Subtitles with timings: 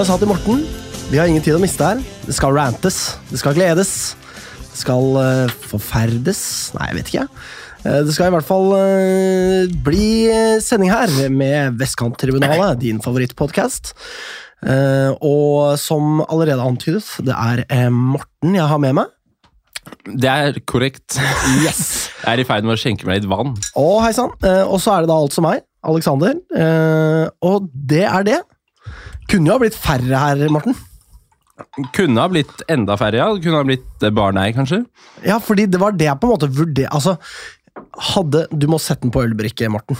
[0.00, 0.60] Som jeg sa til Morten,
[1.12, 1.98] vi har ingen tid å miste her.
[2.24, 3.90] Det skal rantes, det skal gledes,
[4.56, 6.38] det skal uh, forferdes
[6.72, 7.24] Nei, jeg vet ikke.
[7.82, 10.06] Uh, det skal i hvert fall uh, bli
[10.64, 13.92] sending her med Vestkanttribunalet, din favorittpodkast.
[15.20, 19.12] Og som allerede antydet, det er Morten jeg har med meg.
[20.16, 21.18] Det er korrekt.
[21.66, 22.08] Yes!
[22.22, 23.52] Jeg er i ferd med å skjenke meg litt vann.
[23.76, 24.32] Å, hei sann.
[24.64, 26.40] Og så er det da altså meg, Alexander.
[27.44, 28.40] og det er det.
[29.30, 30.74] Kunne jo ha blitt færre her, Morten.
[31.94, 33.28] Kunne ha blitt enda færre, ja.
[33.38, 34.82] Kunne ha blitt Barnei, kanskje.
[35.26, 37.16] Ja, fordi det var det jeg på en måte vurderte Altså,
[38.10, 39.98] hadde Du må sette den på ølbrikke, Morten.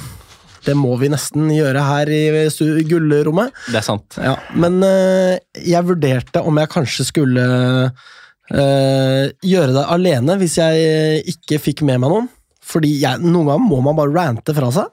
[0.66, 3.54] Det må vi nesten gjøre her i gullrommet.
[3.70, 4.18] Det er sant.
[4.20, 7.46] Ja, men uh, jeg vurderte om jeg kanskje skulle
[7.88, 12.28] uh, gjøre det alene hvis jeg ikke fikk med meg noen.
[12.60, 14.92] Fordi jeg, noen ganger må man bare rante fra seg.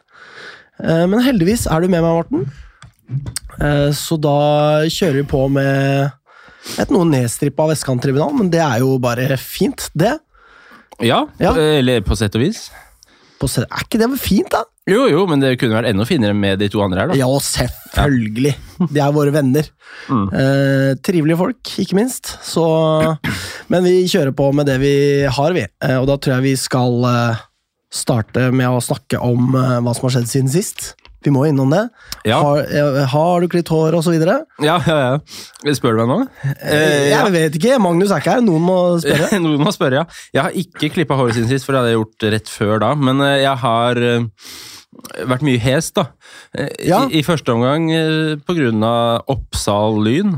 [0.79, 2.47] Uh, men heldigvis er du med meg, Morten.
[3.97, 4.33] Så da
[4.91, 6.11] kjører vi på med
[6.81, 10.17] et noe nedstrippa vestkanttribunal, men det er jo bare fint, det.
[10.99, 11.53] Ja, Ja.
[11.55, 12.67] eller på sett og vis.
[13.39, 14.63] På, set er ikke det fint, da?
[14.89, 17.17] Jo, jo, men det kunne vært enda finere med de to andre her, da.
[17.19, 18.53] Ja, selvfølgelig.
[18.89, 19.67] De er våre venner.
[20.09, 20.23] Mm.
[20.33, 22.31] Eh, trivelige folk, ikke minst.
[22.47, 22.63] Så,
[23.69, 24.93] men vi kjører på med det vi
[25.27, 25.65] har, vi.
[25.83, 27.43] Eh, og da tror jeg vi skal eh,
[27.93, 30.95] starte med å snakke om eh, hva som har skjedd siden sist.
[31.27, 31.83] Vi må innom det.
[32.27, 32.39] Ja.
[32.39, 34.39] Har, eh, har du klitt hår, og så videre?
[34.63, 35.73] Ja, ja, ja.
[35.75, 36.19] Spør du meg nå?
[36.61, 37.25] Eh, ja.
[37.25, 37.75] Jeg vet ikke.
[37.83, 38.45] Magnus er ikke her.
[38.45, 39.29] Noen må spørre.
[39.43, 40.21] Noen må spørre, ja.
[40.37, 42.93] Jeg har ikke klippa håret siden sist, for det hadde jeg gjort rett før da.
[43.09, 44.51] Men eh, jeg har eh,
[45.27, 46.07] vært mye hes, da.
[46.79, 47.03] Ja.
[47.11, 47.89] I, I første omgang
[48.47, 48.93] pga.
[49.35, 50.37] Oppsal Lyn.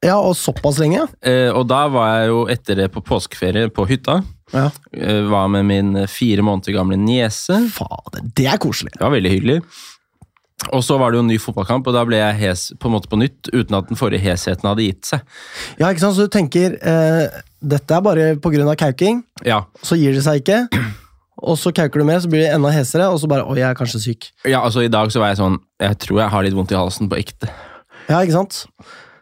[0.00, 1.02] Ja, og såpass lenge?
[1.20, 4.20] Eh, og da var jeg jo etter det på påskeferie på hytta.
[4.54, 4.70] Ja.
[4.96, 7.58] Eh, var med min fire måneder gamle niese.
[7.74, 8.94] Fader, det er koselig.
[8.96, 9.58] Det var veldig hyggelig.
[10.76, 12.94] Og så var det jo en ny fotballkamp, og da ble jeg hes på en
[12.94, 15.22] måte på nytt, uten at den forrige hesheten hadde gitt seg.
[15.80, 16.18] Ja, ikke sant?
[16.18, 18.76] Så du tenker eh, dette er bare pga.
[18.76, 20.66] kauking, Ja, så gir det seg ikke.
[21.40, 23.70] Og så kauker du mer, så blir det enda hesere, og så bare Oi, jeg
[23.70, 24.26] er kanskje syk.
[24.44, 26.76] ja altså I dag så var jeg sånn Jeg tror jeg har litt vondt i
[26.76, 27.48] halsen på ekte.
[28.10, 28.66] Ja, ikke sant?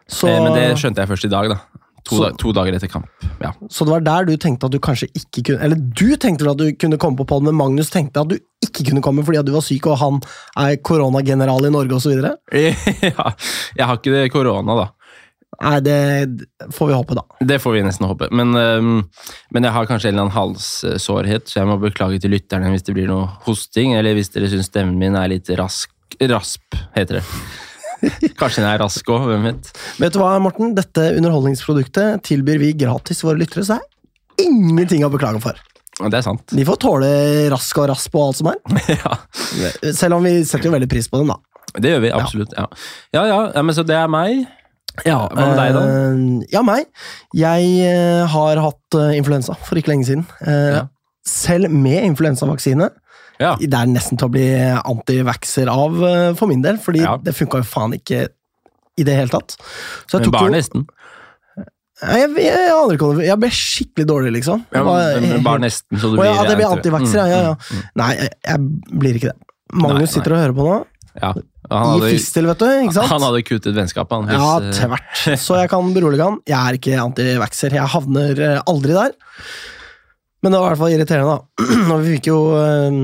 [0.09, 1.57] Så, Eh, Men det skjønte jeg først i dag, da.
[2.05, 3.07] To, Så- da, to dager etter kamp.
[3.41, 3.51] Ja.
[3.69, 6.57] så det var der du tenkte at du kanskje ikke kunne Eller du tenkte at
[6.59, 9.45] du kunne komme på podden, men Magnus tenkte at du ikke kunne komme fordi at
[9.47, 10.21] du var syk, og han
[10.57, 12.19] er koronageneral i Norge osv.?
[12.53, 13.27] ja.
[13.77, 14.87] Jeg har ikke det korona, da.
[15.59, 15.99] Nei, det
[16.71, 17.23] får vi håpe, da.
[17.43, 18.29] Det får vi nesten håpe.
[18.31, 18.99] Men, øhm,
[19.51, 22.85] men jeg har kanskje en eller annen halssårhet, så jeg må beklage til lytterne hvis
[22.87, 27.19] det blir noe hosting, eller hvis dere syns stemmen min er litt rask Rasp, heter
[27.19, 27.23] det.
[28.39, 29.71] Kanskje den er rask òg, hvem vet.
[29.99, 30.75] Vet du hva, Morten?
[30.77, 35.59] Dette underholdningsproduktet tilbyr vi gratis våre lyttere, så det er ingenting å beklage for.
[35.99, 36.45] Det er sant.
[36.55, 37.09] De får tåle
[37.51, 38.59] rask og rasp og alt som er.
[39.01, 39.17] ja,
[39.91, 41.65] Selv om vi setter jo veldig pris på dem, da.
[41.83, 42.55] det gjør vi absolutt.
[42.55, 42.69] Ja.
[43.17, 44.45] Ja, ja, ja, men så det er meg.
[45.05, 45.83] Ja, Hva med deg, da?
[45.83, 46.87] eh, ja, meg.
[47.37, 50.25] Jeg eh, har hatt eh, influensa for ikke lenge siden.
[50.47, 50.87] Ja.
[51.27, 52.89] Selv med influensavaksine.
[53.39, 53.53] Ja.
[53.59, 57.17] Det er nesten til å bli antivaxer av eh, for min del, fordi Ja.
[57.23, 58.25] det funka jo faen ikke
[58.99, 59.55] i det hele tatt.
[60.09, 60.79] Så jeg Men tok bare jo jeg,
[61.99, 64.61] jeg, jeg aner ikke om det Jeg ble skikkelig dårlig, liksom.
[64.71, 67.39] Ja, var- men bare nesten, så du blir ja, det blir anti- antivaxer, ja, ja,
[67.49, 67.55] ja.
[67.59, 69.37] Mm, mm, Nei, jeg, jeg blir ikke det.
[69.73, 70.77] Magnus Nei, sitter og hører på nå.
[71.21, 71.33] ja.
[71.69, 72.65] Han I hadde, fistel, vet du.
[72.65, 73.11] ikke sant?
[73.11, 74.31] han hadde kuttet vennskapet, han.
[74.33, 75.39] Ja, hvis, eh, tvert.
[75.43, 76.39] Så jeg kan berolige han.
[76.49, 77.75] Jeg er ikke antivaxer.
[77.77, 79.11] Jeg havner eh, aldri der.
[80.43, 81.67] Men det var i hvert fall irriterende, da.
[81.93, 82.99] Og vi fikk jo øh,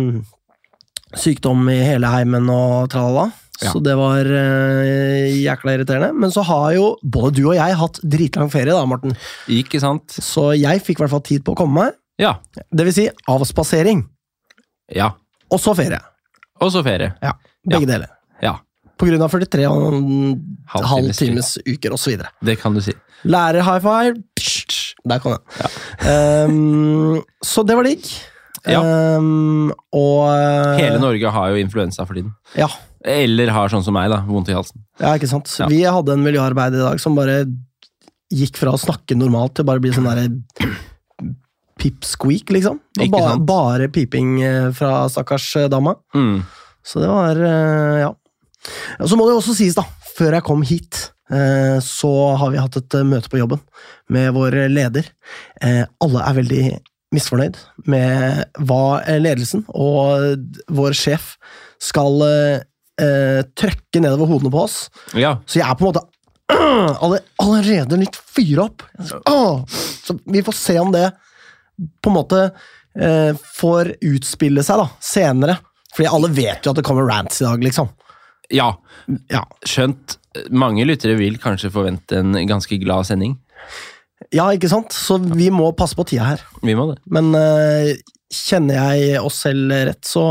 [1.20, 3.30] sykdom i hele heimen og tralala.
[3.62, 3.72] Ja.
[3.72, 6.12] Så det var øh, jækla irriterende.
[6.14, 9.16] Men så har jo både du og jeg hatt dritlang ferie, da, Morten.
[9.52, 10.12] Ikke sant?
[10.12, 11.96] Så jeg fikk i hvert fall tid på å komme meg.
[12.22, 12.38] Ja.
[12.72, 14.06] Det vil si avspasering.
[14.96, 15.14] Ja.
[15.52, 16.00] Og så ferie.
[16.64, 17.12] Og så ferie.
[17.24, 17.36] Ja,
[17.68, 18.12] Begge deler.
[18.44, 18.58] Ja.
[18.96, 20.06] På grunn av 43 og en
[20.72, 22.32] Halv times uker, videre.
[22.46, 22.96] Det kan du si.
[23.28, 24.22] Lærer high five.
[25.06, 25.70] Der kom den.
[26.10, 28.08] Ehm, så det var digg.
[28.66, 28.80] Ja.
[28.82, 32.32] Um, og eh, Hele Norge har jo influensa for tiden.
[32.58, 32.66] Ja,
[33.06, 34.24] Eller har sånn som meg, da.
[34.26, 34.82] Vondt i halsen.
[34.98, 35.52] ja, ikke sant.
[35.62, 35.68] Ja.
[35.70, 37.44] Vi hadde en miljøarbeider i dag som bare
[38.34, 40.26] gikk fra å snakke normalt til bare å bli sånn derre
[41.78, 42.80] pip-squeak, liksom.
[42.98, 43.46] Det Ikke ba sant?
[43.46, 45.94] bare piping eh, fra stakkars eh, dama.
[46.18, 46.40] Mm.
[46.86, 47.40] Så det var
[48.02, 48.10] ja.
[49.06, 49.84] Så må det jo også sies, da,
[50.18, 51.10] før jeg kom hit,
[51.82, 53.62] så har vi hatt et eh, møte på jobben
[54.14, 55.08] med vår leder.
[55.62, 56.64] Eh, Alle er veldig
[57.16, 57.58] misfornøyd
[57.90, 60.46] med hva eh, ledelsen og
[60.76, 61.32] vår sjef
[61.82, 62.60] skal eh,
[63.02, 64.78] eh, trøkke nedover hodene på oss.
[65.18, 65.38] Ja.
[65.50, 66.06] Så jeg er på en måte
[67.06, 68.84] alle- allerede litt fyra opp.
[70.06, 71.08] Så vi får se om det
[72.06, 72.42] på en måte
[73.00, 75.58] eh, får utspille seg da, senere.
[75.96, 77.90] Fordi alle vet jo at det kommer rants i dag, liksom.
[78.54, 78.70] ja.
[79.32, 80.18] Ja, Skjønt
[80.52, 83.38] Mange lyttere vil kanskje forvente en ganske glad sending.
[84.34, 84.96] Ja, ikke sant?
[84.96, 86.44] Så vi må passe på tida her.
[86.66, 87.00] Vi må det.
[87.12, 87.92] Men uh,
[88.34, 90.28] kjenner jeg oss selv rett, så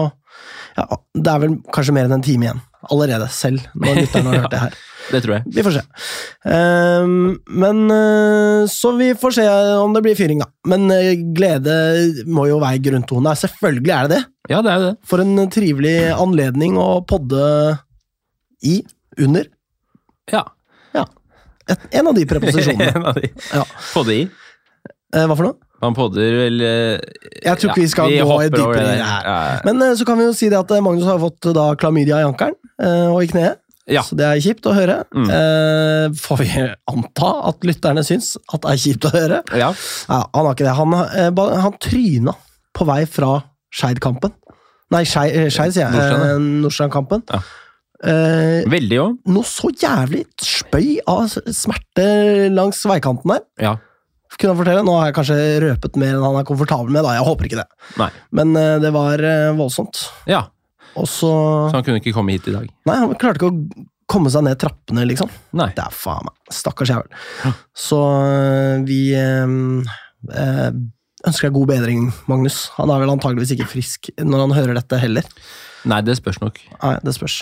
[0.75, 2.63] ja, Det er vel kanskje mer enn en time igjen
[2.93, 4.75] allerede, selv når lytterne har hørt det her.
[5.05, 5.53] Det tror jeg.
[5.57, 5.83] Vi får se.
[6.53, 7.17] Ehm,
[7.61, 9.47] men uh, Så vi får se
[9.81, 10.49] om det blir fyring, da.
[10.69, 11.75] Men uh, glede
[12.29, 13.41] må jo være grunntone her.
[13.41, 14.23] Selvfølgelig er det det.
[14.53, 14.93] Ja, det er det.
[15.09, 17.45] For en trivelig anledning å podde
[18.65, 18.79] i,
[19.21, 19.49] under.
[20.33, 20.45] Ja.
[21.65, 22.91] Et, en av de preposisjonene.
[22.99, 23.29] En av de.
[23.55, 23.63] Ja.
[23.95, 24.25] Podde i.
[25.17, 25.55] Eh, hva for noe?
[25.85, 26.99] Man podder vel eh,
[27.45, 29.25] Jeg tror ikke vi skal gå hopper dypere i det her.
[29.29, 29.55] Ja, ja.
[29.65, 32.21] Men eh, så kan vi jo si det at eh, Magnus har fått da klamydia
[32.21, 32.57] i ankelen
[33.15, 33.61] og i kneet.
[33.89, 34.01] Ja.
[34.05, 34.99] Så det er kjipt å høre.
[35.17, 35.27] Mm.
[35.39, 36.47] Eh, får vi
[36.93, 39.41] anta at lytterne syns at det er kjipt å høre?
[39.57, 39.73] ja.
[40.09, 40.77] Ja, han har ikke det.
[40.81, 42.37] Han, eh, han tryna
[42.77, 43.39] på vei fra
[43.75, 44.33] Skeid-kampen.
[44.93, 45.93] Nei, Skei- Skeid, sier jeg.
[45.97, 46.49] Nordstrand.
[46.65, 47.25] Nordstrand-kampen.
[47.33, 47.41] Ja.
[48.05, 49.15] Eh, Veldig òg.
[49.33, 51.25] noe så jævlig spøy av
[51.57, 52.07] smerte
[52.53, 53.45] langs veikanten der.
[53.65, 53.75] Ja.
[54.35, 54.83] Kunne han fortelle.
[54.85, 57.05] Nå har jeg kanskje røpet mer enn han er komfortabel med.
[57.07, 57.67] da, Jeg håper ikke det.
[58.01, 58.11] Nei.
[58.35, 60.05] Men eh, det var eh, voldsomt.
[60.31, 60.45] ja.
[60.95, 62.69] Og så Så han kunne ikke komme hit i dag.
[62.87, 65.27] Nei, han klarte ikke å komme seg ned trappene, liksom.
[65.59, 65.73] Nei.
[65.75, 67.09] Det er faen meg Stakkars jævel.
[67.75, 67.99] Så
[68.29, 69.57] eh, vi eh,
[70.39, 70.69] eh,
[71.27, 72.69] ønsker deg god bedring, Magnus.
[72.77, 75.27] Han er vel antageligvis ikke frisk når han hører dette heller.
[75.91, 76.61] Nei, det spørs nok.
[76.81, 77.41] Nei, det spørs.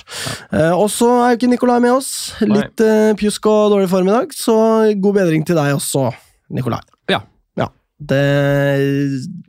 [0.51, 2.11] Eh, og så er ikke Nikolai med oss.
[2.43, 4.57] Litt uh, pjusk og dårlig form i dag, så
[5.05, 6.09] god bedring til deg også,
[6.55, 6.81] Nikolai.
[7.13, 7.23] Ja.
[7.61, 7.69] Ja.
[8.03, 8.23] Det,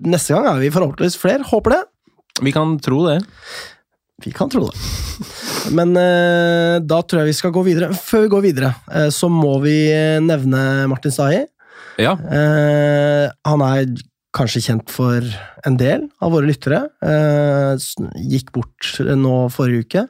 [0.05, 1.47] neste gang er vi forhåpentligvis flere.
[1.49, 1.81] Håper det.
[2.45, 3.19] Vi kan tro det.
[4.23, 4.77] Vi kan tro det.
[5.73, 7.91] Men eh, da tror jeg vi skal gå videre.
[7.97, 11.43] Før vi går videre, eh, så må vi eh, nevne Martin Stahi.
[12.01, 12.15] Ja.
[12.17, 13.87] Eh, han er
[14.33, 15.23] kanskje kjent for
[15.67, 16.83] en del av våre lyttere.
[17.05, 17.73] Eh,
[18.33, 20.05] gikk bort nå forrige uke.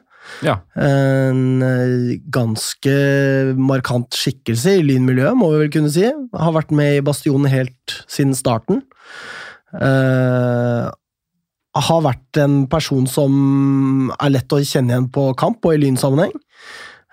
[0.46, 0.56] ja.
[0.80, 2.96] En eh, ganske
[3.60, 6.08] markant skikkelse i lynmiljøet, må vi vel kunne si.
[6.32, 8.80] Har vært med i Bastionen helt siden starten.
[9.74, 10.88] Eh,
[11.74, 16.32] har vært en person som er lett å kjenne igjen på kamp og i lynsammenheng.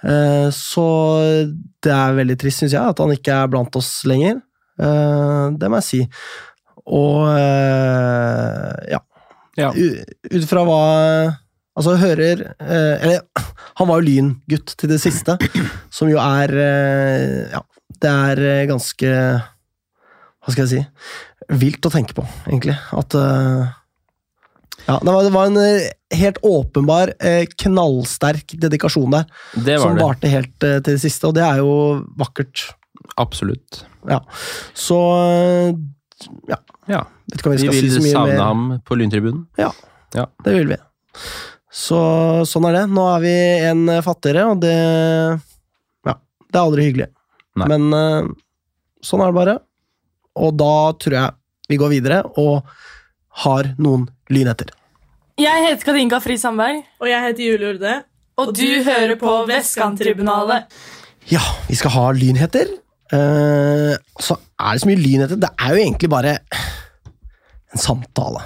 [0.02, 0.86] Eh, så
[1.82, 4.40] det er veldig trist, syns jeg, at han ikke er blant oss lenger.
[4.82, 6.02] Eh, det må jeg si.
[6.90, 9.00] Og eh, ja.
[9.60, 9.72] Ja.
[9.76, 10.82] Ut fra hva
[11.72, 13.22] Altså, hører eh, Eller,
[13.80, 15.38] han var jo lyngutt til det siste,
[15.98, 17.62] som jo er eh, Ja,
[18.02, 18.42] det er
[18.72, 22.78] ganske Hva skal jeg si Vilt å tenke på, egentlig.
[22.96, 23.12] At
[24.88, 25.58] Ja, det var, det var en
[26.16, 27.12] helt åpenbar,
[27.60, 30.06] knallsterk dedikasjon der, Det som var det.
[30.06, 31.74] varte helt til det siste, og det er jo
[32.22, 32.70] vakkert.
[33.20, 33.82] Absolutt.
[34.78, 35.74] Så eh,
[36.54, 36.62] ja.
[36.92, 37.06] Ja.
[37.32, 38.44] Vet vi Vi vil si vil så mye savne mer.
[38.44, 39.46] ham på lyntribunen.
[39.58, 39.72] Ja,
[40.44, 40.78] Det vil vi.
[41.72, 41.98] Så
[42.50, 42.86] sånn er det.
[42.92, 43.36] Nå er vi
[43.72, 44.76] en fattigere, og det
[46.06, 46.16] Ja,
[46.52, 47.08] det er aldri hyggelig.
[47.56, 47.68] Nei.
[47.72, 48.28] Men eh,
[49.04, 49.56] sånn er det bare.
[50.36, 51.32] Og da tror jeg
[51.72, 52.68] vi går videre og
[53.46, 54.72] har noen lynheter.
[55.40, 57.94] Jeg heter Kadinka Fri Sandberg, Og jeg heter Julie Urde.
[58.38, 60.68] og du hører på Vestkanttribunalet.
[61.32, 62.68] Ja, vi skal ha lynheter.
[63.14, 65.40] Uh, så er det så mye lynheter.
[65.40, 66.36] Det er jo egentlig bare
[67.74, 68.42] en samtale.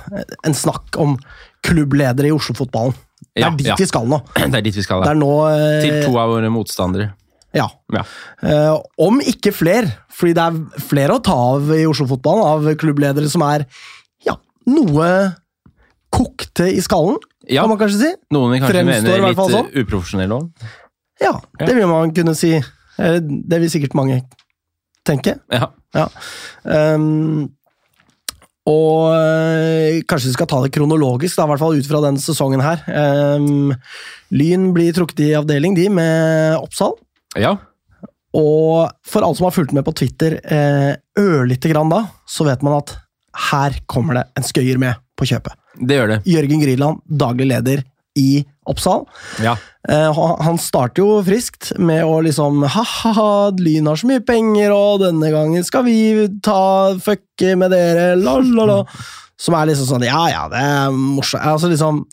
[0.45, 1.17] En snakk om
[1.65, 2.93] klubbledere i Oslo-fotballen.
[3.35, 3.75] Det Ja, er dit ja.
[3.79, 4.19] vi skal nå.
[4.35, 5.03] Det er dit vi skal.
[5.07, 7.13] Er nå eh, Til to av våre motstandere.
[7.55, 7.69] Ja.
[7.95, 8.03] Ja.
[8.43, 13.29] Eh, om ikke fler, fordi det er flere å ta av i Oslo-fotballen, av klubbledere
[13.31, 13.63] som er
[14.27, 14.35] ja,
[14.67, 15.09] noe
[16.15, 17.17] kokte i skallen,
[17.47, 18.11] Ja, kan man kanskje si.
[18.33, 19.67] noen vil kanskje Fremstår mene litt sånn.
[19.83, 20.69] uprofesjonelle òg.
[21.21, 21.65] Ja, Ja.
[21.65, 22.53] det vil man kunne si.
[22.55, 24.21] Eh, Det vil sikkert mange
[25.05, 25.39] tenke.
[25.51, 25.69] Ja.
[26.63, 27.49] Um,
[28.65, 32.21] og øh, kanskje vi skal ta det kronologisk, da, i hvert fall ut fra denne
[32.21, 32.81] sesongen her.
[33.37, 33.75] Um,
[34.33, 36.97] Lyn blir trukket i avdeling, de, med Oppsal.
[37.37, 37.55] ja.
[38.35, 40.89] Og for alle som har fulgt med på Twitter eh,
[41.21, 42.91] ørlite grann da, så vet man at
[43.51, 45.55] her kommer det en skøyer med på kjøpet.
[45.79, 46.17] Det gjør det.
[46.27, 47.85] Jørgen Griland, daglig leder
[48.19, 49.05] i Oppsal.
[49.43, 49.55] Ja.
[49.87, 54.71] Eh, han- han starter jo friskt med å liksom Ha-ha, Lyn har så mye penger,
[54.73, 58.79] og denne gangen skal vi ta fucke med dere, la-la-la.
[59.37, 61.43] Som er liksom sånn Ja, ja, det er morsomt.
[61.43, 62.05] Altså liksom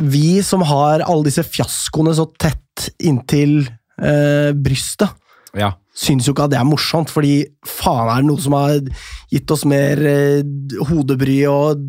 [0.00, 3.66] Vi som har alle disse fiaskoene så tett inntil
[4.00, 5.10] eh, brystet,
[5.52, 5.74] ja.
[5.92, 8.78] syns jo ikke at det er morsomt, fordi faen er det noe som har
[9.30, 10.40] gitt oss mer eh,
[10.88, 11.82] hodebry og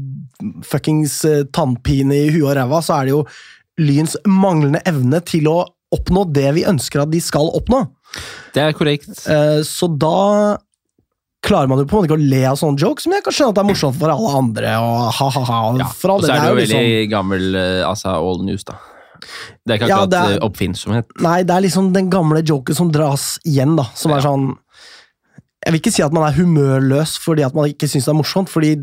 [0.68, 3.22] fuckings eh, tannpine i huet og ræva, så er det jo
[3.82, 5.60] Lyns manglende evne til å
[5.92, 7.82] oppnå det vi ønsker at de skal oppnå.
[8.56, 9.10] Det er korrekt.
[9.28, 10.58] Eh, så da
[11.42, 13.34] klarer man jo på en måte ikke å le av sånne jokes, men jeg kan
[13.36, 14.74] skjønne at det er morsomt for alle andre.
[14.78, 15.60] og ha-ha-ha.
[15.82, 15.88] Ja.
[15.90, 18.78] Og så er det jo liksom- veldig gammel eh, altså old news, da.
[19.66, 21.06] Det er ikke akkurat ja, er- eh, oppfinnsomhet.
[21.22, 23.84] Nei, det er liksom den gamle joken som dras igjen, da.
[23.96, 24.58] Som er sånn
[25.64, 28.18] Jeg vil ikke si at man er humørløs fordi at man ikke syns det er
[28.18, 28.76] morsomt, fordi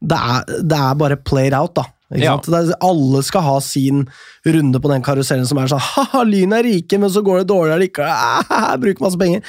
[0.00, 1.84] det er, det er bare played out, da.
[2.14, 2.74] Ikke Ja.
[2.86, 4.04] alle skal ha sin
[4.46, 7.48] runde på den karusellen som er sånn Ha-ha, Lyn er rike, men så går det
[7.50, 8.10] dårlig allikevel.
[8.50, 9.42] Ah, Bruker masse penger.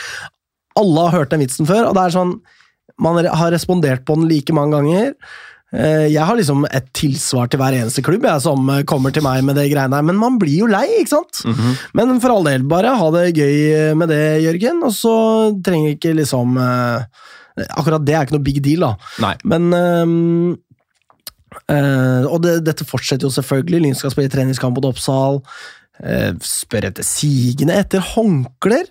[0.78, 2.40] Alle har hørt den vitsen før, og det er sånn
[3.00, 5.14] Man har respondert på den like mange ganger.
[5.74, 9.22] Eh, Jeg har liksom et tilsvar til hver eneste klubb jeg, som eh, kommer til
[9.22, 11.44] meg med det greiene her, men man blir jo lei, ikke sant?
[11.46, 11.76] Mhm.
[11.94, 15.14] Men for all del, bare ha det gøy med det, Jørgen, og så
[15.62, 17.04] trenger ikke liksom eh,
[17.78, 18.96] Akkurat det er ikke noe big deal, da.
[19.20, 19.36] Nei.
[19.44, 20.58] Men
[21.72, 23.84] eh, Og det, dette fortsetter jo selvfølgelig.
[23.86, 25.42] Lyn skal spille treningskamp mot Oppsal.
[25.98, 28.84] Uh, spør etter sigende etter håndklær,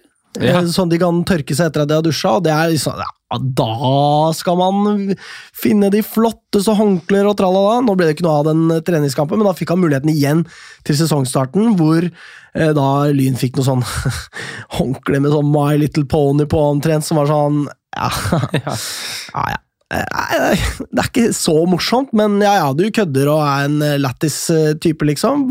[0.42, 0.56] ja.
[0.58, 2.32] uh, sånn de kan tørke seg etter at de har dusja.
[2.34, 5.14] Og det er liksom, ja, da skal man
[5.56, 7.80] finne de flotteste håndklær og tralala.
[7.82, 10.44] Nå ble det ikke noe av den treningskampen, men da fikk han muligheten igjen
[10.86, 13.82] til sesongstarten, hvor eh, da Lyn fikk noe sånn
[14.78, 17.64] håndkle med sånn My Little Pony på omtrent, som var sånn
[17.96, 18.10] ja,
[18.66, 18.74] Ja.
[18.74, 19.46] ja.
[19.50, 23.98] Eh, Det er ikke så morsomt, men ja, ja, du kødder og er en eh,
[24.02, 25.44] lættis eh, type, liksom.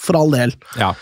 [0.00, 0.54] For all del.
[0.78, 0.92] Ja.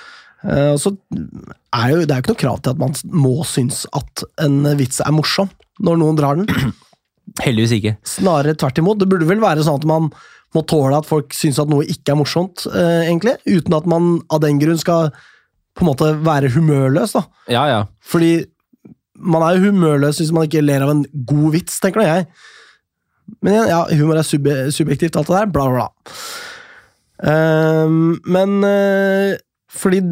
[0.47, 3.35] Eh, Og så er jo, det er jo ikke noe krav til at man må
[3.47, 5.51] synes at en vits er morsom
[5.85, 6.49] når noen drar den.
[7.45, 7.97] Heldigvis ikke.
[8.09, 8.99] Snarere tvert imot.
[9.03, 10.09] Det burde vel være sånn at man
[10.57, 13.37] må tåle at folk syns at noe ikke er morsomt, eh, egentlig.
[13.45, 15.11] Uten at man av den grunn skal
[15.77, 17.27] på en måte være humørløs, da.
[17.53, 17.83] Ja, ja.
[18.03, 18.33] Fordi
[19.19, 22.29] man er jo humørløs hvis man ikke ler av en god vits, tenker nå jeg.
[23.45, 25.51] Men igjen, ja, humor er sub subjektivt, alt det der.
[25.53, 25.87] Bla, bla.
[27.29, 29.37] Ehm, men uh,
[29.75, 30.03] fordi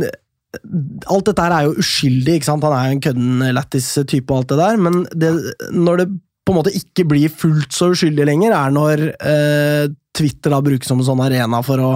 [0.56, 2.62] Alt dette her er jo uskyldig, ikke sant?
[2.64, 5.32] Han er jo en kødden, lættis type og alt det der, men det,
[5.76, 6.06] når det
[6.46, 9.82] på en måte ikke blir fullt så uskyldig lenger, er når uh,
[10.16, 11.90] Twitter da brukes som en sånn arena for å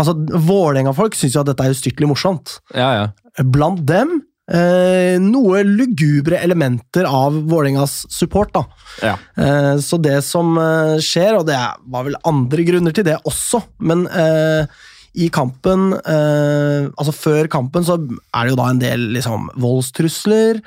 [0.00, 3.42] Altså, Vålerenga-folk syns jo at dette er ustyrtelig morsomt ja, ja.
[3.44, 4.14] blant dem
[4.50, 8.52] eh, noe lugubre elementer av Vålerengas support.
[8.54, 8.64] da.
[9.02, 9.16] ja.
[9.36, 13.62] Eh, så det som eh, skjer, og det var vel andre grunner til det også,
[13.86, 14.80] men eh,
[15.18, 20.60] i kampen, eh, altså før kampen, så er det jo da en del liksom, voldstrusler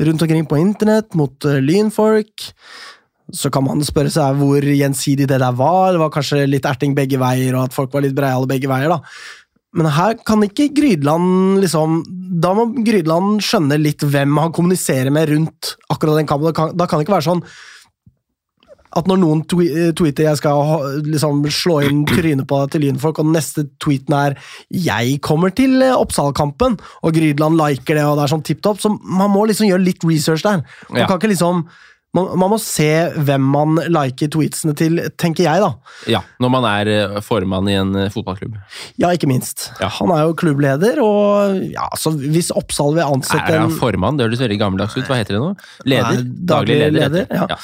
[0.00, 2.50] rundt omkring på internett mot eh, lynfolk.
[3.32, 5.92] Så kan man spørre seg hvor gjensidig det der var.
[5.92, 8.92] Det var kanskje litt erting begge veier, og at folk var litt breiale begge veier.
[8.92, 9.00] da.
[9.74, 12.02] Men her kan ikke Grydland liksom
[12.42, 16.50] Da må Grydland skjønne litt hvem han kommuniserer med rundt akkurat den kampen.
[16.50, 17.44] Da kan, da kan det ikke være sånn
[18.92, 23.36] at når noen tweeter jeg skal liksom slå inn trynet på til lynfolk, og den
[23.38, 24.36] neste tweeten er
[24.68, 28.80] 'jeg kommer til eh, Oppsal-kampen', og Grydland liker det, og det er sånn tipp topp,
[28.80, 30.62] så man må liksom gjøre litt research der.
[30.90, 31.06] Man Ja.
[31.06, 31.64] kan ikke liksom
[32.16, 32.88] man, man må se
[33.24, 35.70] hvem man liker tweetsene til, tenker jeg, da.
[36.12, 36.20] ja.
[36.42, 38.58] Når man er eh, formann i en eh, fotballklubb.
[39.00, 39.70] Ja, ikke minst.
[39.80, 39.88] Ja.
[39.98, 44.20] Han er jo klubbleder, og ja, så hvis Oppsal vil ansette Er han en formann?
[44.20, 45.06] Det høres veldig gammeldags ut.
[45.08, 45.54] Hva heter det nå?
[45.88, 46.20] Leder?
[46.20, 47.48] Nei, daglig leder, leder ja.
[47.54, 47.60] ja.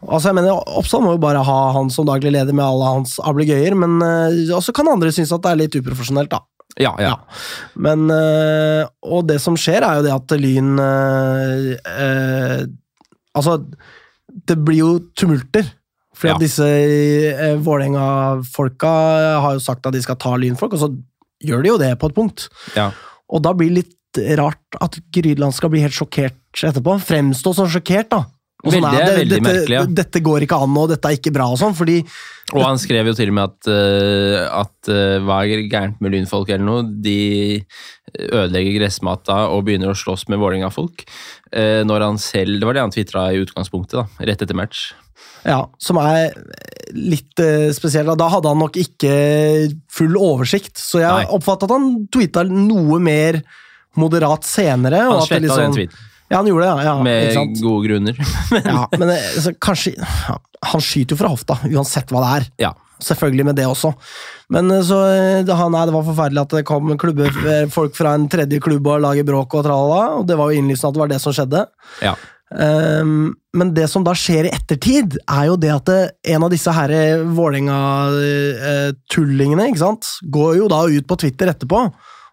[0.00, 3.18] Altså, jeg mener, Oppsal må jo bare ha han som daglig leder med alle hans
[3.20, 6.44] ablegøyer, men uh, også kan andre synes at det er litt uprofesjonelt, da.
[6.78, 7.16] Ja, ja.
[7.74, 11.72] Men øh, Og det som skjer, er jo det at Lyn øh,
[13.36, 13.58] Altså,
[14.46, 15.68] det blir jo tumulter.
[16.20, 16.34] Fordi Ja.
[16.34, 18.90] at disse eh, Vålerenga-folka
[19.40, 20.90] har jo sagt at de skal ta lynfolk, og så
[21.42, 22.48] gjør de jo det på et punkt.
[22.76, 22.90] ja.
[23.30, 26.34] Og da blir det litt rart at Grydland skal bli helt sjokkert
[26.66, 26.96] etterpå.
[26.98, 28.24] Fremstå som sjokkert, da.
[28.60, 29.84] Og sånn, Veldig- «Nei, det- veldig dette, merkelig, ja.
[29.86, 32.04] Dette går ikke an, og dette er ikke bra, og sånn, fordi
[32.52, 36.12] Og han skrev jo til og med at, uh, at uh, hva er gærent med
[36.12, 36.82] lynfolk eller noe?
[37.00, 37.64] De
[38.18, 41.04] ødelegger gressmata og begynner å slåss med Vålerenga-folk.
[41.54, 44.92] Uh, når han selv Det var det han tvitra i utgangspunktet, da, rett etter match.
[45.46, 46.34] Ja, som er
[46.92, 48.12] litt uh, spesielt.
[48.18, 48.28] da.
[48.28, 53.40] Hadde han nok ikke full oversikt, så jeg oppfatta at han tweeta noe mer
[53.96, 55.06] moderat senere.
[55.06, 56.92] Han sletta liksom- den tweeten Ja, han gjorde det, ja.
[57.02, 58.14] med gode grunner.
[58.64, 59.96] Ja, men det, så kanskje
[60.70, 62.44] Han skyter jo fra hofta, uansett hva det er.
[62.68, 62.72] ja.
[63.00, 63.94] Selvfølgelig med det også.
[64.52, 67.96] Men eh, så eh, det, nei, det var forferdelig at det kom klubber, eh, folk
[67.96, 70.94] fra en tredje klubb og lager bråk og tralala, og det var jo innlysende at
[70.98, 71.60] det var det som skjedde.
[72.04, 72.14] ja.
[72.50, 76.50] Um, men det som da skjer i ettertid, er jo det at det, en av
[76.50, 76.90] disse her
[77.30, 80.02] Vålerenga-tullingene ikke sant,
[80.34, 81.78] går jo da ut på Twitter etterpå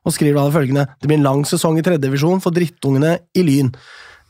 [0.07, 3.73] og skriver da følgende Det blir en lang sesong i tredjedivisjon for drittungene i Lyn.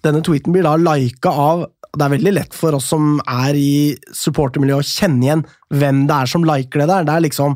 [0.06, 3.94] Denne tweeten blir da lika av Det er veldig lett for oss som er i
[4.14, 7.08] supportermiljøet, å kjenne igjen hvem det er som liker det der.
[7.08, 7.56] Det er liksom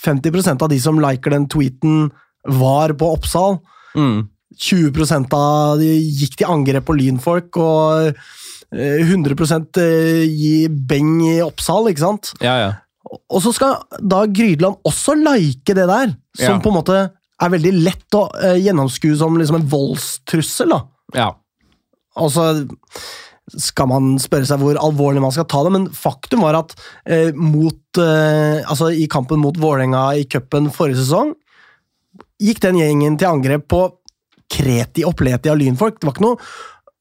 [0.00, 2.10] 50% av de som liker den tweeten,
[2.48, 3.58] var på Oppsal.
[3.94, 4.28] Mm.
[4.60, 8.10] 20 av de gikk til angrep på lynfolk, og
[8.74, 9.36] eh, 100
[10.26, 12.32] gi beng i Oppsal, ikke sant?
[12.44, 12.70] ja, ja.
[13.10, 16.60] Og så skal da Grydland også like det der, som Ja.
[16.62, 16.98] på en måte
[17.40, 20.74] er veldig lett å uh, gjennomskue som liksom en voldstrussel.
[20.74, 20.80] da.
[21.16, 21.28] Ja.
[22.20, 22.52] Altså
[23.58, 26.74] skal man spørre seg hvor alvorlig man skal ta det, men faktum var at
[27.10, 31.34] uh, mot, uh, altså i kampen mot Vålerenga i cupen forrige sesong,
[32.40, 33.84] gikk den gjengen til angrep på
[34.50, 35.98] kreti og av lynfolk.
[35.98, 36.40] Det var ikke noe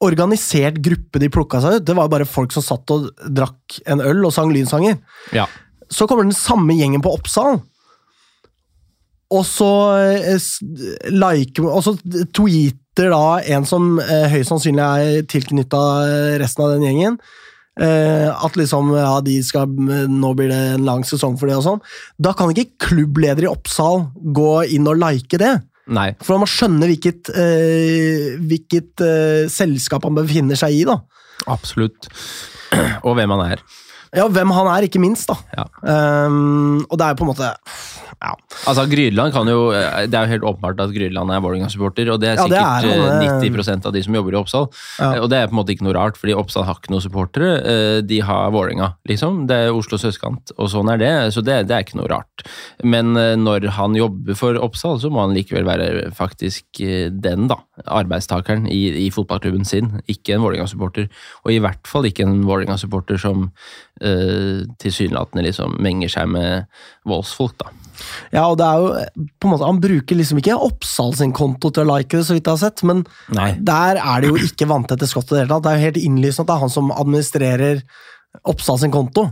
[0.05, 4.01] organisert gruppe de plukka seg ut, det var bare folk som satt og drakk en
[4.01, 4.99] øl og sang lynsanger.
[5.35, 5.47] ja.
[5.89, 7.63] Så kommer den samme gjengen på Oppsal.
[9.29, 9.69] Og så,
[10.01, 10.47] eh,
[11.13, 11.93] like, og så
[12.33, 15.81] tweeter da en som eh, høyst sannsynlig er tilknytta
[16.41, 17.17] resten av den gjengen,
[17.79, 19.69] eh, at liksom, ja, de skal,
[20.09, 21.83] nå blir det en lang sesong for det og sånn.
[22.17, 25.53] Da kan ikke klubbleder i Oppsal gå inn og like det.
[25.89, 26.09] Nei.
[26.25, 30.83] For man skjønner hvilket, eh, hvilket eh, selskap han befinner seg i.
[30.89, 30.99] da.
[31.49, 32.09] Absolutt.
[33.05, 33.63] Og hvem han er.
[34.09, 35.29] Ja, Hvem han er, ikke minst.
[35.29, 35.35] da.
[35.53, 35.67] Ja.
[36.25, 37.49] Um, og det er jo på en måte
[38.21, 38.33] ja.
[38.67, 42.29] Altså, Grydland kan jo Det er jo helt åpenbart at Grydland er Vålerenga-supporter, og det
[42.33, 43.41] er Ja, det sikkert er han, eh, eh.
[43.49, 44.67] 90% av de som jobber i Oppsal.
[44.99, 45.13] Ja.
[45.15, 47.01] Eh, Og det er på en måte ikke noe rart, fordi Oppsal har ikke noen
[47.05, 47.51] supportere.
[47.63, 49.45] eh, De har Vålerenga, liksom.
[49.47, 51.33] Det er Oslos østkant, og sånn er det.
[51.33, 52.43] Så det, det er ikke noe rart.
[52.83, 57.47] Men eh, når han jobber for Oppsal, så må han likevel være faktisk eh, den,
[57.47, 57.55] da.
[57.87, 61.07] Arbeidstakeren i, i fotballklubben sin, ikke en Vålerenga-supporter.
[61.45, 63.51] Og i hvert fall ikke en Vålerenga-supporter som
[64.03, 66.65] øh, tilsynelatende liksom menger seg med
[67.07, 67.71] voldsfolk, da.
[68.35, 71.71] Ja, og det er jo på en måte, Han bruker liksom ikke Oppsal sin konto
[71.73, 73.03] til å like det, så vidt jeg har sett, men
[73.35, 73.51] Nei.
[73.59, 75.65] der er det jo ikke vanntette skott i det hele tatt.
[75.65, 77.83] Det er jo helt innlysende at det er han som administrerer
[78.49, 79.29] Oppsal sin konto.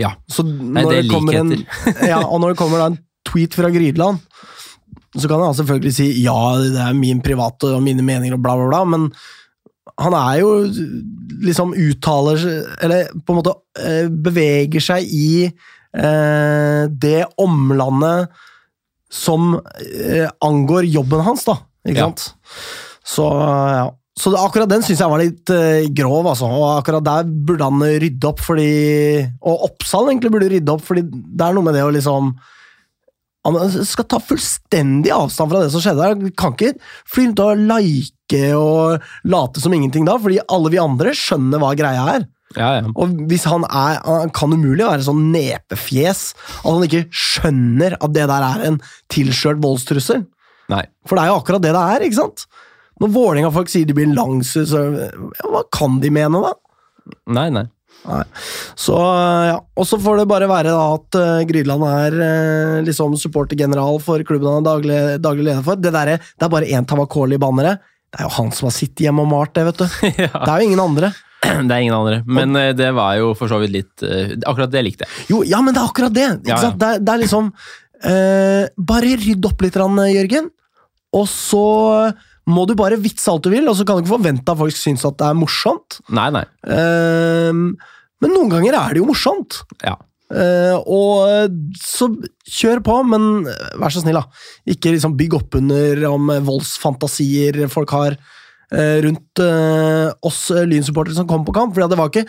[0.00, 0.14] Ja.
[0.30, 1.54] Så Nei, det det kommer en,
[2.12, 4.22] ja, og når det kommer da en tweet fra Grydland,
[5.18, 8.54] så kan han selvfølgelig si ja, det er min private og mine meninger og bla,
[8.60, 9.10] bla, bla, men
[9.98, 10.50] han er jo
[11.42, 12.38] liksom uttaler
[12.84, 15.48] Eller på en måte eh, beveger seg i
[15.92, 18.28] det omlandet
[19.10, 21.54] som eh, angår jobben hans, da.
[21.88, 22.08] Ikke Ja.
[22.10, 22.34] sant?
[23.08, 23.86] Så ja.
[24.18, 26.48] Så det, akkurat den syns jeg var litt eh, grov, altså.
[26.50, 31.04] Og akkurat der burde han rydde opp, fordi Og Oppsal egentlig burde rydde opp, fordi
[31.06, 32.32] det er noe med det å liksom
[33.46, 36.32] Han skal ta fullstendig avstand fra det som skjedde der.
[36.36, 36.74] Kan ikke
[37.08, 41.70] fly rundt og like og late som ingenting da, fordi alle vi andre skjønner hva
[41.78, 42.26] greia er.
[42.56, 42.84] Ja, ja.
[42.96, 46.22] Og hvis han er Han kan umulig være sånn nepefjes
[46.62, 48.78] at han ikke skjønner at det der er en
[49.12, 50.22] tilskjørt voldstrussel.
[50.72, 50.84] Nei.
[51.08, 52.46] For det er jo akkurat det det er, ikke sant?
[52.98, 56.54] Når Vålerenga-folk sier de blir langs, så ja, hva kan de mene, da?
[57.36, 57.66] Nei, nei.
[58.08, 58.24] Nei.
[58.78, 58.96] Så,
[59.48, 59.58] ja.
[59.78, 64.22] Og så får det bare være da at uh, Grydland er uh, liksom supportergeneral for
[64.26, 65.78] klubben han er daglig, daglig leder for.
[65.80, 67.76] Det, der, er- det er bare én Tavakoli-bannere.
[68.08, 69.86] Det er jo han som har sittet hjemme og malt det, vet du.
[70.24, 70.30] ja.
[70.32, 71.12] Det er jo ingen andre.
[71.68, 72.22] Det er ingen andre.
[72.26, 75.26] Men og, det var jo for så vidt litt eh, Akkurat det likte jeg.
[75.30, 76.28] Jo, ja, men det er akkurat det!
[76.40, 76.80] Ikke Ja, sant?
[76.82, 77.52] Det, det er liksom
[78.02, 80.50] eh, Bare rydd opp litt, grann, Jørgen.
[81.16, 81.62] Og så
[82.48, 84.76] må du bare vitse alt du vil, og så kan du ikke forvente at folk
[84.76, 85.98] syns at det er morsomt.
[86.16, 86.44] Nei, nei.
[86.64, 87.52] Eh,
[88.18, 89.60] men noen ganger er det jo morsomt.
[89.84, 89.94] Ja.
[90.28, 91.46] Eh, og eh,
[91.80, 92.08] så
[92.48, 94.26] kjør på, men eh, vær så snill, da.
[94.74, 98.34] Ikke liksom bygg opp under om eh, voldsfantasier folk har eh,
[99.04, 101.74] rundt eh, oss eh, lynsupportere som kom på kamp.
[101.74, 102.26] For det var ikke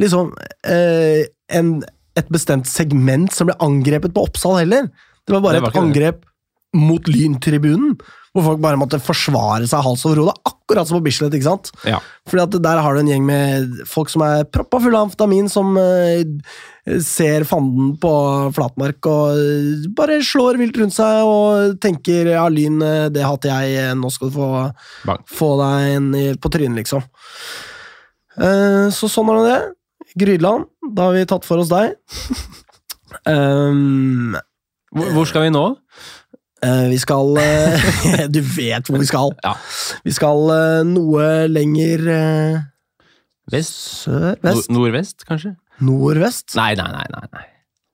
[0.00, 0.32] liksom
[0.64, 1.74] eh, en,
[2.16, 4.88] et bestemt segment som ble angrepet på Oppsal heller.
[5.26, 6.80] Det var bare Det var et angrep det.
[6.80, 7.98] mot Lyntribunen,
[8.30, 10.34] hvor folk bare måtte forsvare seg hals over hode.
[10.46, 11.70] Akkurat som på Bislett, ikke sant?
[11.88, 11.98] Ja.
[12.30, 15.48] Fordi at der har du en gjeng med folk som er proppa fulle av amfetamin,
[15.50, 16.22] som eh,
[17.02, 18.12] ser fanden på
[18.54, 23.50] flatmark og eh, bare slår vilt rundt seg og tenker ja, lyn, eh, det hater
[23.50, 24.52] jeg, eh, nå skal du få,
[25.10, 25.26] Bang.
[25.26, 27.02] få deg en på trynet, liksom.
[28.38, 29.58] Eh, så sånn er det.
[30.20, 31.98] Grydland, da har vi tatt for oss deg.
[33.26, 34.38] Um,
[34.90, 35.60] Hvor, hvor skal vi nå?
[36.66, 37.86] Eh, vi skal eh,
[38.34, 39.32] Du vet hvor vi skal.
[39.44, 39.54] Ja.
[40.06, 42.04] Vi skal eh, noe lenger
[43.50, 43.78] Vest?
[44.04, 44.36] Sør?
[44.44, 44.70] Vest?
[44.70, 45.54] nordvest, kanskje?
[45.82, 46.54] Nordvest?
[46.58, 47.06] Nei, nei, nei.
[47.16, 47.46] nei, nei.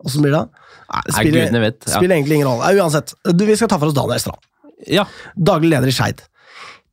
[0.04, 0.42] Åssen blir det?
[0.50, 1.78] Nei, det Nei, spiller, gudene vet.
[1.86, 1.94] Ja.
[1.96, 2.66] spiller egentlig ingen rolle.
[2.66, 4.44] Nei, Uansett, du, vi skal ta for oss Daniel Strand.
[4.92, 5.06] ja.
[5.34, 6.20] Daglig leder i Skeid.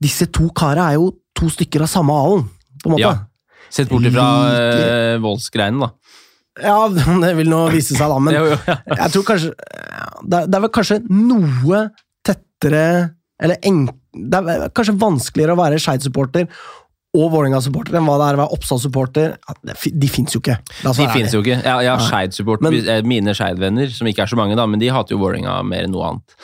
[0.03, 2.45] Disse to kara er jo to stykker av samme alen,
[2.83, 3.03] på en måte.
[3.03, 3.67] Ja.
[3.73, 5.91] Sett bort ifra Like- voldsgreiene, da.
[6.61, 6.77] Ja,
[7.23, 8.37] det vil nå vise seg, da, men
[9.01, 9.53] jeg tror kanskje
[10.23, 11.87] det er, vel kanskje noe
[12.23, 12.85] tettere
[13.43, 16.45] Eller enk, det er kanskje vanskeligere å være Skeid-supporter
[17.13, 19.35] og Vålerenga-supporter enn hva det er å være Oppsal-supporter.
[19.37, 20.57] Ja, De fins jo ikke.
[20.81, 21.59] De fins jo ikke.
[21.61, 22.05] Jeg, jeg har.
[22.07, 25.59] Skeid-supporter, eh, Mine Skeid-venner, som ikke er så mange, da, men de hater jo Vålerenga
[25.67, 26.39] mer enn noe annet.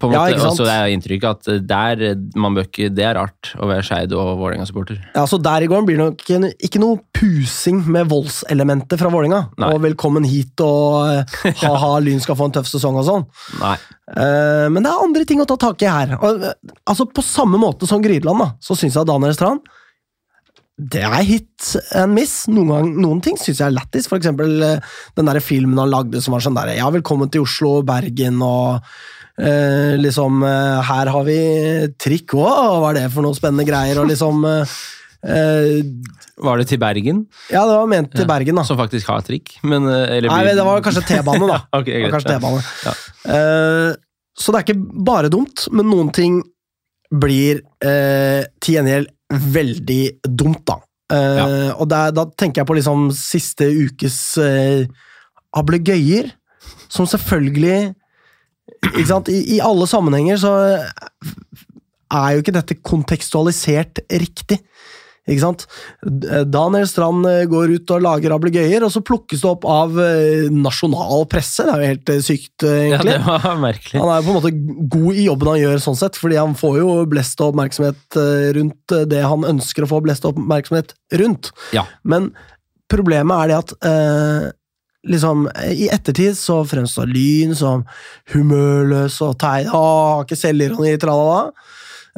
[0.00, 0.50] På en Ja, måte, sant?
[0.52, 2.02] og så det er inntrykk at der,
[2.38, 4.98] man ikke, det er rart å være Skeid og Vålerenga-supporter.
[5.14, 9.10] Ja, så Der i går blir det nok ikke, ikke noe pusing med voldselementet fra
[9.14, 9.44] Vålerenga.
[9.70, 13.26] Og velkommen hit og eh, ha-ha, Lyn skal få en tøff sesong og sånn.
[13.62, 13.76] Nei.
[14.10, 16.16] Eh, men det er andre ting å ta tak i her.
[16.18, 19.62] Altså På samme måte som Grydeland, da, så syns jeg Daniel Strand
[20.80, 22.44] det er hit and miss.
[22.50, 24.08] Noen, gang, noen ting syns jeg er lættis.
[24.10, 27.44] For eksempel eh, den der filmen han lagde som var sånn der Ja, velkommen til
[27.44, 28.80] Oslo, Bergen og
[29.36, 31.40] eh, liksom eh, Her har vi
[32.00, 34.00] trikk òg, hva er det for noen spennende greier?
[34.00, 34.76] Og liksom eh,
[35.36, 35.74] eh,
[36.40, 38.64] Var det til Bergen, Ja, det var ment til Bergen, da.
[38.68, 39.58] som faktisk har trikk?
[39.60, 41.60] Men, eller Nei, det var kanskje T-bane, da.
[41.80, 42.64] okay, kanskje T-bane.
[42.86, 42.96] Ja.
[43.36, 43.90] Eh,
[44.40, 46.40] så det er ikke bare dumt, men noen ting
[47.10, 49.10] blir eh, til gjengjeld
[49.54, 50.76] veldig dumt, da.
[51.10, 54.86] Eh, Og der, da tenker jeg på liksom siste ukes eh,
[55.56, 56.30] ablegøyer,
[56.90, 57.94] som selvfølgelig
[58.80, 59.28] ikke sant?
[59.28, 60.52] I, I alle sammenhenger så
[62.10, 64.60] er jo ikke dette kontekstualisert riktig.
[65.28, 65.66] Ikke sant?
[66.48, 70.46] Daniel Strand eh, går ut og lager ablegøyer, og så plukkes det opp av eh,
[70.50, 71.66] nasjonal presse.
[71.66, 73.16] Det er jo helt eh, sykt, egentlig.
[73.18, 74.00] Ja, det var merkelig.
[74.00, 74.54] Han er på en måte
[74.96, 78.46] god i jobben han gjør, sånn sett, fordi han får jo blest og oppmerksomhet eh,
[78.56, 81.52] rundt eh, det han ønsker å få blest og oppmerksomhet rundt.
[81.76, 81.84] Ja.
[82.02, 82.32] Men
[82.90, 84.48] problemet er det at eh,
[85.10, 87.84] liksom, i ettertid så fremstår Lyn som
[88.32, 91.50] humørløs og teit, har ikke selvironi, tralala.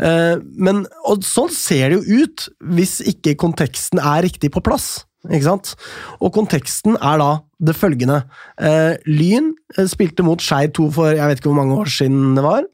[0.02, 5.04] Eh, men, og sånn ser det jo ut, hvis ikke konteksten er riktig på plass.
[5.30, 5.74] Ikke sant?
[6.18, 7.30] Og konteksten er da
[7.62, 8.24] det følgende.
[8.58, 12.32] Eh, Lyn eh, spilte mot Skeid 2 for jeg vet ikke hvor mange år siden
[12.38, 12.64] det var.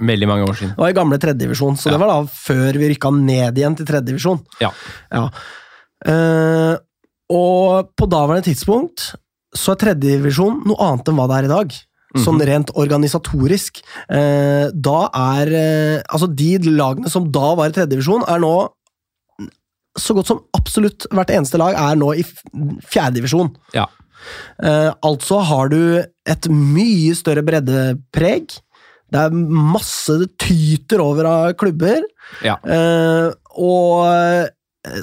[0.00, 0.70] Veldig mange år siden.
[0.76, 1.96] Det var i gamle tredjedivisjon, så Ja.
[1.96, 4.40] det var da før vi rykka ned igjen til tredjedivisjon.
[4.62, 4.70] Ja.
[5.12, 5.26] Ja.
[6.08, 6.76] Eh,
[7.30, 9.10] og på daværende tidspunkt
[9.54, 11.76] så er tredjedivisjon noe annet enn hva det er i dag.
[12.18, 13.82] Sånn rent organisatorisk.
[14.10, 18.54] Eh, da er eh, Altså, de lagene som da var i tredjedivisjon, er nå
[19.98, 23.50] så godt som absolutt hvert eneste lag er nå i fjerdedivisjon.
[23.74, 23.88] Ja.
[24.62, 25.80] Eh, altså har du
[26.30, 28.54] et mye større breddepreg.
[29.10, 32.04] Det er masse Det tyter over av klubber.
[32.46, 32.56] Ja.
[32.62, 34.50] Eh, og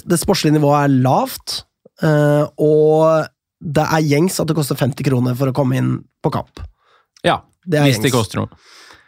[0.08, 1.63] det sportslige nivået er lavt.
[2.02, 3.28] eh, og
[3.60, 5.93] det er gjengs at det koster 50 kroner for å komme inn
[6.24, 6.62] på kamp.
[7.25, 7.41] Ja.
[7.67, 8.49] Det Hvis det koster noe.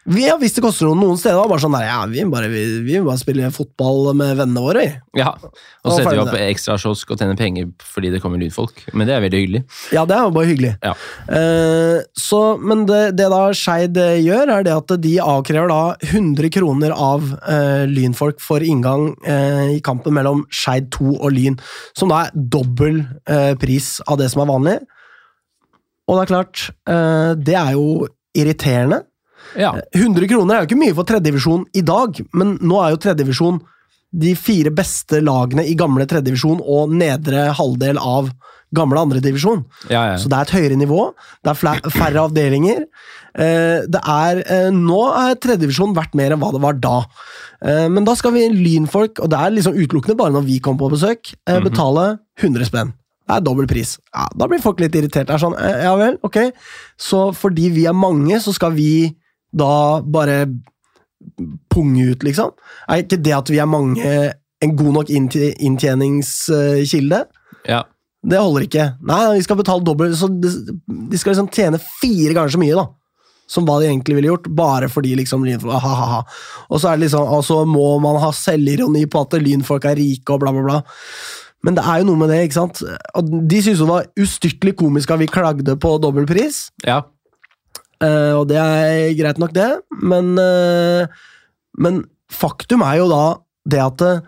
[0.09, 1.37] Vi har visst det koster noe noen steder.
[1.37, 4.85] var Bare sånn der, ja, vi bare, vi, vi bare spille fotball med vennene våre.
[4.85, 5.19] vi.
[5.21, 5.35] Ja.
[5.37, 8.81] Og så setter vi opp ekstrakiosk ekstra kiosk og tjener penger fordi det kommer lydfolk.
[8.93, 9.61] Men det er veldig hyggelig.
[9.93, 10.73] Ja, det er jo bare hyggelig.
[10.81, 10.95] Ja.
[11.37, 15.81] Eh, så, men det, det da Skeid eh, gjør, er det at de avkrever da
[16.09, 21.59] 100 kroner av eh, lynfolk for inngang eh, i kampen mellom Skeid 2 og Lyn,
[21.93, 24.79] som da er dobbel eh, pris av det som er vanlig.
[26.09, 29.03] Og det er klart, eh, det er jo irriterende.
[29.57, 29.71] Ja.
[29.95, 33.61] 100 kroner er jo ikke mye for tredjedivisjon i dag, men nå er jo tredjedivisjon
[34.19, 38.31] de fire beste lagene i gamle tredjedivisjon og nedre halvdel av
[38.73, 39.63] gamle andredivisjon.
[39.89, 40.17] Ja, ja.
[40.21, 41.07] Så det er et høyere nivå,
[41.45, 42.83] det er færre avdelinger.
[43.37, 46.99] Eh, det er, eh, nå er tredjedivisjon verdt mer enn hva det var da.
[47.65, 50.85] Eh, men da skal vi lynfolk, og det er liksom utelukkende bare når vi kommer
[50.85, 51.69] på besøk, eh, Mhm.
[51.69, 52.93] betale 100 spenn.
[53.29, 53.91] Det er dobbel pris.
[54.09, 55.27] Ja, da blir folk litt irritert.
[55.29, 56.39] Det er sånn, eh, ja vel, ok.
[56.97, 59.13] Så fordi vi er mange, så skal vi
[59.53, 60.47] da bare
[61.69, 62.55] punge ut, liksom?
[62.89, 67.21] Er ikke det at vi er mange en god nok inntjeningskilde?
[67.69, 67.83] ja.
[68.19, 68.85] Det holder ikke.
[69.07, 70.49] Nei, vi skal betale dobbelt, så de,
[71.09, 72.89] de skal liksom tjene fire ganger så mye, da.
[73.49, 76.19] Som hva de egentlig ville gjort, bare fordi liksom lynfolk ha, ha, ha.
[76.67, 80.35] Og så er det liksom, altså må man ha selvironi på at lynfolk er rike
[80.35, 80.81] og bla, bla, bla.
[81.65, 82.81] Men det er jo noe med det, ikke sant?
[83.19, 86.67] Og de syntes det var ustyrtelig komisk at vi klagde på dobbeltpris.
[86.87, 87.03] ja.
[87.99, 91.03] Uh, og det er greit nok, det, men uh,
[91.75, 93.23] Men faktum er jo da
[93.67, 94.21] det at eh,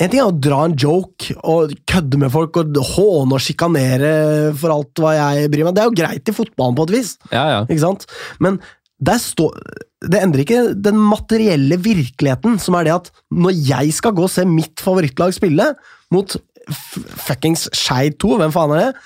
[0.00, 4.14] En ting er å dra en joke og kødde med folk og håne og sjikanere
[4.56, 7.12] for alt hva jeg bryr meg Det er jo greit i fotballen på et vis,
[7.28, 7.60] ja, ja.
[7.68, 8.08] ikke sant?
[8.42, 8.56] Men
[9.04, 9.60] der står
[10.08, 14.32] det endrer ikke den materielle virkeligheten, som er det at når jeg skal gå og
[14.32, 15.70] se mitt favorittlag spille
[16.14, 16.36] mot
[16.70, 19.04] fuckings Skeid 2, hvem faen er det?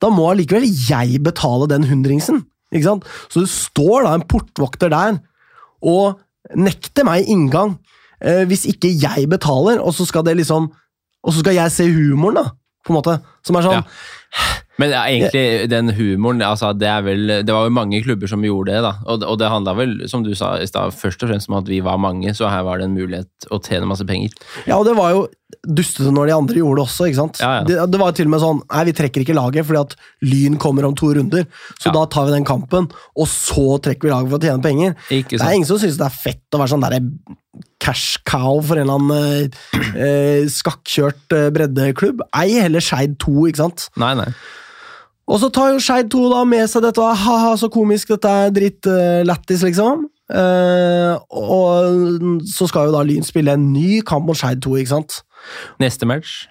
[0.00, 2.44] Da må allikevel jeg betale den hundringsen.
[2.72, 3.08] Ikke sant?
[3.32, 5.18] Så det står da en portvokter der
[5.80, 6.20] og
[6.56, 7.76] nekter meg inngang
[8.24, 10.70] eh, hvis ikke jeg betaler, og så skal det liksom
[11.20, 12.44] Og så skal jeg se humoren, da.
[12.86, 13.18] på en måte.
[13.44, 13.82] Som er sånn Ja.
[14.80, 18.72] Men egentlig, den humoren altså, det, er vel, det var jo mange klubber som gjorde
[18.72, 18.80] det.
[18.86, 21.58] da, Og, og det handla vel, som du sa i stad, først og fremst om
[21.58, 24.32] at vi var mange, så her var det en mulighet å tjene masse penger.
[24.64, 25.26] Ja, og det var jo
[25.66, 27.08] dustete når de andre gjorde det også.
[27.10, 27.40] ikke sant?
[27.42, 27.64] Ja, ja.
[27.68, 29.96] Det, det var jo til og med sånn Nei, vi trekker ikke laget fordi at
[30.26, 31.46] Lyn kommer om to runder.
[31.78, 31.94] Så Ja.
[31.98, 34.96] da tar vi den kampen, og så trekker vi laget for å tjene penger.
[35.10, 37.00] Ikke Det er ingen som syns det er fett å være sånn der
[37.80, 42.20] cash cow for en eller annen eh, eh, skakkjørt eh, breddeklubb.
[42.36, 43.88] Ei heller Skeid 2, ikke sant?
[44.00, 44.28] Nei, nei.
[45.30, 48.50] Og så tar jo Skeid 2 da med seg dette, ha-ha, så komisk, dette er
[48.54, 50.06] drittlættis, liksom.
[50.30, 54.92] Eh, og så skal jo da Lyn spille en ny kamp mot Skeid 2, ikke
[54.94, 55.20] sant?
[55.82, 56.46] Neste match?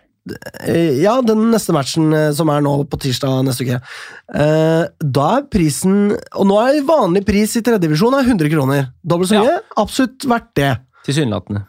[0.67, 3.79] Eh, Ja, den neste matchen eh, som er nå på tirsdag neste uke.
[4.35, 8.91] Eh, Da er prisen Og nå er vanlig pris i tredjedivisjon 100 kroner.
[9.05, 9.59] Dobbelt så Ja.
[9.77, 10.77] Absolutt verdt det.
[11.07, 11.65] Tilsynelatende.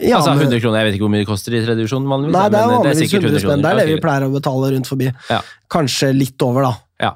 [0.00, 2.32] Ja, altså 100 kroner, Jeg vet ikke hvor mye det koster i tredje divisjon vanligvis.
[2.32, 3.62] Nei, det er vanligvis sikkert 100 spenn.
[3.64, 5.08] Det er det vi pleier å betale rundt forbi.
[5.28, 5.40] Ja.
[5.68, 6.72] Kanskje litt over, da.
[7.02, 7.10] Ja.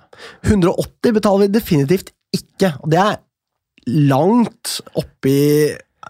[0.44, 3.16] 180 betaler vi definitivt ikke, og det er
[3.86, 5.36] langt oppi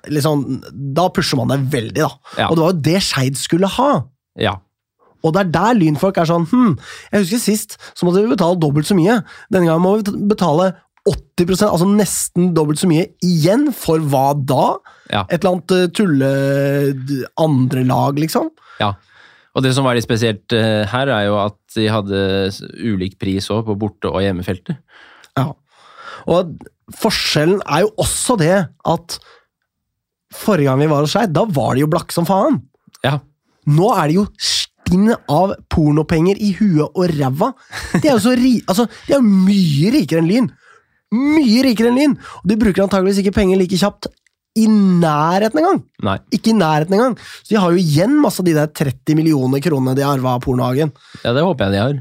[0.07, 0.63] liksom,
[0.95, 2.11] Da pusher man det veldig, da.
[2.39, 2.49] Ja.
[2.49, 3.93] Og det var jo det Skeid skulle ha.
[4.39, 4.57] ja.
[5.27, 6.77] Og det er der lynfolk er sånn hm,
[7.11, 9.17] Jeg husker sist så måtte vi betale dobbelt så mye.
[9.51, 10.69] Denne gangen må vi betale
[11.09, 13.69] 80 altså nesten dobbelt så mye igjen.
[13.75, 14.77] For hva da?
[15.11, 15.25] Ja.
[15.27, 16.31] Et eller annet eh, tulle
[17.41, 18.51] andre lag, liksom?
[18.79, 18.93] Ja.
[19.57, 22.21] Og det som var litt spesielt eh, her, er jo at de hadde
[22.79, 24.79] ulik pris òg på borte- og hjemmefeltet.
[25.39, 25.51] Ja.
[26.29, 26.55] Og
[26.99, 29.19] forskjellen er jo også det at
[30.35, 32.61] forrige gang vi var hos deg, da var det jo blakke som faen.
[33.05, 33.19] Ja.
[33.69, 37.53] Nå er det jo stinn av pornopenger i huet og ræva.
[37.99, 40.49] De er jo så ri altså, de er jo mye rikere enn Lyn.
[41.15, 42.17] Mye rikere enn Lyn!
[42.43, 44.11] Og de bruker antageligvis ikke penger like kjapt
[44.59, 45.81] i nærheten engang.
[46.05, 46.17] Nei.
[46.35, 47.17] Ikke i nærheten engang.
[47.43, 50.43] Så de har jo igjen masse av de der 30 millioner kronene de arva av
[50.45, 50.91] Pornohagen.
[51.23, 51.99] Ja, det håper jeg de har.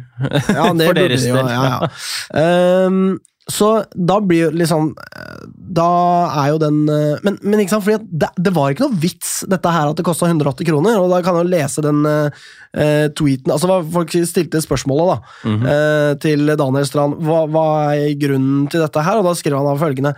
[0.55, 1.51] Ja, det For deres de del.
[1.53, 1.89] Ja, ja.
[2.41, 3.01] Ehm,
[3.47, 4.89] så da blir jo liksom
[5.77, 5.87] Da
[6.41, 9.37] er jo den eh, Men, men ikke sant, fordi det, det var ikke noe vits,
[9.47, 10.99] dette her, at det kosta 180 kroner.
[10.99, 12.41] Og da kan jeg jo lese den eh,
[12.75, 15.17] eh, tweeten Altså, folk stilte spørsmålet da
[15.49, 15.69] mm -hmm.
[15.69, 17.15] uh, til Daniel Strand.
[17.23, 19.17] Hva, hva er grunnen til dette her?
[19.17, 20.15] Og da skrev han av følgende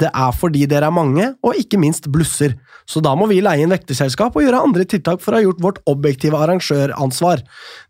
[0.00, 2.54] Det er fordi dere er mange, og ikke minst blusser.
[2.86, 5.60] Så da må vi leie inn vekterselskap og gjøre andre tiltak for å ha gjort
[5.60, 7.42] vårt objektive arrangøransvar.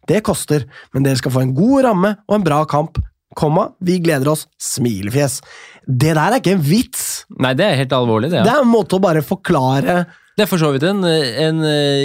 [0.09, 2.99] Det koster, men dere skal få en god ramme og en bra kamp.
[3.39, 4.47] Komma, vi gleder oss.
[4.59, 5.41] Smilefjes.
[5.87, 7.05] Det der er ikke en vits!
[7.41, 8.41] Nei, det er helt alvorlig, det.
[8.41, 8.47] Ja.
[8.49, 10.03] Det er en måte å bare forklare
[10.39, 11.59] Det er for så vidt en, en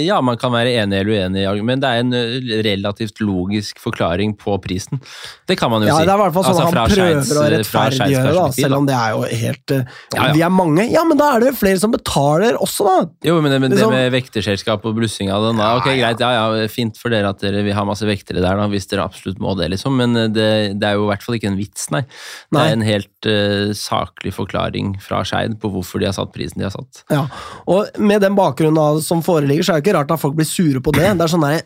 [0.04, 4.34] Ja, man kan være enig eller uenig, men det er en eh, relativt logisk forklaring
[4.36, 5.00] på prisen.
[5.48, 6.04] Det kan man jo Ja, si.
[6.08, 8.88] det er i hvert fall sånn Altså, han prøver Skeids- å rettferdiggjøre, da, selv om
[8.88, 9.84] det er jo helt eh,
[10.16, 10.32] Ja, ja.
[10.36, 10.86] Vi er mange.
[10.92, 12.96] Ja, men da er det jo flere som betaler også, da!
[13.30, 16.20] Jo, men det, men det Liksom- med vekterselskap og blussing av den, da, ok, greit,
[16.20, 19.04] ja, ja, fint for dere at dere vil ha masse vektere der, da, hvis dere
[19.06, 20.48] absolutt må det, liksom, men eh, det,
[20.80, 22.02] det er jo i hvert fall ikke en vits, nei.
[22.06, 22.66] Det Nei.
[22.68, 26.66] er en helt uh, saklig forklaring fra Skeid på hvorfor de har satt prisen de
[26.68, 27.02] har satt.
[27.12, 27.24] Ja,
[27.66, 30.82] og med den bakgrunnen som foreligger, så er det ikke rart at folk blir sure
[30.82, 31.08] på det.
[31.16, 31.64] Det er sånn der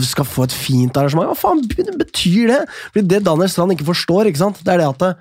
[0.00, 1.30] Vi skal få et fint arrangement.
[1.30, 1.62] Hva faen
[2.00, 2.60] betyr det?
[2.92, 4.60] Fordi Det Daniel Strand ikke forstår, ikke sant?
[4.64, 5.14] det er det at det,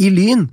[0.00, 0.46] i Lyn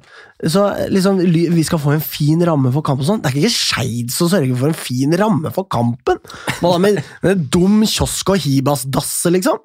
[0.45, 1.17] så liksom,
[1.55, 3.03] Vi skal få en fin ramme for kampen.
[3.03, 3.21] og Sånn.
[3.23, 6.19] Det er ikke Skeid som sørger for en fin ramme for kampen!
[6.59, 9.57] Hva da med, med dum kiosk og hibasdasse, liksom?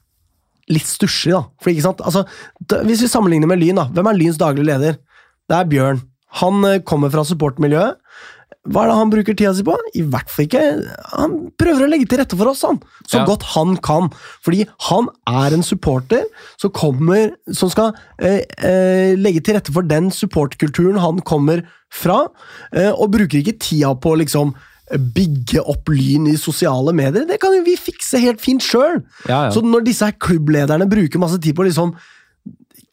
[0.73, 1.45] litt stusslig, da.
[1.63, 2.01] For ikke sant?
[2.05, 2.25] Altså,
[2.69, 3.89] da, hvis vi sammenligner med Lyn, da.
[3.95, 4.99] Hvem er Lyns daglige leder?
[5.49, 6.03] Det er Bjørn.
[6.43, 7.97] Han eh, kommer fra supportmiljøet.
[8.69, 9.73] Hva er det han bruker tida si på?
[9.97, 10.61] I hvert fall ikke
[11.15, 12.81] Han prøver å legge til rette for oss, han.
[13.09, 13.25] Så Ja.
[13.25, 14.11] godt han kan.
[14.45, 16.27] Fordi han er en supporter
[16.61, 22.27] som kommer Som skal eh, eh, legge til rette for den supportkulturen han kommer fra,
[22.75, 24.53] eh, og bruker ikke tida på liksom
[24.97, 27.27] bygge opp Lyn i sosiale medier.
[27.29, 29.03] Det kan jo vi fikse helt fint sjøl!
[29.29, 29.51] Ja, ja.
[29.55, 31.93] Så når disse her klubblederne bruker masse tid på å liksom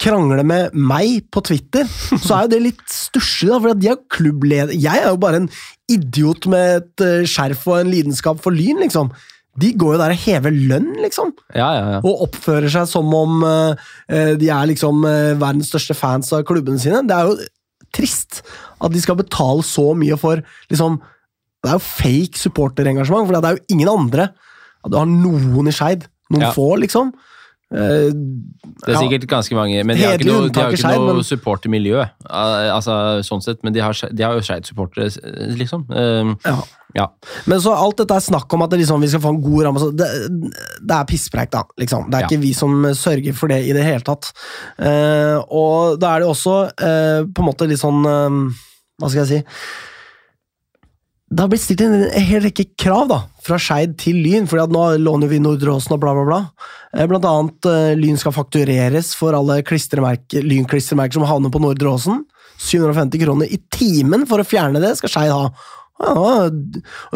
[0.02, 1.86] krangle med meg på Twitter,
[2.20, 4.74] så er jo det litt stusslig, for de er klubbleder...
[4.76, 5.48] Jeg er jo bare en
[5.92, 9.08] idiot med et eh, skjerf og en lidenskap for Lyn, liksom.
[9.56, 11.32] De går jo der og hever lønn, liksom.
[11.56, 12.00] Ja, ja, ja.
[12.04, 16.80] Og oppfører seg som om eh, de er liksom uh, verdens største fans av klubbene
[16.82, 17.00] sine.
[17.08, 17.38] Det er jo
[17.96, 18.42] trist
[18.76, 21.00] at de skal betale så mye for liksom
[21.66, 24.30] Det er jo fake supporterengasjement, for det er jo ingen andre.
[24.86, 26.06] Du har noen i Skeid.
[26.30, 26.52] Noen Ja.
[26.54, 27.10] få, liksom.
[27.74, 29.00] Eh, Det er ja.
[29.00, 31.98] sikkert ganske mange, men de har ikke noe, har ikke noe men- supportermiljø.
[32.02, 35.10] eh, Altså, sånn sett, men de har, de har jo Skeid-supportere,
[35.58, 35.82] liksom.
[35.90, 36.62] Eh, Ja.
[36.94, 37.06] ja.
[37.46, 39.64] Men så alt dette er snakk om at det liksom, vi skal få en god
[39.66, 40.08] ramme det,
[40.86, 41.64] det er pisspreik, da.
[41.76, 42.08] Liksom.
[42.08, 44.30] Det er ikke vi som sørger for det i det hele tatt.
[44.78, 48.54] Eh, og da er det også eh, på en måte litt sånn eh,
[49.02, 49.44] Hva skal jeg si
[51.26, 54.74] Det har blitt stilt en hel rekke krav da, fra Skeid til Lyn, fordi at
[54.74, 56.38] nå låner vi Nordre Åsen og bla, bla, bla.
[56.94, 61.90] Eh, Blant annet eh, Lyn skal faktureres for alle klistremerker, Lyn-klistremerker som havner på Nordre
[61.96, 62.22] Åsen.
[62.62, 65.50] 750 kroner i timen for å fjerne det skal Skeid ha.
[65.96, 66.50] Ja,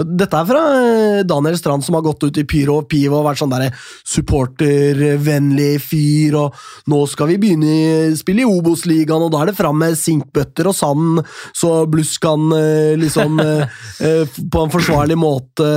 [0.08, 3.26] dette er fra eh, Daniel Strand, som har gått ut i Pyro og Pivo og
[3.26, 3.74] vært sånn der
[4.08, 7.74] supportervennlig fyr, og nå skal vi begynne
[8.08, 11.20] å spille i Obos-ligaen, og da er det fram med sinkbøtter og sand,
[11.52, 15.68] så bluss kan eh, liksom eh, på en forsvarlig måte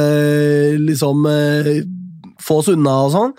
[0.79, 1.27] liksom
[2.43, 3.35] få oss unna og sånn.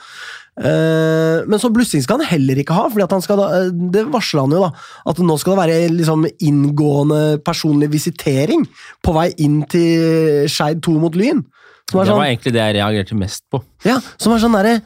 [0.55, 3.73] Eh, men så blussing skal han heller ikke ha, Fordi at han skal da, eh,
[3.91, 4.61] det varsla han jo.
[4.63, 4.71] da
[5.11, 8.63] At nå skal det være liksom inngående personlig visitering
[9.03, 11.43] på vei inn til Skeid 2 mot Lyn.
[11.91, 13.65] Som Det sånn, var egentlig det jeg reagerte mest på.
[13.85, 14.81] ja, som er sånn der,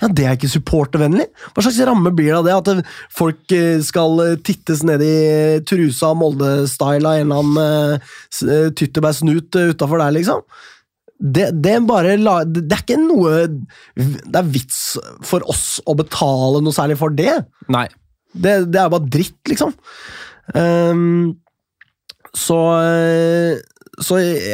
[0.00, 1.28] ja, Det er ikke supportervennlig.
[1.54, 2.56] Hva slags ramme blir det av det?
[2.80, 10.00] At folk eh, skal tittes ned i trusa Molde-style av en eller annen tyttebærsnut utafor
[10.02, 10.40] der, liksom?
[11.18, 14.80] Det, det, bare det er ikke noe Det er vits
[15.24, 17.36] for oss å betale noe særlig for det.
[17.72, 17.86] Nei.
[18.34, 19.72] Det, det er bare dritt, liksom.
[20.58, 21.36] Um,
[22.34, 22.58] så
[24.02, 24.50] så jeg,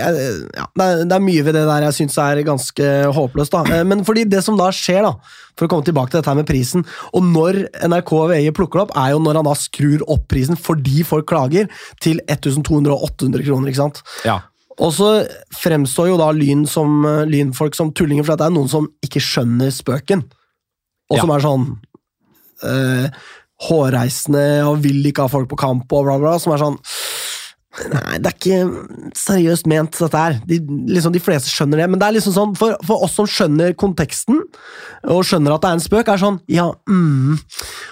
[0.52, 3.54] ja, det, er, det er mye ved det der jeg syns er ganske håpløst.
[3.54, 3.78] da.
[3.78, 5.14] Eh, Men fordi det som da skjer, da,
[5.56, 6.84] for å komme tilbake til dette her med prisen,
[7.16, 10.26] og når NRK og VG plukker det opp, er jo når han da skrur opp
[10.32, 11.70] prisen fordi folk klager,
[12.04, 13.72] til 1200 og 800 kroner.
[13.72, 14.02] ikke sant?
[14.28, 14.40] Ja.
[14.78, 15.08] Og så
[15.58, 19.20] fremstår jo da lyn som, eh, lynfolk som tullinger, for det er noen som ikke
[19.20, 20.22] skjønner spøken.
[21.10, 21.20] Og Ja.
[21.22, 21.78] som er sånn
[22.62, 23.10] eh,
[23.66, 26.38] hårreisende og vil ikke ha folk på kamp og bla, bla.
[26.38, 26.78] Som er sånn
[27.86, 30.40] Nei, det er ikke seriøst ment, dette her.
[30.44, 30.58] De,
[30.90, 31.86] liksom, de fleste skjønner det.
[31.88, 34.40] Men det er liksom sånn, for, for oss som skjønner konteksten,
[35.06, 37.38] og skjønner at det er en spøk, er sånn Ja, mm,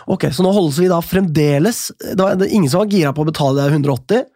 [0.08, 3.22] ok, så nå holdes vi da fremdeles Det var det ingen som var gira på
[3.22, 4.26] å betale det 180.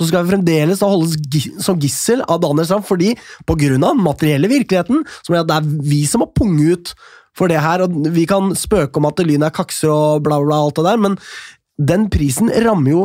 [0.00, 3.12] Så skal vi fremdeles da holdes som gissel av Daniel Strand, fordi
[3.44, 6.94] på av den materielle virkeligheten, som er at det er vi som må punge ut
[7.36, 10.62] for det her, og vi kan spøke om at Lyn er kakser og bla, bla,
[10.64, 11.18] alt det der, men
[11.90, 13.02] den prisen rammer jo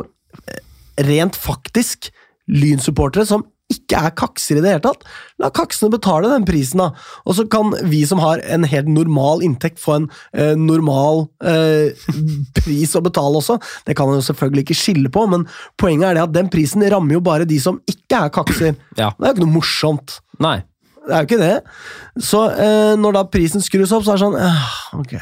[0.48, 0.64] eh,
[1.06, 2.10] rent faktisk
[2.52, 5.06] Lyn-supportere som ikke er kakser i det hele tatt.
[5.42, 6.92] La kaksene betale den prisen, da.
[7.26, 12.06] Og så kan vi som har en helt normal inntekt, få en eh, normal eh,
[12.60, 13.58] pris å betale også.
[13.88, 15.48] Det kan man jo selvfølgelig ikke skille på, men
[15.82, 18.76] poenget er det at den prisen rammer jo bare de som ikke er kakser.
[18.96, 19.10] Ja.
[19.18, 20.14] Det er jo ikke noe morsomt.
[20.40, 20.60] Nei.
[21.06, 21.56] Det er jo ikke det.
[22.24, 25.18] Så eh, når da prisen skrus opp, så er det sånn ah, Ok.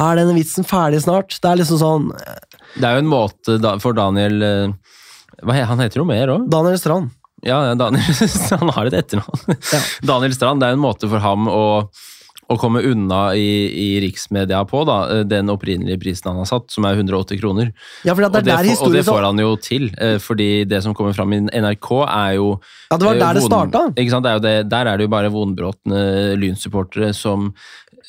[0.00, 1.34] Er denne vitsen ferdig snart?
[1.42, 4.94] Det er liksom sånn eh, Det er jo en måte da, for Daniel eh,
[5.42, 6.46] hva, Han heter jo mer òg.
[6.50, 7.10] Daniel Strand.
[7.42, 8.04] Ja, Daniel,
[8.60, 9.58] han har et etternavn.
[9.72, 9.80] Ja.
[10.14, 11.62] Daniel Strand, det er en måte for ham å,
[12.50, 16.66] å komme unna i, i riksmedia på, da, eh, den opprinnelige prisen han har satt,
[16.74, 17.70] som er 180 kroner.
[18.04, 20.18] Ja, for det Og er det, der får- og det får han jo til, eh,
[20.20, 22.50] fordi det som kommer fram i NRK, er jo
[22.90, 23.84] Ja, det var eh, der det vond- starta.
[23.96, 24.26] Ikke sant?
[24.28, 26.04] Det er det, der er det jo bare vonbrotne
[26.42, 27.54] lynsupportere som,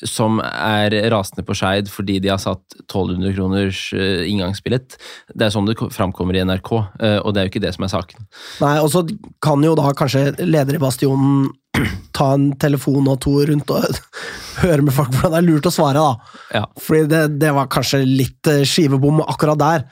[0.08, 4.98] som er rasende på Skeid fordi de har satt 1200 kroners eh, inngangsbillett.
[5.34, 7.86] Det er sånn det framkommer i NRK, eh, og det er jo ikke det som
[7.86, 8.28] er saken.
[8.62, 9.04] Nei, og så
[9.44, 11.50] kan jo da kanskje leder i Bastionen
[12.16, 13.86] ta en telefon og to rundt og
[14.64, 16.38] høre med folk hvordan det er lurt å svare, da.
[16.60, 16.64] Ja.
[16.82, 19.86] Fordi det, det var kanskje litt eh, skivebom akkurat der.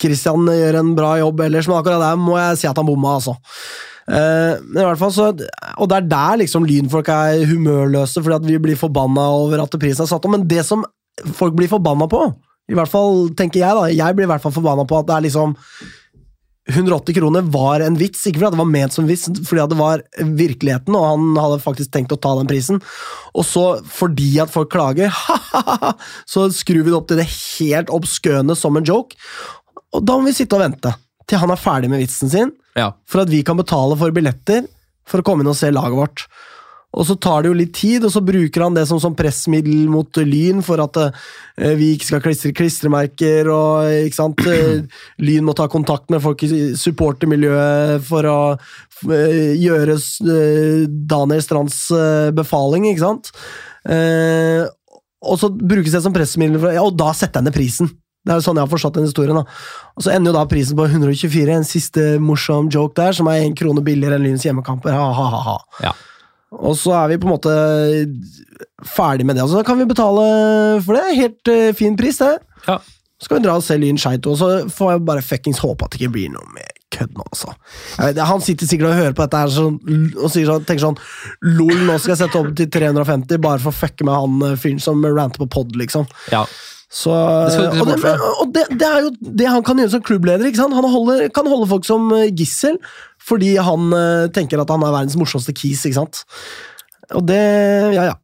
[0.00, 3.18] Kristian gjør en bra jobb ellers, men akkurat der må jeg si at han bomma,
[3.20, 3.36] altså.
[4.08, 5.26] Eh, men i hvert fall så,
[5.76, 9.78] Og det er der liksom lynfolk er humørløse, fordi at vi blir forbanna over at
[9.80, 10.32] prisen er satt opp.
[10.32, 10.86] Men det som
[11.36, 12.24] folk blir forbanna på,
[12.68, 15.16] i hvert fall tenker jeg da, jeg blir i hvert fall forbanna på at det
[15.16, 15.56] er liksom
[16.68, 20.02] 180 kroner var en vits, ikke fordi det var ment som vits, fordi det var
[20.20, 22.82] virkeligheten, og han hadde faktisk tenkt å ta den prisen.
[23.32, 25.08] Og så, fordi at folk klager,
[26.32, 29.16] så skrur vi det opp til det helt obskøne som en joke.
[29.96, 30.92] Og da må vi sitte og vente
[31.28, 32.92] til han er ferdig med vitsen sin, Ja.
[33.06, 34.66] for at vi kan betale for billetter
[35.08, 36.26] for å komme inn og se laget vårt.
[36.96, 39.90] Og så tar det jo litt tid, og så bruker han det som, som pressmiddel
[39.92, 41.10] mot Lyn for at uh,
[41.76, 44.40] vi ikke skal klistre klistremerker, og ikke sant?
[44.48, 44.80] uh,
[45.26, 49.98] Lyn må ta kontakt med folk i supportermiljøet for å uh, gjøre
[51.12, 51.82] Daniel Strands
[52.36, 53.32] befaling, ikke sant?
[55.18, 57.92] Og så brukes det som pressmiddel, for, ja, og da setter jeg ned prisen.
[58.28, 59.38] Det er jo sånn jeg har forstått den historien.
[59.40, 59.44] da.
[59.96, 63.40] Og Så ender jo da prisen på 124, en siste morsom joke der, som er
[63.46, 64.92] én krone billigere enn Lyns hjemmekamper.
[64.92, 65.56] Ha, ha, ha, ha.
[65.86, 65.94] Ja.
[66.52, 67.54] Og så er vi på en måte
[68.84, 69.46] ferdig med det.
[69.46, 70.28] Og så kan vi betale
[70.84, 71.16] for det.
[71.16, 72.36] Helt uh, fin pris, det.
[72.68, 72.78] Ja.
[73.18, 75.84] Så skal vi dra og se Lyn skeit, og så får jeg bare fuckings håpe
[75.84, 77.52] at det ikke blir noe mer kødd nå, altså.
[77.98, 79.74] Vet, han sitter sikkert og hører på dette her sånn,
[80.16, 81.00] og sånn, tenker sånn
[81.58, 84.56] Lol, nå skal jeg sette opp til 350 bare for å fucke med han eh,
[84.60, 86.06] fyren som ranter på pod, liksom.
[86.32, 86.44] Ja.
[86.88, 87.12] Så,
[87.52, 90.48] Det og det, og det, det er jo det han kan gjøre som klubbleder.
[90.48, 90.76] ikke sant?
[90.76, 92.78] Han holder, kan holde folk som eh, gissel
[93.28, 95.84] fordi han eh, tenker at han er verdens morsomste kis.
[95.84, 96.22] ikke sant?
[97.12, 97.42] Og det
[97.96, 98.16] Ja, ja.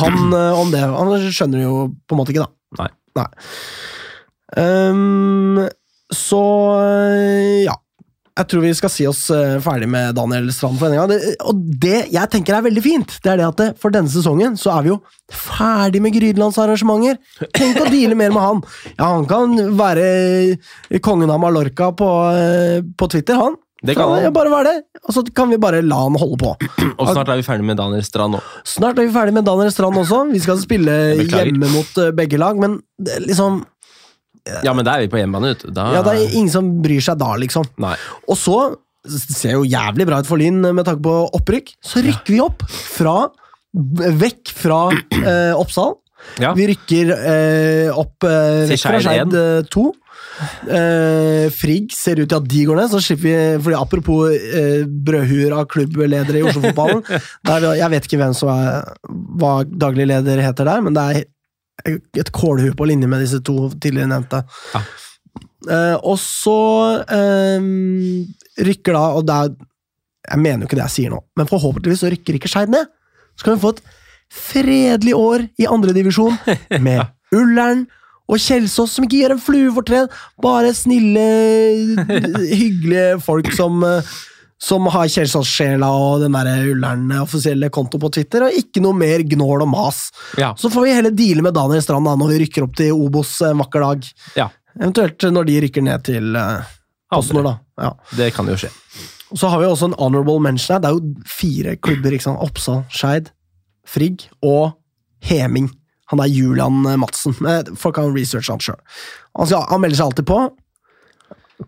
[0.00, 1.76] Han eh, om det Han skjønner det jo
[2.08, 2.88] på en måte ikke, da.
[3.20, 3.26] Nei.
[4.58, 5.60] Ehm,
[6.14, 6.42] så
[6.82, 7.76] eh, ja.
[8.40, 11.40] Jeg tror vi skal si oss eh, ferdig med Daniel Strand for denne gang.
[11.50, 14.72] Og det jeg tenker er veldig fint, det er det at for denne sesongen så
[14.78, 17.18] er vi jo ferdig med Grydelandsarrangementer.
[17.56, 18.62] Tenk å deale mer med han.
[18.94, 20.06] Ja, han kan være
[21.04, 23.58] kongen av Mallorca på, eh, på Twitter, han.
[23.82, 24.32] Det kan han.
[24.36, 25.00] Bare være det.
[25.08, 26.54] Og så kan vi bare la han holde på.
[27.00, 28.56] Og snart er vi ferdig med Daniel Strand òg.
[28.68, 30.22] Snart er vi ferdig med Daniel Strand også.
[30.32, 33.62] Vi skal spille hjemme mot eh, begge lag, men det liksom
[34.64, 35.74] Ja, men da er vi på hjemmebane, vet du.
[35.76, 35.88] Da...
[35.96, 37.68] Ja, det er ingen som bryr seg da, liksom.
[37.82, 37.96] Nei.
[38.30, 38.60] Og så
[39.00, 41.72] det ser jo jævlig bra ut for Lyn med tanke på opprykk.
[41.80, 43.30] Så rykker vi opp fra
[43.70, 45.94] Vekk fra eh, Oppsal.
[46.42, 46.50] Ja.
[46.56, 49.84] Vi rykker eh, opp eh, vekk fra Skeid Skeid 2.
[50.74, 54.84] Eh, Frigg ser ut til at de går ned, så slipper vi fordi Apropos eh,
[54.84, 57.04] brødhuer av klubbledere i Oslo-fotballen.
[57.80, 58.90] Jeg vet ikke hvem som er
[59.40, 61.22] hva daglig leder heter der, men det er
[61.86, 64.42] et kålhue på linje med disse to tidligere nevnte.
[64.74, 64.82] Ja.
[65.70, 66.60] Eh, og så
[67.04, 67.64] eh,
[68.64, 69.50] rykker da Og er,
[70.30, 72.88] jeg mener jo ikke det jeg sier nå, men forhåpentligvis så rykker ikke Skeid ned.
[73.36, 73.82] Så kan vi få et
[74.30, 76.36] fredelig år i andredivisjon
[76.86, 77.02] med
[77.36, 77.86] Ullern
[78.30, 80.12] og Kjelsås, som ikke gjør en flue for fortred.
[80.42, 81.24] Bare snille,
[82.62, 84.12] hyggelige folk som eh,
[84.62, 89.64] som har Kjelsås-sjela og den der Ullern-offisielle konto på Twitter, og ikke noe mer gnål
[89.64, 90.02] og mas.
[90.36, 90.50] Ja.
[90.58, 93.38] Så får vi heller deale med Daniel Strand da, når vi rykker opp til Obos
[93.46, 94.10] en vakker dag.
[94.36, 94.50] ja.
[94.80, 96.60] Eventuelt når de rykker ned til uh,
[97.10, 97.54] PostNord, da.
[97.82, 97.88] Ja.
[98.20, 98.68] Det kan jo skje.
[99.34, 100.80] Så har vi også en honorable mention her.
[100.84, 102.14] Det er jo fire klubber.
[102.14, 102.38] ikke sant?
[102.44, 103.32] Oppsal, Skeid,
[103.88, 104.76] Frigg og
[105.26, 105.66] Heming.
[106.14, 107.34] Han er Julian Madsen.
[107.46, 108.78] Eh, Folk har researcha han sjøl.
[109.38, 110.38] Han, han melder seg alltid på.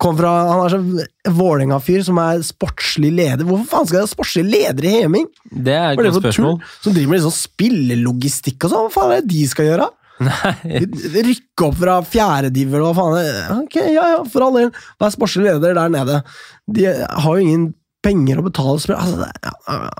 [0.00, 3.44] Kom fra, han er sånn Vålerenga-fyr som er sportslig leder.
[3.44, 5.26] Hvorfor faen skal jeg ha sportslig leder i Heming?
[5.52, 6.54] Det er et godt spørsmål.
[6.62, 6.78] tull?
[6.86, 8.86] Som driver med liksom spillelogistikk og sånn.
[8.88, 9.90] Hva faen er det de skal gjøre?
[10.28, 10.84] Nei.
[11.28, 13.60] Rykke opp fra fjerdediver eller hva faen?
[13.66, 14.70] Ok, ja ja, for all del.
[15.02, 16.22] Vær sportslig leder der nede.
[16.70, 17.68] De har jo ingen
[18.02, 19.92] penger å betale altså, det- ja, ja, ja.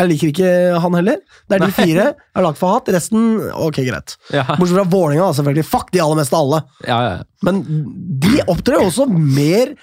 [0.00, 1.22] Jeg liker ikke han heller.
[1.44, 2.90] Det er de fire jeg har lagt for hat.
[2.94, 4.16] Resten, ok, greit.
[4.32, 4.46] Ja.
[4.54, 5.66] Bortsett fra Vålerenga, selvfølgelig.
[5.68, 6.60] Fuck de aller meste av alle.
[6.88, 7.16] Ja, ja.
[7.44, 7.64] Men
[8.24, 9.74] de opptrer også mer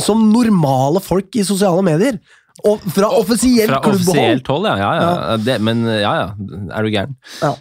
[0.00, 2.20] som normale folk i sosiale medier.
[2.68, 4.76] Og fra offisielt Fra offisielt hold, ja.
[4.80, 5.38] ja, ja.
[5.40, 6.28] Det, men ja, ja.
[6.72, 7.16] Er du gæren?
[7.42, 7.54] Ja.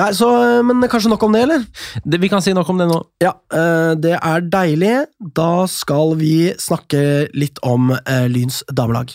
[0.00, 0.28] Nei, så,
[0.64, 1.64] men kanskje nok om det, eller?
[2.00, 2.96] Det, vi kan si nok om det nå.
[3.20, 4.94] Ja, eh, det er deilig.
[5.36, 9.12] Da skal vi snakke litt om eh, Lyns damelag.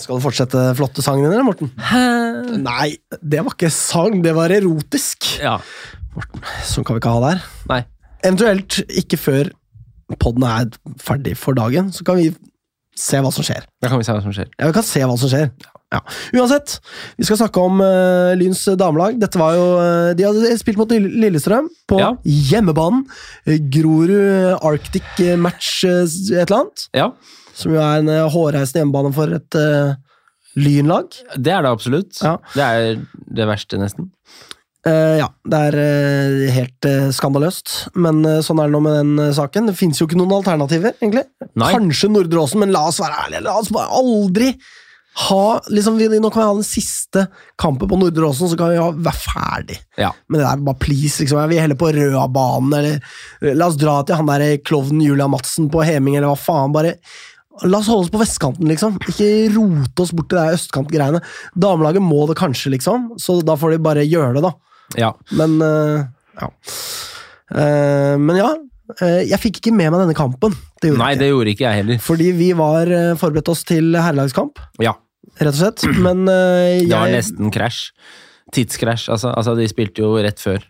[0.00, 1.70] Skal du fortsette flotte sangen din, eller, Morten?
[2.64, 5.26] Nei, det var ikke sang, det var erotisk.
[5.42, 5.58] Ja.
[6.16, 7.42] Morten, Sånn kan vi ikke ha det her.
[7.70, 7.80] Nei.
[8.24, 9.50] Eventuelt ikke før
[10.20, 10.70] podden er
[11.00, 12.30] ferdig for dagen, så kan vi
[12.98, 13.68] se hva som skjer.
[13.80, 14.48] Da kan vi se hva som skjer.
[14.58, 15.52] Ja, vi kan se hva som skjer.
[15.90, 15.98] Ja.
[16.38, 16.76] Uansett,
[17.18, 19.16] vi skal snakke om uh, Lyns damelag.
[19.18, 22.12] Dette var jo uh, De hadde spilt mot Lill- Lillestrøm på Ja.
[22.22, 23.00] hjemmebanen.
[23.74, 25.02] Grorud Arctic
[25.40, 26.84] Match uh, et eller annet.
[26.94, 27.08] Ja,
[27.60, 29.98] Som jo er en eh, hårreisende hjemmebane for et uh,
[30.58, 31.14] Lynlag.
[31.36, 32.16] det er det absolutt.
[32.24, 32.38] Ja.
[32.56, 33.04] Det er
[33.38, 34.10] det verste, nesten.
[34.80, 37.74] Uh, ja, det er uh, helt uh, skandaløst.
[38.00, 39.70] Men sånn er det nå med den saken.
[39.70, 41.26] Det fins jo ikke noen alternativer, egentlig.
[41.52, 41.72] Nei.
[41.76, 43.44] Kanskje Nordre Åsen, men la oss være ærlige.
[43.46, 44.54] La oss bare aldri
[45.12, 47.26] ha liksom, vi, Nå kan vi ha den siste
[47.58, 49.78] kampen på Nordre Åsen, så kan vi ha, være ferdig.
[49.98, 50.12] Ja.
[50.28, 51.40] Men det der, bare please, liksom.
[51.42, 55.70] Jeg vil heller på Røabanen, eller La oss dra til han der klovnen Julia Madsen
[55.72, 56.74] på Heming, eller hva faen.
[56.76, 56.96] bare
[57.68, 58.96] La oss holde oss på vestkanten, liksom.
[59.10, 61.20] Ikke rote oss bort til der østkantgreiene.
[61.60, 64.52] Damelaget må det kanskje, liksom, så da får de bare gjøre det, da.
[65.00, 65.10] Ja.
[65.36, 66.06] Men uh,
[66.40, 66.48] ja.
[67.50, 68.48] Uh, men ja,
[69.02, 70.54] eh, jeg fikk ikke med meg denne kampen.
[70.80, 72.00] Det Nei, jeg det gjorde ikke jeg heller.
[72.02, 72.90] Fordi vi var
[73.20, 74.94] forberedt oss til herrelagskamp, Ja,
[75.42, 75.84] rett og slett.
[76.00, 77.90] Men jeg Det var nesten krasj.
[78.54, 79.34] Tidskrasj, altså.
[79.36, 79.54] altså.
[79.58, 80.64] De spilte jo rett før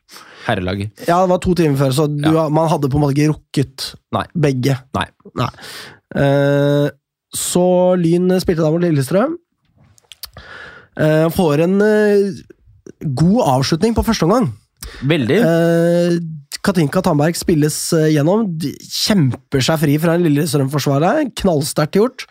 [0.48, 0.90] herrelaget.
[1.06, 2.48] ja, det var to timer før, så du, Ja.
[2.52, 4.26] man hadde på en måte ikke rukket Nei.
[4.34, 4.76] begge.
[4.96, 5.06] Nei.
[5.38, 5.48] Nei.
[6.16, 6.88] Eh,
[7.30, 7.66] så
[8.00, 9.36] Lyn spilte da mot Lillestrøm.
[11.00, 12.40] Eh, får en eh,
[13.16, 14.50] god avslutning på første omgang.
[15.06, 15.38] Veldig.
[16.60, 21.28] Katinka Tandberg spilles eh, gjennom, de kjemper seg fri fra en Lillestrøm-forsvarer.
[21.38, 22.24] Knallsterkt gjort.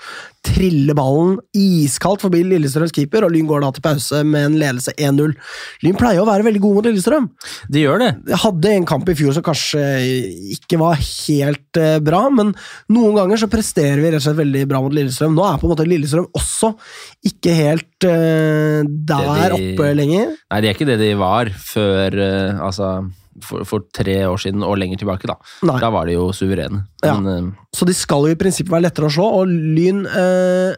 [0.46, 4.94] Triller ballen iskaldt forbi Lillestrøms keeper, og Lyn går da til pause med en ledelse
[5.00, 5.34] 1-0.
[5.86, 7.30] Lyn pleier å være veldig gode mot Lillestrøm.
[7.74, 8.10] De gjør det.
[8.44, 9.82] Hadde en kamp i fjor som kanskje
[10.60, 12.52] ikke var helt eh, bra, men
[12.94, 15.34] noen ganger så presterer vi rett og slett veldig bra mot Lillestrøm.
[15.40, 16.74] Nå er på en måte Lillestrøm også
[17.32, 20.36] ikke helt uh, der de- oppe lenger.
[20.52, 22.92] Nei, de er ikke det de var før uh, Altså
[23.46, 25.36] for, for tre år siden og lenger tilbake, da.
[25.68, 25.78] Nei.
[25.84, 26.84] Da var de jo suverene.
[27.06, 27.16] Ja.
[27.20, 30.76] Men eh, Så de skal jo i prinsippet være lettere å slå, og Lyn eh,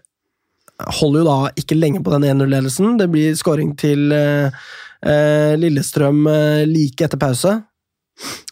[1.00, 2.96] holder jo da ikke lenge på den 1-0-ledelsen.
[3.02, 4.64] Det blir scoring til eh,
[5.06, 7.58] eh, Lillestrøm eh, like etter pause.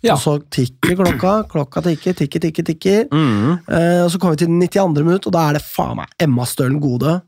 [0.01, 0.15] Ja.
[0.15, 3.01] Og så tikker klokka, klokka tikker, tikker, tikker, tikker.
[3.11, 5.03] mm, Eh, og så kommer vi til den 92.
[5.05, 7.19] minutt, og da er det faen meg Emma Stølen Gode.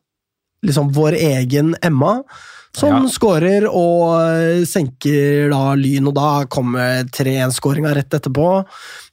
[0.66, 2.20] Liksom vår egen Emma.
[2.78, 3.10] Som Ja.
[3.12, 8.46] skårer og eh, senker da Lyn, og da kommer 3-1-skåringa rett etterpå.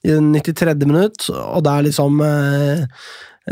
[0.07, 0.75] I den 93.
[0.87, 2.85] minutt, og det er liksom eh,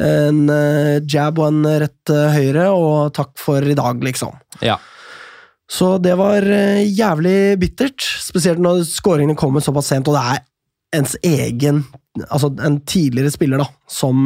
[0.07, 4.31] en eh, jab og en rett høyre, og takk for i dag, liksom.
[4.63, 4.77] ja.
[5.67, 10.45] Så det var jævlig bittert, spesielt når skåringene kommer såpass sent, og det er
[11.01, 11.81] ens egen
[12.31, 14.23] Altså en tidligere spiller, da, som,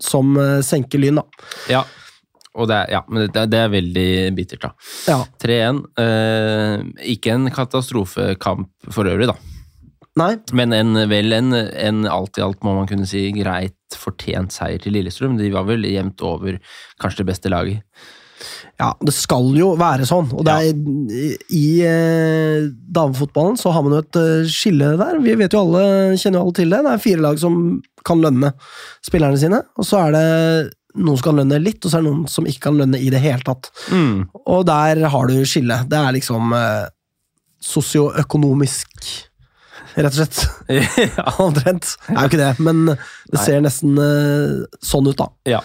[0.00, 1.24] som senker Lyn, da.
[1.68, 1.82] ja.
[2.60, 4.74] Og det er, ja, men det, det er veldig bittert, da.
[5.08, 5.22] Ja.
[5.42, 5.80] 3-1.
[6.04, 6.84] Eh,
[7.16, 9.38] ikke en katastrofekamp for øvrig, da.
[10.18, 14.52] Nei, Men en, vel en, en alt i alt, må man kunne si, greit fortjent
[14.54, 15.38] seier til Lillestrøm.
[15.38, 16.58] De var vel jevnt over
[17.00, 17.84] kanskje det beste laget.
[18.80, 20.32] ja, det skal jo være sånn.
[20.34, 25.22] Og det er, i eh, damefotballen så har man jo et eh, skille der.
[25.22, 25.84] Vi vet jo alle,
[26.16, 26.82] kjenner jo alle til det.
[26.86, 27.62] Det er fire lag som
[28.06, 28.54] kan lønne
[29.06, 30.28] spillerne sine, og så er det
[30.98, 33.10] noen som kan lønne litt, og så er det noen som ikke kan lønne i
[33.12, 33.70] det hele tatt.
[33.92, 34.28] Mm.
[34.42, 35.88] Og der har du skillet.
[35.90, 36.86] Det er liksom eh,
[37.60, 39.10] sosioøkonomisk,
[39.96, 40.40] rett og slett.
[41.18, 41.26] ja.
[41.42, 41.92] Omtrent.
[42.06, 43.44] Det er jo ikke det, men det Nei.
[43.44, 45.28] ser nesten eh, sånn ut, da.
[45.56, 45.62] ja.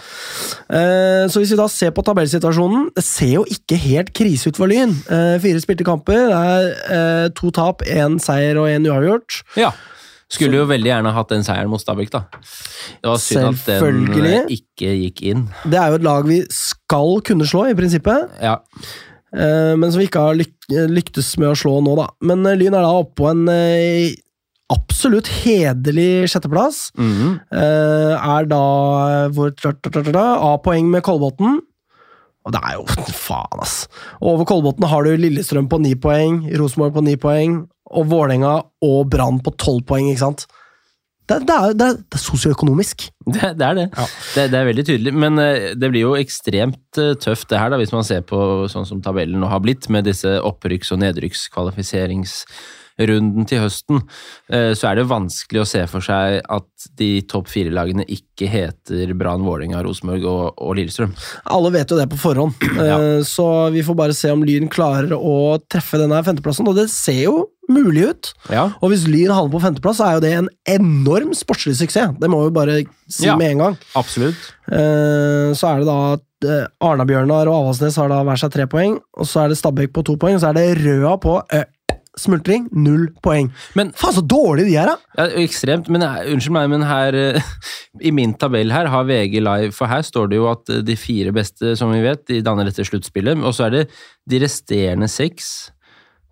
[0.66, 4.58] Eh, så hvis vi da ser på tabellsituasjonen, det ser jo ikke helt krise ut
[4.60, 4.94] for Lyn.
[5.10, 9.42] Eh, fire spilte kamper, det er eh, to tap, én seier og én uavgjort.
[9.58, 9.74] ja.
[10.32, 12.24] Skulle jo veldig gjerne hatt den seieren mot Stabæk, da.
[12.98, 15.44] Det var synd at den eh, ikke gikk inn.
[15.62, 18.56] Det er jo et lag vi skal kunne slå, i prinsippet, Ja.
[19.30, 22.08] eh, men som vi ikke har lyk lyktes med å slå nå, da.
[22.26, 24.16] Men eh, Lyn er da oppe på en eh,
[24.74, 26.90] absolutt hederlig sjetteplass.
[26.98, 27.32] Mm -hmm.
[27.54, 31.60] er da A-poeng med Kolbotn.
[32.46, 33.78] Og det er jo faen, ass.
[34.22, 38.54] Over Kolbotn har du Lillestrøm på ni poeng, Rosenborg på ni poeng, og Vålerenga
[38.86, 40.46] og Brann på tolv poeng, ikke sant?
[41.26, 43.08] Det, det, er, det, er, det er sosioøkonomisk.
[43.26, 43.88] Det, er det.
[43.90, 44.44] det.
[44.52, 45.12] Det er veldig tydelig.
[45.18, 48.38] Men eh, det blir jo ekstremt eh, tøft det her, da, hvis man ser på
[48.70, 51.02] sånn som tabellen nå har blitt, med disse opprykks- og
[52.98, 54.00] nedrykkskvalifiseringsrunden til høsten.
[54.50, 59.12] Eh, Så er det vanskelig å se for seg at de topp fire-lagene ikke heter
[59.16, 61.12] Brann, Vålerenga, Rosenborg og, og Lillestrøm.
[61.46, 62.96] Alle vet jo det på forhånd, Ja.
[62.98, 66.88] Eh, så vi får bare se om Lyn klarer å treffe denne femteplassen, og det
[66.92, 67.36] ser jo
[67.68, 68.28] mulig ut.
[68.52, 68.68] Ja.
[68.80, 72.14] Og hvis Lyn havner på femteplass, så er jo det en enorm sportslig suksess.
[72.20, 72.76] Det må vi bare
[73.10, 73.36] si Ja.
[73.36, 73.78] med en gang.
[73.96, 74.36] Absolutt.
[74.70, 76.16] Eh, Så er det da
[76.84, 80.04] Arna-Bjørnar og Avaldsnes har da hver seg tre poeng, og så er det Stabæk på
[80.04, 81.40] to poeng, og så er det Røa på
[82.20, 83.50] smultring, null poeng.
[83.76, 84.96] Men Faen, så dårlig de er, da!
[85.18, 87.50] Ja, ekstremt, men eh, unnskyld meg, men her eh,
[88.08, 90.96] I min tabell her har VG Live, for her står det jo at eh, de
[91.00, 93.84] fire beste, som vi vet, de danner dette sluttspillet, og så er det
[94.30, 95.70] de resterende seks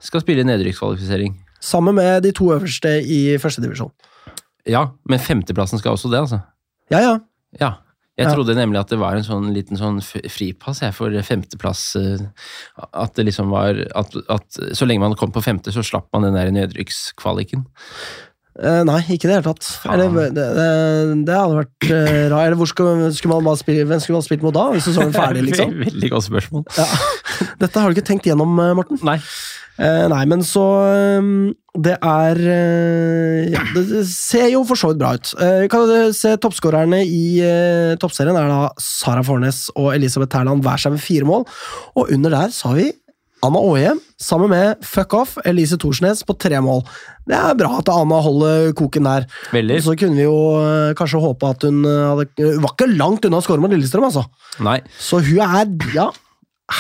[0.05, 1.37] skal spille nedrykkskvalifisering.
[1.65, 3.93] Sammen med de to øverste i førstedivisjon.
[4.69, 6.41] Ja, men femteplassen skal også det, altså.
[6.93, 7.15] Ja, ja.
[7.61, 7.71] Ja.
[8.21, 11.97] Jeg trodde nemlig at det var en sånn liten sånn fripass jeg, for femteplass.
[11.99, 12.21] eh,
[12.93, 16.29] At det liksom var at, at så lenge man kom på femte, så slapp man
[16.29, 17.65] den der nedrykkskvaliken.
[18.55, 19.67] Eh, nei, ikke i det hele tatt.
[19.91, 20.67] Eller, det, det,
[21.27, 22.45] det hadde vært uh, rart.
[22.45, 24.69] Eller hvor skulle, skulle man spille, hvem skulle man spilt mot da?
[24.77, 25.75] Hvis sesongen den ferdig, liksom?
[25.83, 26.63] Veldig godt spørsmål.
[26.79, 26.87] Ja.
[27.65, 29.03] Dette har du ikke tenkt gjennom, eh, Morten?
[29.03, 29.17] Nei.
[29.75, 31.31] Eh, nei, men så eh,
[31.83, 35.33] Det er eh, Ja, det, ser jo for så vidt bra ut.
[35.43, 40.63] Eh, kan du se Toppskårerne i eh, toppserien er da Sara Fornes og Elisabeth Terland
[40.63, 41.49] hver seg med fire mål.
[41.99, 42.93] Og under der så har vi
[43.45, 46.81] Anna Aaje sammen med Fuck Off Elise Thorsnes på tre mål.
[47.29, 49.27] Det er bra at Anna holder koken der.
[49.53, 49.81] Veldig.
[49.85, 53.27] Så kunne vi jo eh, kanskje håpe at hun eh, hadde Hun var ikke langt
[53.27, 54.25] unna å skåre mot Lillestrøm, altså.
[54.65, 54.79] Nei.
[54.97, 56.09] Så hun er ja,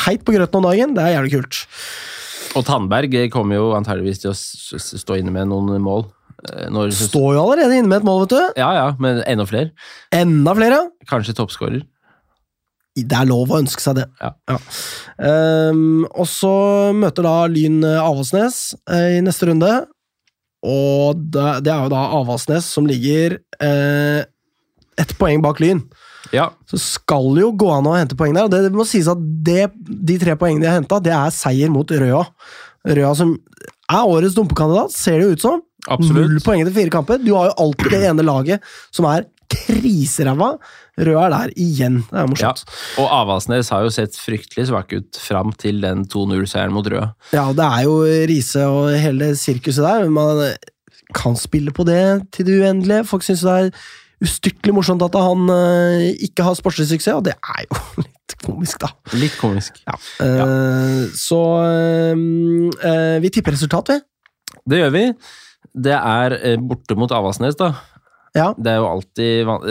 [0.04, 0.96] heit på grøten om dagen.
[0.96, 1.64] Det er jævlig kult.
[2.54, 6.04] Og Tandberg kommer jo antageligvis til å stå inne med noen mål.
[6.52, 8.60] eh, Når, Står jo allerede inne med et mål, vet du.
[8.60, 9.72] ja, ja, men enda flere.
[10.14, 10.78] Enda flere.
[10.84, 11.08] ja.
[11.10, 11.82] Kanskje toppskårer.
[12.94, 14.04] det er lov å ønske seg det.
[14.22, 14.30] Ja.
[15.18, 19.72] Ehm, og så møter da Lyn eh, Avaldsnes eh, i neste runde.
[20.64, 24.22] Og det, det er jo da Avaldsnes som ligger eh,
[24.96, 25.82] ett poeng bak Lyn.
[26.32, 26.48] Ja.
[26.70, 28.46] Så skal jo gå an å hente poeng der.
[28.48, 31.72] Og det må sies at det, de tre poengene de har henta, det er seier
[31.72, 32.24] mot Røa.
[32.84, 33.36] Røa som
[33.92, 35.62] er årets dumpekandidat, ser det jo ut som.
[35.84, 36.30] Absolutt.
[36.30, 37.20] Null poeng etter fire kamper.
[37.20, 38.64] Du har jo alltid det ene laget
[38.94, 40.54] som er kriseræva.
[41.04, 42.00] Røa er der igjen.
[42.08, 42.52] Det er Ja.
[43.02, 47.12] Og Avaldsnes har jo sett fryktelig svak ut fram til den 2-0-seieren mot Røa.
[47.32, 47.98] Ja, det er jo
[48.30, 50.08] Riise og hele sirkuset der.
[50.08, 50.54] Man
[51.14, 53.04] kan spille på det til det uendelige.
[53.06, 53.70] Folk syns det er
[54.24, 58.80] ustyrtelig morsomt at han uh, ikke har sportslig suksess, og det er jo litt komisk,
[58.82, 58.90] da.
[59.20, 59.80] Litt komisk.
[59.86, 59.96] Ja.
[60.24, 62.20] Eh, Så uh,
[62.90, 63.98] eh, vi tipper resultat, vi.
[64.70, 65.04] Det gjør vi.
[65.84, 67.72] Det er borte mot Avaldsnes, da.
[68.34, 68.48] Ja.
[68.58, 69.66] Det er jo alltid van-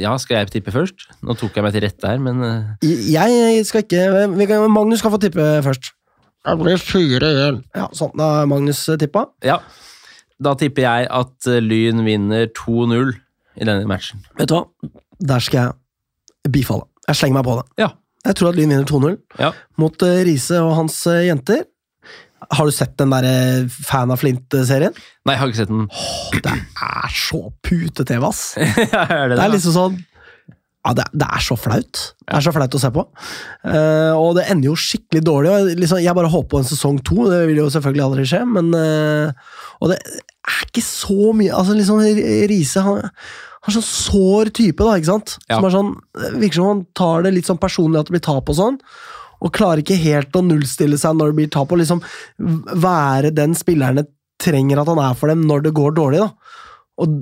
[0.00, 1.04] Ja, skal jeg tippe først?
[1.26, 2.40] Nå tok jeg meg til rette her, men
[2.80, 4.06] Jeg skal ikke
[4.72, 5.90] Magnus skal få tippe først.
[6.46, 7.60] Jeg blir 4-1.
[7.76, 8.14] Ja, sånn.
[8.16, 9.26] Da har Magnus tippa.
[9.44, 9.58] ja.
[10.36, 13.14] Da tipper jeg at Lyn vinner 2-0
[13.56, 14.22] i denne matchen.
[14.38, 14.64] Vet du hva?
[15.32, 16.86] Der skal jeg bifalle.
[17.06, 17.66] Jeg slenger meg på det.
[17.86, 17.92] Ja.
[18.26, 19.52] Jeg tror at Lyn vinner 2-0 Ja.
[19.78, 21.62] mot eh, Riise og hans eh, jenter.
[22.52, 24.94] Har du sett den der eh, Fan av Flint-serien?
[25.26, 25.86] Nei, jeg har ikke sett den.
[26.42, 26.56] Det
[26.88, 28.42] er så pute-TV, ass!
[28.92, 30.04] Ja, er det Det er liksom sånn
[30.86, 32.00] ja, det, det er så flaut.
[32.22, 33.02] Det er så flaut å se på.
[33.66, 35.50] Uh, og det ender jo skikkelig dårlig.
[35.50, 38.44] Og liksom, jeg bare håper på en sesong to, det vil jo selvfølgelig aldri skje,
[38.46, 42.04] men uh, Og det er ikke så mye Altså, liksom
[42.52, 43.02] Riise han
[43.66, 45.36] har så sår type, da, ikke sant?
[45.50, 45.58] Ja.
[45.58, 45.92] Som er sånn,
[46.40, 48.80] Virker som han tar det litt sånn personlig at det blir tap og sånn.
[49.44, 52.02] Og klarer ikke helt å nullstille seg når det blir tap, og liksom
[52.86, 54.06] være den spillerne
[54.42, 56.62] trenger at han er for dem når det går dårlig, da.
[56.96, 57.12] Og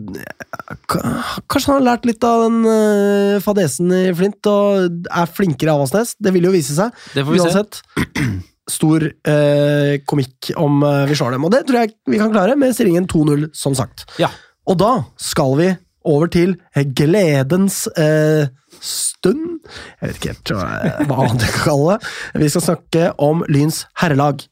[1.51, 5.74] Kanskje han har lært litt av den uh, fadesen i Flint og er flinkere i
[5.74, 6.14] Avaldsnes.
[6.22, 6.95] Det vil jo vise seg.
[7.14, 8.26] Det får vi se.
[8.76, 12.55] Stor uh, komikk om uh, vi slår dem, og det tror jeg vi kan klare
[12.61, 14.07] med stillingen 2-0, som sagt.
[14.22, 14.30] Ja.
[14.70, 15.72] Og da skal vi
[16.05, 16.57] over til
[16.97, 18.51] gledens eh,
[18.81, 19.61] stund.
[20.01, 22.13] Jeg vet ikke helt hva hva annet jeg kan kalle det.
[22.45, 24.45] Vi skal snakke om Lyns herrelag.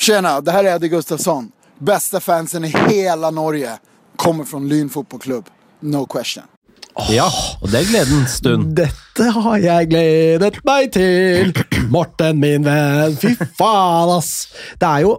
[0.00, 1.50] Tjena, det her er Eddie Gustafsson.
[1.84, 3.76] Beste fansen i hele Norge
[4.16, 5.50] kommer fra Lyn fotballklubb.
[5.84, 6.48] No question.
[7.10, 7.26] Ja,
[7.60, 8.68] og det er gledens stund.
[8.78, 11.50] Dette har jeg gledet meg til,
[11.90, 13.16] Morten, min venn.
[13.18, 14.46] Fy faen, ass!
[14.78, 15.16] Det er jo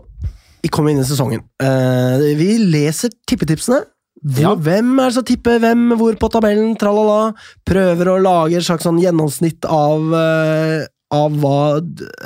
[0.64, 1.44] Vi kommer inn i sesongen.
[1.62, 3.84] Uh, vi leser tippetipsene.
[4.26, 4.56] Hvor, Ja.
[4.56, 6.76] Hvem er det som tipper hvem hvor på tabellen?
[6.82, 7.34] Tralala.
[7.66, 11.82] Prøver å lage et slags sånn gjennomsnitt av, eh, av hva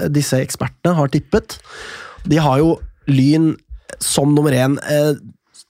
[0.09, 1.57] disse ekspertene har tippet.
[2.25, 2.77] De har jo
[3.09, 3.55] Lyn
[3.99, 4.77] som nummer én.
[4.89, 5.15] Eh,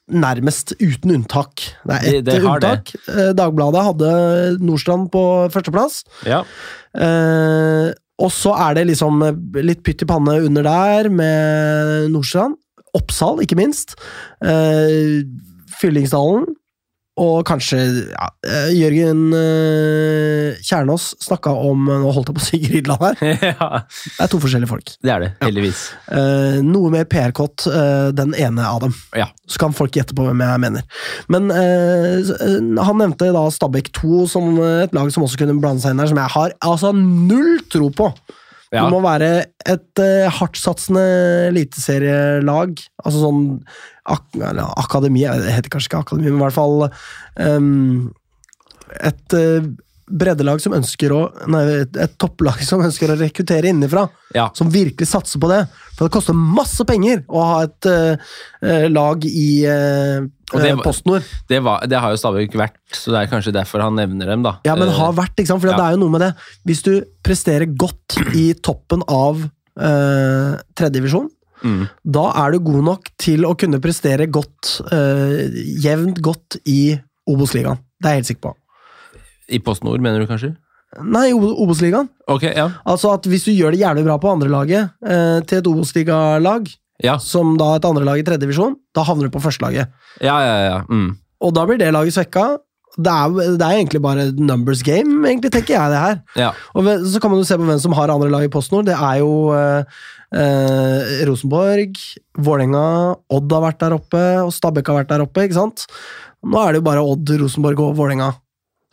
[0.10, 1.62] Nærmest uten unntak.
[1.86, 2.70] Det er ett de har det.
[2.70, 2.94] unntak.
[3.14, 5.22] Eh, Dagbladet hadde Nordstrand på
[5.54, 6.00] førsteplass.
[6.26, 6.40] Ja.
[6.98, 9.22] Eh, og så er det liksom
[9.64, 12.58] litt pytt i panne under der med Nordstrand.
[12.98, 13.94] Oppsal, ikke minst.
[14.42, 15.22] Eh,
[15.82, 16.50] Fyllingsdalen.
[17.20, 17.80] Og kanskje
[18.14, 23.34] ja, eh, Jørgen eh, Kjernås snakka om Nå holdt jeg på å si Grydland her.
[23.50, 24.94] ja, Det er to forskjellige folk.
[25.04, 25.30] det er det.
[25.44, 25.84] Heldigvis.
[26.16, 28.96] Eh, noe mer PR-kott, eh, den ene av dem.
[29.20, 29.28] Ja.
[29.50, 31.04] Så kan folk gjette på hvem jeg mener.
[31.28, 34.54] Men eh, eh, han nevnte da Stabæk 2 som
[34.86, 37.92] et lag som også kunne blande seg inn der, som jeg har altså null tro
[37.92, 38.14] på.
[38.70, 38.84] Ja.
[38.86, 39.30] Det må være
[39.66, 41.02] et uh, hardtsatsende
[41.50, 42.76] eliteserielag.
[43.02, 43.40] Altså sånn
[44.10, 44.40] ak
[44.80, 48.10] akademi, det heter kanskje ikke akademi, men i hvert fall um,
[48.98, 49.70] et eh,
[50.10, 51.20] breddelag som ønsker å
[51.52, 54.08] Nei, et, topplag som ønsker å rekruttere innenfra.
[54.36, 54.50] Ja.
[54.58, 55.64] Som virkelig satser på det.
[55.96, 61.26] For det koster masse penger å ha et eh, lag i uh, det PostNord.
[61.50, 64.46] Det, var, det har jo Stabæk vært, så det er kanskje derfor han nevner dem,
[64.46, 64.58] da.
[64.66, 65.62] Ja, men har vært, ikke sant?
[65.62, 65.78] For ja.
[65.78, 66.32] det er jo noe med det.
[66.70, 66.94] Hvis du
[67.26, 71.30] presterer godt i toppen av uh, tredjedivisjon,
[71.64, 71.84] mm.
[72.04, 75.46] da er du god nok til å kunne prestere godt, uh,
[75.84, 76.96] jevnt godt i
[77.30, 77.80] Obos-ligaen.
[78.00, 78.56] Det er jeg helt sikker på.
[79.50, 80.54] I Post Nord, mener du kanskje?
[81.06, 82.08] Nei, Obos-ligaen.
[82.30, 82.70] Okay, ja.
[82.90, 87.14] Altså at hvis du gjør det jævlig bra på andrelaget uh, til et Obos-ligalag, Ja,
[87.24, 89.88] som da et andrelag i tredje divisjon, da havner du på førstelaget.
[90.20, 90.58] ja, ja.
[90.66, 90.80] ja.
[90.90, 91.14] Mm.
[91.40, 92.58] Og da blir det laget svekka.
[93.00, 96.18] Det er, det er egentlig bare numbers game, egentlig, tenker jeg det her.
[96.36, 96.50] ja.
[96.74, 98.90] Og så kan man jo se på hvem som har andre lag i PostNord.
[98.90, 100.02] Det er jo eh,
[100.36, 101.98] eh, Rosenborg,
[102.38, 102.86] Vålerenga,
[103.34, 105.86] Odd har vært der oppe, og Stabæk har vært der oppe, ikke sant?
[106.46, 108.32] Nå er det jo bare Odd, Rosenborg og Vålerenga.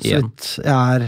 [0.02, 1.06] Så vidt jeg er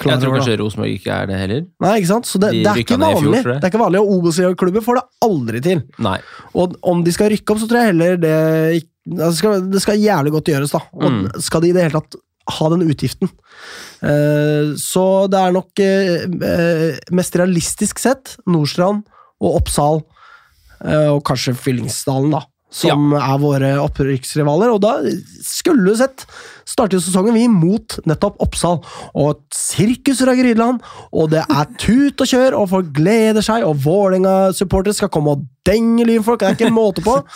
[0.00, 0.38] klar Jeg tror over.
[0.40, 1.62] kanskje Rosenborg ikke er det heller.
[1.84, 2.26] Nei, ikke sant?
[2.28, 3.40] Så det, De det er ikke fjor, vanlig.
[3.44, 3.60] tror jeg.
[3.62, 5.82] Det er ikke vanlig, og Obos-klubber får det aldri til.
[6.04, 6.18] Nei.
[6.54, 8.36] Og om de skal rykke opp, så tror jeg heller det
[9.06, 10.80] altså, det skal, det skal jævlig godt gjøres, da.
[10.96, 11.26] Og Mm.
[11.40, 12.16] skal de i det hele tatt
[12.56, 13.28] ha den utgiften.
[14.06, 19.04] Eh, så det er nok eh, eh, mest realistisk sett Nordstrand
[19.42, 20.02] og Oppsal,
[20.84, 22.44] eh, og kanskje Fyllingsdalen, da.
[22.76, 24.72] Som er våre opprykksrivaler.
[24.74, 24.98] Og da
[25.46, 26.26] skulle du sett
[26.68, 28.80] startet sesongen vi mot nettopp Oppsal.
[29.14, 30.82] Og et sirkus fra Grydeland,
[31.14, 35.46] og det er tut og kjør, og folk gleder seg, og Vålerenga-supportere skal komme og
[35.66, 37.18] denge lynfolk, det er ikke en måte på.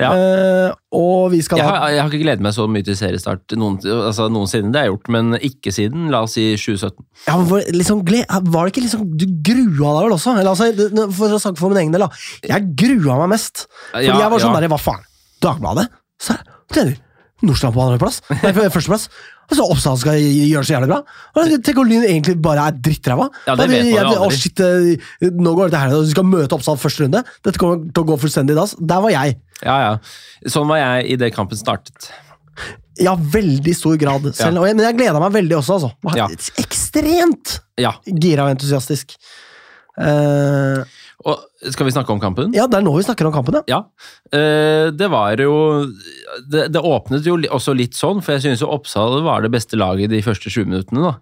[0.00, 0.08] Ja.
[0.14, 3.52] uh, og vi skal Jeg har, jeg har ikke gledet meg så mye til seriestart
[3.58, 4.70] noen, altså noensinne.
[4.72, 7.04] Det har jeg gjort, men ikke siden la oss si 2017.
[7.26, 10.36] ja, var, liksom, var det ikke liksom Du grua deg vel også?
[10.40, 12.22] Eller, altså, for å snakke for min egen del, da.
[12.54, 13.66] Jeg grua meg mest.
[13.90, 14.64] Fordi Ja, jeg var sånn ja.
[14.64, 15.06] der, hva faen?
[15.44, 15.86] Dagbladet?
[16.30, 16.98] Her, trener.
[17.42, 18.20] Nordstrand på andreplass?
[18.30, 19.06] Nei, på førsteplass?
[19.50, 20.98] Altså, Oppsal skal gjøre det så jævlig bra?
[21.34, 23.26] Og Tenk om Lyn egentlig bare er drittræva?
[23.48, 24.38] Ja, det vet man jo aldri.
[24.38, 27.24] Shit, eh, nå går det helvete, og du skal møte Oppsal første runde.
[27.46, 28.76] Dette kommer til å gå fullstendig i dass.
[28.78, 29.38] Der var jeg.
[29.64, 29.96] Ja, ja.
[30.52, 32.10] Sånn var jeg idet kampen startet.
[33.00, 34.28] Ja, veldig stor grad.
[34.36, 36.14] Selv, og jeg, men jeg gleda meg veldig også, altså.
[36.20, 36.28] Ja.
[36.62, 37.94] Ekstremt Ja.
[38.06, 39.16] gira og entusiastisk.
[39.98, 40.84] Eh,
[41.28, 42.54] Og skal vi snakke om kampen?
[42.56, 43.62] ja, det er nå vi snakker om kampen, ja.
[43.68, 43.80] Ja.
[44.32, 45.54] Eh, det var jo
[46.48, 49.76] det, det åpnet jo også litt sånn, for jeg synes jo Oppsal var det beste
[49.76, 51.10] laget de første 20 minuttene.
[51.10, 51.14] da.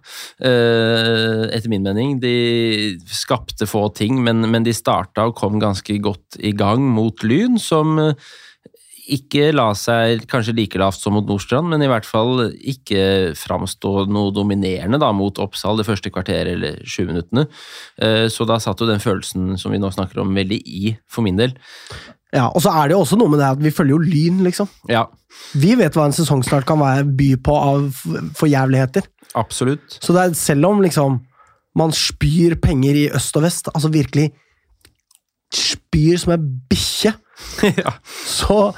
[0.49, 2.19] Eh, etter min mening.
[2.23, 7.25] De skapte få ting, men, men de starta og kom ganske godt i gang mot
[7.27, 7.99] Lyn, som
[9.15, 14.05] ikke la seg kanskje like lavt som mot Nordstrand, men i hvert fall ikke framstå
[14.11, 17.47] noe dominerende da, mot Oppsal det første kvarteret eller sju minuttene.
[18.01, 21.25] Eh, Så da satt jo den følelsen som vi nå snakker om, veldig i, for
[21.25, 21.53] min del.
[22.35, 22.47] ja.
[22.53, 24.69] Og så er det jo også noe med det at vi følger jo Lyn, liksom.
[24.89, 25.07] Ja,
[25.53, 27.89] Vi vet hva en sesongstart kan være by på av
[28.37, 29.03] forjævligheter.
[29.35, 29.97] absolutt.
[30.01, 31.19] Så det er, selv om liksom
[31.77, 34.31] man spyr penger i øst og vest, altså virkelig
[35.53, 37.13] spyr som en bikkje,
[37.83, 37.93] ja.
[38.27, 38.71] så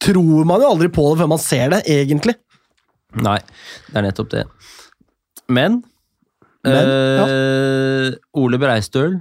[0.00, 2.36] tror man jo aldri på det før man ser det, egentlig.
[3.20, 3.38] Nei,
[3.90, 4.44] det er nettopp det.
[5.50, 5.80] Men,
[6.62, 9.16] Men, eh, Ole Breistøl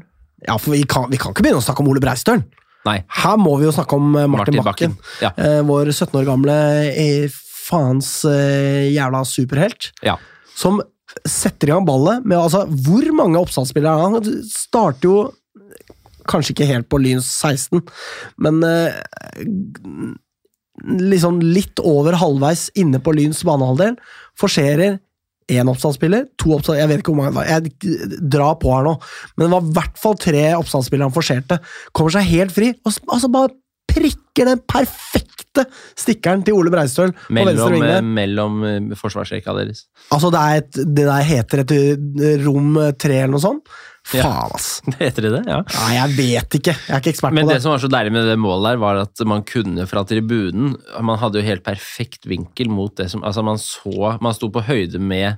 [0.45, 2.43] Ja, for vi kan, vi kan ikke begynne å snakke om Ole Breistøl.
[2.85, 4.93] Nei, Her må vi jo snakke om Martin, Martin, Bakken.
[5.23, 5.33] Ja.
[5.35, 6.55] Eh, vår 17 år gamle
[6.93, 9.91] eh, faens eh, jævla superhelt.
[10.05, 10.17] ja.
[10.59, 10.81] Som
[11.25, 14.17] setter i gang ballet med altså, Hvor mange oppstandsspillere er han?
[14.19, 15.13] Han starter jo
[16.29, 17.81] kanskje ikke helt på Lyns 16,
[18.45, 18.99] men eh,
[20.85, 23.97] liksom litt over halvveis inne på Lyns banehalvdel.
[24.39, 24.99] Forserer
[25.49, 27.45] én oppstandsspiller, to oppstandsspillere Jeg vet ikke hvor mange.
[27.49, 28.95] Jeg drar på her nå,
[29.35, 31.59] men det var i hvert fall tre oppstandsspillere han forserte.
[31.95, 33.53] Kommer seg helt fri, og altså bare
[33.89, 35.65] prikker den perfekte
[35.97, 39.87] stikkeren til Ole Breistøl på venstre Mellom, ving eh, mellom eh, forsvarsrekka deres.
[40.13, 43.71] Altså, det, et, det der heter et eh, rom tre eller noe sånt.
[44.15, 44.23] Ja.
[44.23, 44.67] Faen, ass.
[45.01, 45.41] Heter det det?
[45.51, 45.59] Ja.
[45.61, 46.73] Nei, jeg vet ikke.
[46.73, 47.63] Jeg er ikke ekspert Men på det Men det.
[47.65, 50.71] som var så deilig med det målet der, var at man kunne fra tribunen
[51.05, 54.63] Man hadde jo helt perfekt vinkel mot det som Altså, man så Man sto på
[54.65, 55.37] høyde med,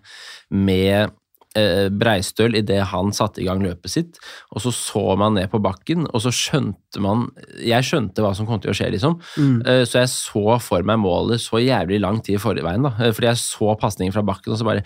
[0.53, 1.11] med
[1.53, 4.19] Breistøl idet han satte i gang løpet sitt,
[4.55, 7.27] og så så man ned på bakken, og så skjønte man
[7.59, 9.17] Jeg skjønte hva som kom til å skje, liksom.
[9.35, 9.57] Mm.
[9.67, 12.93] Eh, så jeg så for meg målet så jævlig lang tid i forrige veien, da.
[12.99, 14.85] Eh, Fordi jeg så pasningen fra bakken, og så bare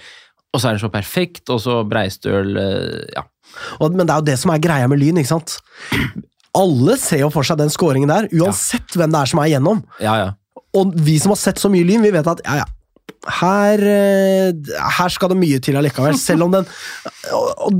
[0.55, 3.25] Og så er den så perfekt, og så Breistøl eh, Ja.
[3.79, 5.59] Og, men det er jo det som er greia med Lyn, ikke sant?
[6.55, 9.83] Alle ser jo for seg den scoringen der, uansett hvem det er som er igjennom.
[10.01, 10.29] Ja, ja.
[10.75, 12.65] Og vi som har sett så mye Lyn, vi vet at ja, ja,
[13.39, 16.17] her, eh, her skal det mye til allikevel.
[16.27, 16.67] Selv om den
[17.33, 17.79] og, og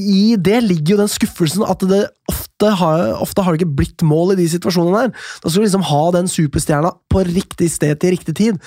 [0.00, 4.04] I det ligger jo den skuffelsen at det ofte har, ofte har det ikke blitt
[4.06, 5.26] mål i de situasjonene der.
[5.42, 8.60] Da skal du liksom ha den superstjerna på riktig sted til riktig tid.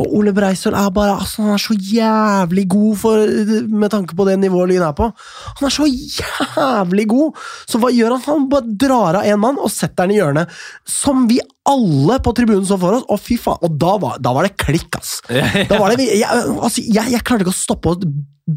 [0.00, 3.34] Og Ole Breisøl er bare altså, han er så jævlig god for,
[3.68, 5.10] med tanke på det nivået Lyn er på.
[5.58, 7.42] Han er så jævlig god!
[7.68, 8.24] Så hva gjør han?
[8.28, 10.62] Han bare drar av én mann og setter den i hjørnet.
[10.88, 13.06] Som vi alle på tribunen så for oss.
[13.12, 15.20] Og fy faen, og da var, da var det klikk, ass!
[15.70, 18.00] Da var det, jeg, altså, jeg, jeg klarte ikke å stoppe å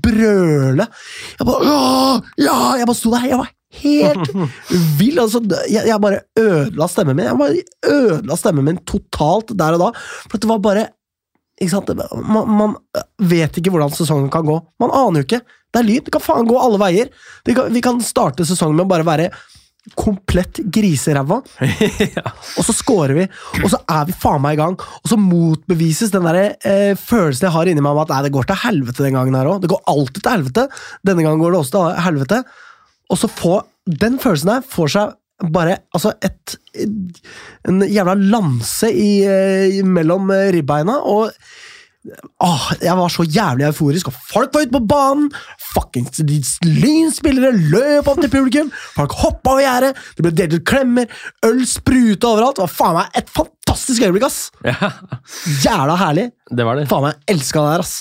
[0.05, 0.87] brøle.
[1.37, 1.75] Jeg bare
[2.41, 2.57] Ja!
[2.79, 3.29] Jeg bare sto der.
[3.29, 3.51] Jeg var
[3.81, 4.35] helt
[4.99, 5.21] vill.
[5.21, 7.29] Altså, jeg, jeg bare ødela stemmen min.
[7.29, 9.91] Jeg bare ødela stemmen min totalt der og da.
[10.29, 10.87] For det var bare?
[11.63, 12.73] Man, man
[13.23, 14.57] vet ikke hvordan sesongen kan gå.
[14.81, 15.39] Man aner jo ikke.
[15.71, 16.07] Det er lyd.
[16.07, 17.11] Det kan faen gå alle veier.
[17.47, 19.29] Vi kan, vi kan starte sesongen med å bare være
[19.93, 21.37] komplett griseræva,
[22.57, 23.25] og så scorer vi,
[23.61, 24.77] og så er vi faen meg i gang.
[25.03, 28.33] Og så motbevises den der, eh, følelsen jeg har inni meg om at nei, det
[28.33, 29.61] går til helvete den gangen her òg.
[29.61, 30.65] Det går alltid til helvete.
[31.05, 32.41] Denne gangen går det også til helvete.
[33.13, 33.61] Og så får
[34.01, 35.13] den følelsen der får seg
[35.51, 36.55] bare altså et
[37.67, 41.33] En jævla lanse i, eh, mellom ribbeina, og
[42.45, 45.29] Åh, jeg var så jævlig euforisk, og folk var ute på banen!
[45.71, 46.21] Fuckings
[46.65, 48.69] Lynspillere løp opp til publikum!
[48.93, 49.91] Folk hoppa over gjerdet!
[50.17, 51.09] Det ble delt ut klemmer!
[51.47, 52.59] Øl spruta overalt!
[52.59, 54.39] Det var faen meg et fantastisk øyeblikk, ass!
[54.67, 54.91] Ja,
[55.65, 56.27] Jævla herlig!
[56.53, 56.85] det var det.
[56.91, 57.95] Faen meg elska det her, ass!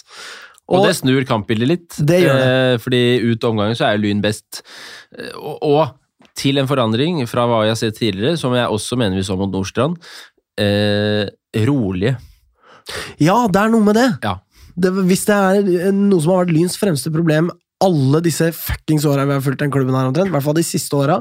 [0.65, 1.97] Og, det snur kampbildet litt.
[2.01, 2.45] Det gjør det.
[2.53, 4.63] Eh, fordi ut omgangen så er Lyn best.
[5.17, 8.97] Eh, Og, og til en forandring fra hva jeg har sett tidligere, som jeg også
[9.01, 9.97] mener vi så mot Nordstrand,
[10.61, 11.29] eh,
[11.69, 12.17] rolige.
[13.23, 14.09] Ja, det er noe med det.
[14.25, 14.39] Ja.
[14.77, 14.93] det.
[15.09, 17.51] Hvis det er noe som har vært Lyns fremste problem
[17.85, 20.63] alle disse fuckings åra vi har fulgt den klubben her, omtrent, i hvert fall de
[20.65, 21.19] siste åra,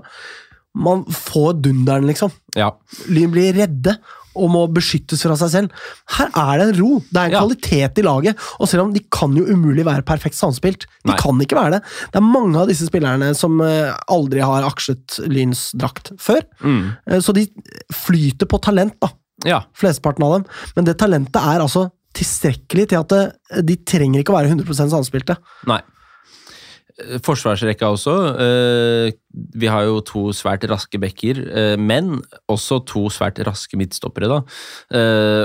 [0.74, 2.32] man får dunderen, liksom.
[2.56, 2.72] Ja.
[3.12, 3.98] Lyn blir redde
[4.34, 5.82] og må beskyttes fra seg selv.
[6.16, 6.92] Her er det en ro.
[7.06, 7.42] Det er en Ja.
[7.44, 8.40] kvalitet i laget.
[8.60, 11.18] Og selv om de kan jo umulig være perfekt samspilt, de Nei.
[11.20, 11.82] kan ikke være det.
[12.14, 16.42] Det er mange av disse spillerne som eh, aldri har aksjet Lyns drakt før.
[16.64, 16.98] Mm.
[17.12, 17.46] Eh, Så de
[17.94, 19.10] flyter på talent, da.
[19.48, 19.64] Ja.
[19.78, 20.46] Flesteparten av dem.
[20.78, 23.24] Men det talentet er altså tilstrekkelig til at det,
[23.66, 25.38] de trenger ikke å være 100% samspilte.
[25.70, 25.82] Nei.
[27.00, 28.16] Eh, Forsvarsrekka også.
[28.40, 29.12] eh,
[29.56, 34.28] Vi har jo to svært raske backer, eh, men også to svært raske midtstoppere.
[34.30, 34.42] da.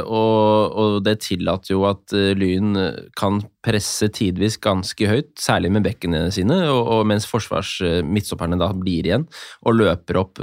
[0.05, 2.77] Og, det tillater jo at Lyn
[3.17, 8.73] kan presse tidvis ganske høyt, særlig med bekkene sine, og, mens forsvars eh, midtstopperne da
[8.73, 9.27] blir igjen
[9.65, 10.39] og løper opp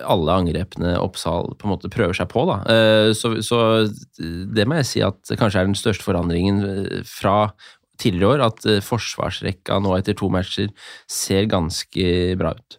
[0.00, 2.46] alle angrepene Oppsal på en måte prøver seg på.
[2.48, 3.12] da.
[3.12, 3.86] Så, så
[4.18, 7.50] det må jeg si at kanskje er den største forandringen fra
[8.00, 10.70] tidligere år, at eh, forsvarsrekka nå etter to matcher
[11.10, 12.78] ser ganske bra ut.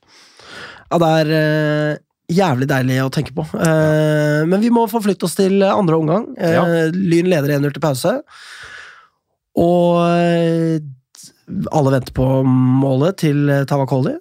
[0.90, 1.98] Ja, det er eh,
[2.34, 3.46] jævlig deilig å tenke på.
[3.58, 6.30] Eh, men vi må forflytte oss til andre omgang.
[6.40, 6.64] Ja.
[6.96, 8.16] Lyn leder 1-0 til pause.
[9.60, 10.00] Og
[11.74, 14.14] alle venter på målet til Tavakoli.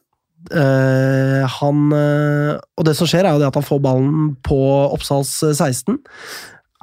[1.58, 4.58] Han Og det som skjer, er jo det at han får ballen på
[4.94, 5.98] Oppsals eh, 16.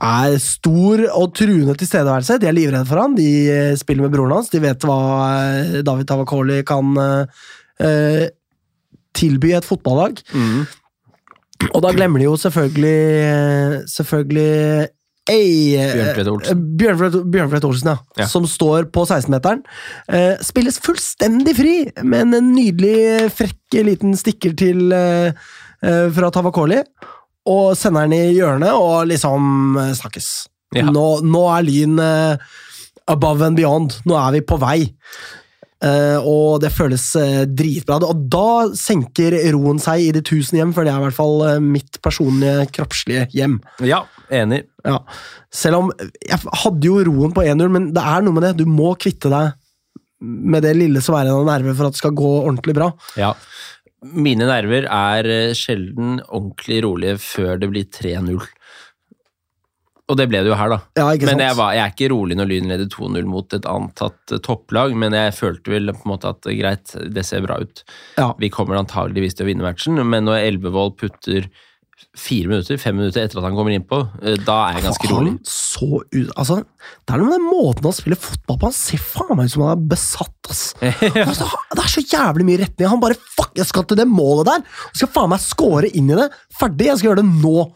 [0.04, 2.40] Er stor og truende tilstedeværelse.
[2.42, 3.14] De er livredde for han.
[3.16, 4.50] De eh, spiller med broren hans.
[4.52, 4.98] De vet hva
[5.40, 7.46] eh, David Tavakoli kan eh,
[7.80, 8.26] eh,
[9.16, 10.20] tilby et fotballag.
[11.72, 14.90] Og da glemmer de jo selvfølgelig Selvfølgelig
[15.26, 16.60] Ei, Bjørnfred Olsen.
[17.66, 17.98] Olsen, ja.
[18.20, 18.28] Ja.
[18.30, 19.64] Som står på 16-meteren.
[20.06, 21.74] Eh, spilles fullstendig fri,
[22.06, 25.50] med en nydelig, frekk liten stikker til eh,
[26.14, 26.84] fra Tavakoli.
[27.52, 30.30] Og sender den i hjørnet, og liksom eh, snakkes.
[30.76, 30.90] Ja.
[30.92, 32.46] Nå, nå er Lyn eh,
[33.12, 34.00] above and beyond.
[34.10, 34.80] Nå er vi på vei.
[35.84, 38.00] Uh, og det føles uh, dritbra.
[38.08, 41.44] Og da senker roen seg i de tusen hjem, for det er i hvert fall
[41.44, 43.60] uh, mitt personlige kroppslige hjem.
[43.86, 44.64] Ja, enig.
[44.88, 45.02] Ja.
[45.54, 48.56] Selv om Jeg hadde jo roen på 1-0, men det er noe med det.
[48.64, 49.54] Du må kvitte deg
[50.26, 52.90] med det lille som er igjen av nerver for at det skal gå ordentlig bra.
[53.20, 53.34] Ja.
[54.04, 58.38] Mine nerver er eh, sjelden ordentlig rolige før det blir 3-0.
[60.06, 60.78] Og det ble det jo her, da.
[61.00, 61.06] Ja?
[61.26, 64.42] Men jeg, var, jeg er ikke rolig når Lyn leder 2-0 mot et antatt eh,
[64.46, 67.82] topplag, men jeg følte vel på en måte at eh, greit, det ser bra ut.
[68.20, 68.30] Ja.
[68.42, 71.50] Vi kommer antageligvis til å vinne matchen, men når Elvevold putter
[72.16, 75.16] fire minutter, fem minutter etter at han kommer innpå, eh, da er jeg ganske Han
[75.16, 75.34] rolig.
[75.48, 78.70] Så ut, altså, det er noe med den måten han spiller fotball på.
[78.70, 80.52] Han ser faen meg ut som han er besatt.
[80.52, 80.64] ass.
[81.30, 82.92] altså, det er så jævlig mye retning.
[82.92, 84.64] Han bare fuck, jeg skal til det målet der!
[84.94, 86.30] Jeg skal faen meg score inn i det!
[86.60, 86.90] Ferdig!
[86.92, 87.68] Jeg skal gjøre det nå!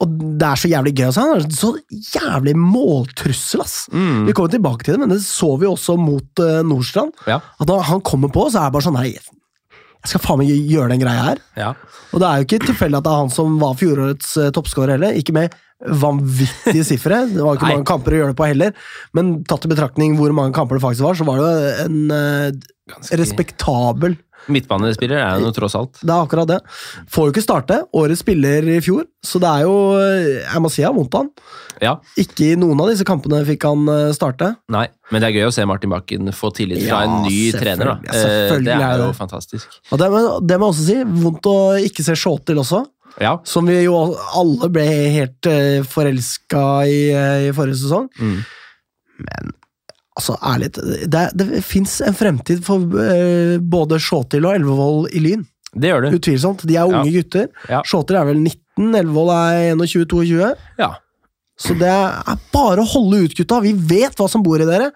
[0.00, 1.08] Og det er så jævlig gøy.
[1.10, 1.24] Altså.
[1.26, 1.72] Han er så
[2.14, 3.82] jævlig måltrussel, ass.
[3.92, 4.30] Mm.
[4.30, 7.12] Vi kommer tilbake til det, men det så vi også mot uh, Nordstrand.
[7.28, 7.42] Ja.
[7.60, 9.12] At da han kommer på, så er det bare sånn Nei,
[10.00, 11.40] jeg skal faen meg gjøre den greia her.
[11.60, 11.72] Ja.
[12.10, 14.96] Og det er jo ikke tilfeldig at det er han som var fjorårets uh, toppskårer
[14.96, 15.18] heller.
[15.20, 17.22] Ikke med vanvittige sifre.
[17.28, 17.76] Det var ikke Nei.
[17.76, 18.74] mange kamper å gjøre det på heller.
[19.16, 22.00] Men tatt i betraktning hvor mange kamper det faktisk var, så var det jo en
[22.16, 24.16] uh, respektabel
[24.52, 25.98] Midtbanespiller er jo noe tross alt.
[26.02, 26.58] Det er akkurat det.
[27.10, 27.80] Får jo ikke starte.
[27.96, 31.24] Årets spiller i fjor, så det er jo Jeg må si jeg har vondt av
[31.24, 31.30] han.
[31.80, 34.50] Ja, Ikke i noen av disse kampene fikk han uh, starte.
[34.68, 37.38] nei, men det er gøy å se Martin Bakken få tillit fra Ja, en ny
[37.56, 37.94] trener.
[37.94, 37.98] da.
[38.04, 39.66] Ja, Eh, Det er jo fantastisk.
[39.90, 40.10] Og det,
[40.46, 40.98] det må jeg også si.
[41.24, 42.82] Vondt å ikke se Shawtil også.
[43.20, 43.38] Ja.
[43.44, 43.96] Som vi jo
[44.38, 44.84] alle ble
[45.16, 48.06] helt uh, forelska i eh, i forrige sesong.
[48.20, 48.44] Mm.
[50.20, 50.70] Altså, ærlig,
[51.10, 55.46] det, det fins en fremtid for eh, både Shawtil og Elvevold i Lyn.
[55.72, 56.10] Det gjør det.
[56.18, 56.64] Utvilsomt.
[56.68, 57.14] De er unge Ja.
[57.20, 57.46] gutter.
[57.70, 57.80] Ja.
[57.86, 60.50] Shawtil er vel 19, Elvevold er 21-22.
[60.82, 60.90] Ja.
[61.60, 63.58] Så det er bare å holde ut, gutta.
[63.62, 64.90] Vi vet hva som bor i dere.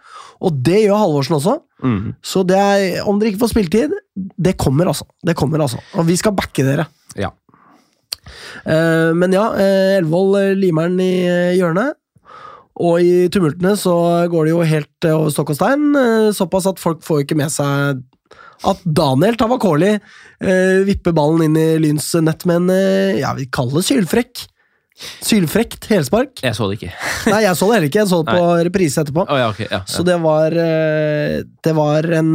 [0.44, 1.54] Og det gjør Halvorsen også.
[1.84, 2.14] Mm.
[2.24, 5.04] Så det er, om dere ikke får spilletid, det kommer, altså.
[5.24, 5.78] Det kommer, altså.
[6.00, 6.88] Og vi skal backe dere.
[7.20, 7.30] ja.
[8.64, 11.98] Eh, men ja, uh, Elvevold eh, limer den i eh, hjørnet.
[12.82, 13.92] Og i tumultene så
[14.32, 15.84] går det jo helt eh, over stokk og stein.
[15.94, 18.00] eh, Såpass at folk får ikke med seg
[18.64, 23.46] at Daniel Tavakoli eh, vipper ballen inn i Lyns nett med en eh, ja, vi
[23.52, 24.46] kaller det sylfrekk.
[25.26, 26.38] Sylfrekt helspark.
[26.42, 26.92] Jeg så det ikke.
[27.32, 28.02] Nei, jeg så det heller ikke.
[28.04, 29.24] Jeg så det på reprise etterpå.
[29.26, 29.62] Oh, ja, ok.
[29.70, 32.30] Ja, Så det var eh, Det var en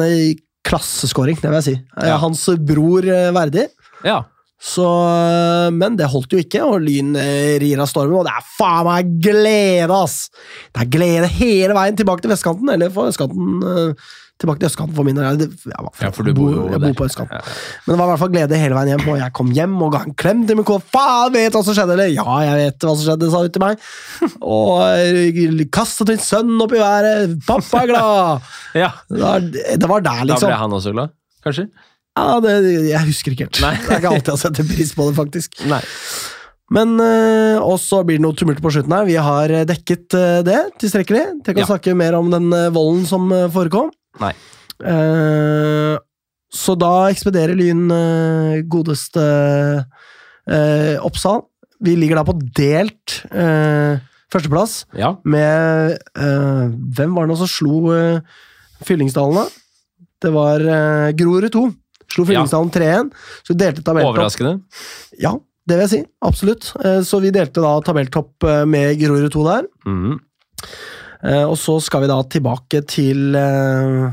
[0.69, 1.77] klasseskåring, det vil jeg si.
[2.23, 3.69] Hans bror verdig.
[4.07, 4.21] ja.
[4.59, 8.33] Så, eh, men det holdt jo ikke, og Lyn eh, rir av stormen, og det
[8.35, 10.25] er faen meg glede, ass!
[10.75, 14.95] Det er glede hele veien tilbake til vestkanten, eller for østkanten eh, Tilbake til østkanten
[14.95, 15.41] for min del.
[15.67, 17.41] Ja, for du bor, jo jeg bor på østkanten.
[17.41, 17.55] Ja.
[17.83, 19.89] Men det var i hvert fall glede hele veien hjem, og jeg kom hjem og
[19.91, 20.85] ga en klem til min kone.
[20.95, 22.13] Faen, vet du hva som skjedde, eller?
[22.13, 23.83] Ja, jeg vet hva som skjedde, sa hun til meg.
[24.55, 27.35] Og kastet min sønn opp i været.
[27.49, 28.47] Pappa er glad!
[28.85, 28.89] ja.
[29.11, 30.53] Det var, det var der, Da liksom.
[30.53, 31.67] ble han også glad, kanskje?
[32.19, 32.53] Ja, det,
[32.89, 33.61] jeg husker ikke helt.
[33.63, 33.71] Nei.
[33.85, 35.55] Det er ikke alltid jeg setter pris på det, faktisk.
[35.71, 35.79] Nei.
[36.75, 39.07] Men øh, Og så blir det noe tumult på slutten her.
[39.07, 41.23] Vi har øh, dekket øh, det tilstrekkelig.
[41.47, 41.69] Tenk å Ja.
[41.71, 43.89] snakke mer om den øh, volden som forekom.
[44.21, 44.33] Nei.
[44.79, 45.97] Uh,
[46.55, 49.19] så da ekspederer Lyn uh, godeste
[49.83, 51.41] uh, Oppsal.
[51.83, 53.17] Vi ligger da på delt
[54.29, 55.13] førsteplass Ja.
[55.23, 57.93] med Hvem var det nå som slo
[58.83, 59.45] Fyllingsdalen, da?
[60.25, 60.59] Det var
[61.15, 61.63] Grorud 2.
[62.13, 62.25] Slo.
[62.25, 63.11] Fyllingsdalen 3-1.
[63.43, 64.15] Så vi delte tabelltopp.
[64.15, 64.55] Overraskende.
[65.21, 65.33] Ja,
[65.69, 66.01] det vil jeg si.
[66.25, 66.71] Absolutt.
[66.83, 69.67] Eh, Så vi delte da tabelltopp eh, med Grorud 2 der.
[71.23, 74.09] Eh, Og så skal vi da tilbake til eh,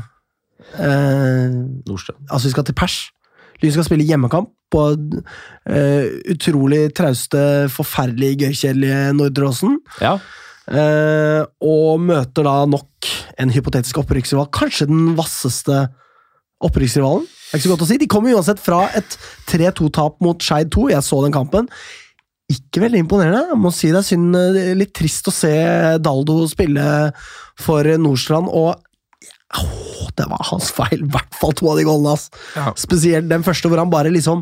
[1.87, 2.19] Nordstrøm.
[2.29, 2.97] Altså, vi skal til pers.
[3.61, 7.39] Lyn skal spille hjemmekamp på uh, utrolig trauste,
[7.71, 9.77] forferdelig gøykjedelige Nordre Åsen.
[10.03, 10.17] Ja.
[10.67, 13.07] Uh, og møter da nok
[13.39, 14.49] en hypotetisk opprykksrival.
[14.53, 15.85] Kanskje den vasseste
[16.67, 17.25] opprykksrivalen.
[17.47, 17.97] Det er ikke så godt å si.
[18.01, 19.15] De kommer uansett fra et
[19.47, 20.89] 3-2-tap mot Skeid 2.
[20.91, 21.69] Jeg så den kampen.
[22.51, 23.45] Ikke veldig imponerende.
[23.53, 25.53] Jeg må si det er synd, er litt trist å se
[26.03, 26.83] Daldo spille
[27.63, 28.83] for Nordstrand, og
[29.55, 31.05] Åh, det var hans feil.
[31.05, 32.17] I hvert fall to av de goalene.
[32.17, 32.27] ass.
[32.57, 32.73] Ja.
[32.75, 34.41] Spesielt den første, hvor han bare liksom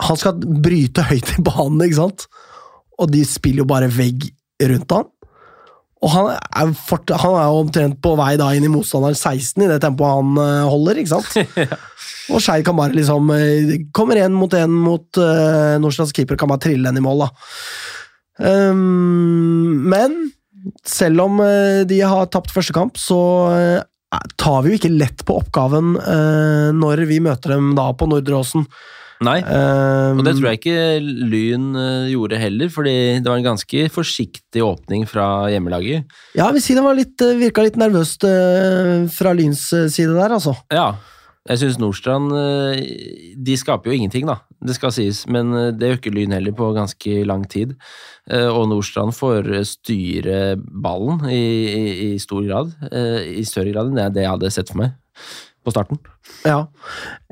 [0.00, 2.28] Han skal bryte høyt i banen, ikke sant?
[3.02, 4.30] Og de spiller jo bare vegg
[4.62, 5.10] rundt han.
[6.02, 9.62] Og han er, fort, han er jo omtrent på vei da inn i motstanderen 16
[9.62, 11.80] i det tempoet han eh, holder, ikke sant?
[12.32, 16.50] Og Skeid kan bare liksom eh, Kommer én mot én mot uh, Nordstrands keeper, kan
[16.50, 17.30] bare trille den i mål, da.
[18.42, 20.14] Um, men
[20.86, 23.20] selv om uh, de har tapt første kamp, så
[23.52, 28.10] uh, tar vi jo ikke lett på oppgaven uh, når vi møter dem da på
[28.10, 28.66] Nordre Åsen.
[29.22, 29.38] Nei.
[29.46, 30.82] Um, Og det tror jeg ikke
[31.32, 36.08] Lyn eh, gjorde heller, fordi det var en ganske forsiktig åpning fra hjemmelaget.
[36.34, 40.12] Ja, jeg vil si det var litt, eh, virka litt nervøst eh, fra Lyns side
[40.16, 40.56] der, altså.
[40.74, 40.94] Ja.
[41.50, 44.36] Jeg syns Nordstrand De skaper jo ingenting, da.
[44.62, 47.72] Det skal sies, men det gjør ikke Lyn heller på ganske lang tid.
[48.30, 52.70] Og Nordstrand får styre ballen i, i, i stor grad.
[52.94, 54.94] I større grad enn det jeg hadde sett for meg
[55.62, 55.98] på starten.
[56.46, 56.66] Ja,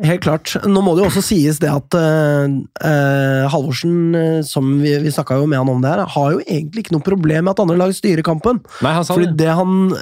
[0.03, 0.53] helt klart.
[0.67, 5.39] Nå må det jo også sies det at eh, Halvorsen, eh, som vi, vi snakka
[5.41, 7.79] jo med han om det her, har jo egentlig ikke noe problem med at andre
[7.81, 8.61] lag styrer kampen.
[8.85, 9.51] Nei, han sa Fordi det.
[9.59, 9.95] han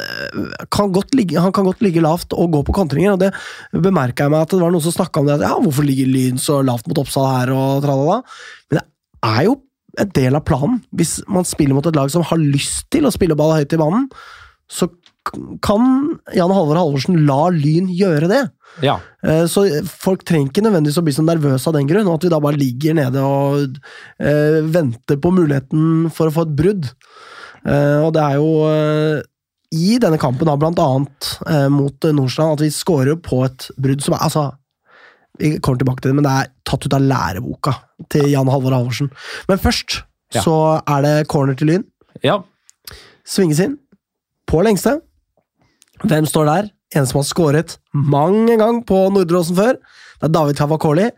[0.74, 3.32] kan godt ligge, han kan godt ligge lavt og gå på kontringer, og det
[3.72, 5.38] bemerka jeg meg at det var noen som snakka om det.
[5.38, 8.20] At, ja, hvorfor ligger Lyn så lavt mot Oppsal her, og tralala?
[8.68, 8.86] Men det
[9.32, 9.58] er jo
[9.98, 10.82] en del av planen.
[10.94, 13.80] Hvis man spiller mot et lag som har lyst til å spille ball høyt i
[13.80, 14.08] banen,
[14.68, 14.90] så
[15.62, 15.82] kan
[16.34, 18.42] Jan Halvor Halvorsen la Lyn gjøre det.
[18.84, 18.98] Ja.
[19.24, 22.26] Eh, Så folk trenger ikke nødvendigvis å bli så nervøse av den grunn, og at
[22.28, 23.78] vi da bare ligger nede og
[24.20, 26.90] eh, venter på muligheten for å få et brudd.
[27.66, 28.52] Eh, og det er jo
[29.74, 31.26] i denne kampen, da, blant annet
[31.74, 34.46] mot Nordstrand, at vi scorer på et brudd som er altså
[35.38, 37.74] Vi kommer tilbake til det, men det er tatt ut av læreboka
[38.10, 39.10] til Jan Halvor Halvorsen.
[39.48, 40.00] Men først
[40.34, 40.42] Ja.
[40.42, 40.54] så
[40.86, 41.84] er det corner til Lyn.
[42.24, 42.40] ja.
[43.28, 43.76] Svinges inn
[44.48, 45.00] på lengste.
[46.04, 46.68] Hvem står der?
[46.96, 49.76] En som har skåret mange ganger på Nordre Åsen før.
[50.20, 51.08] Det er David Kavakoli.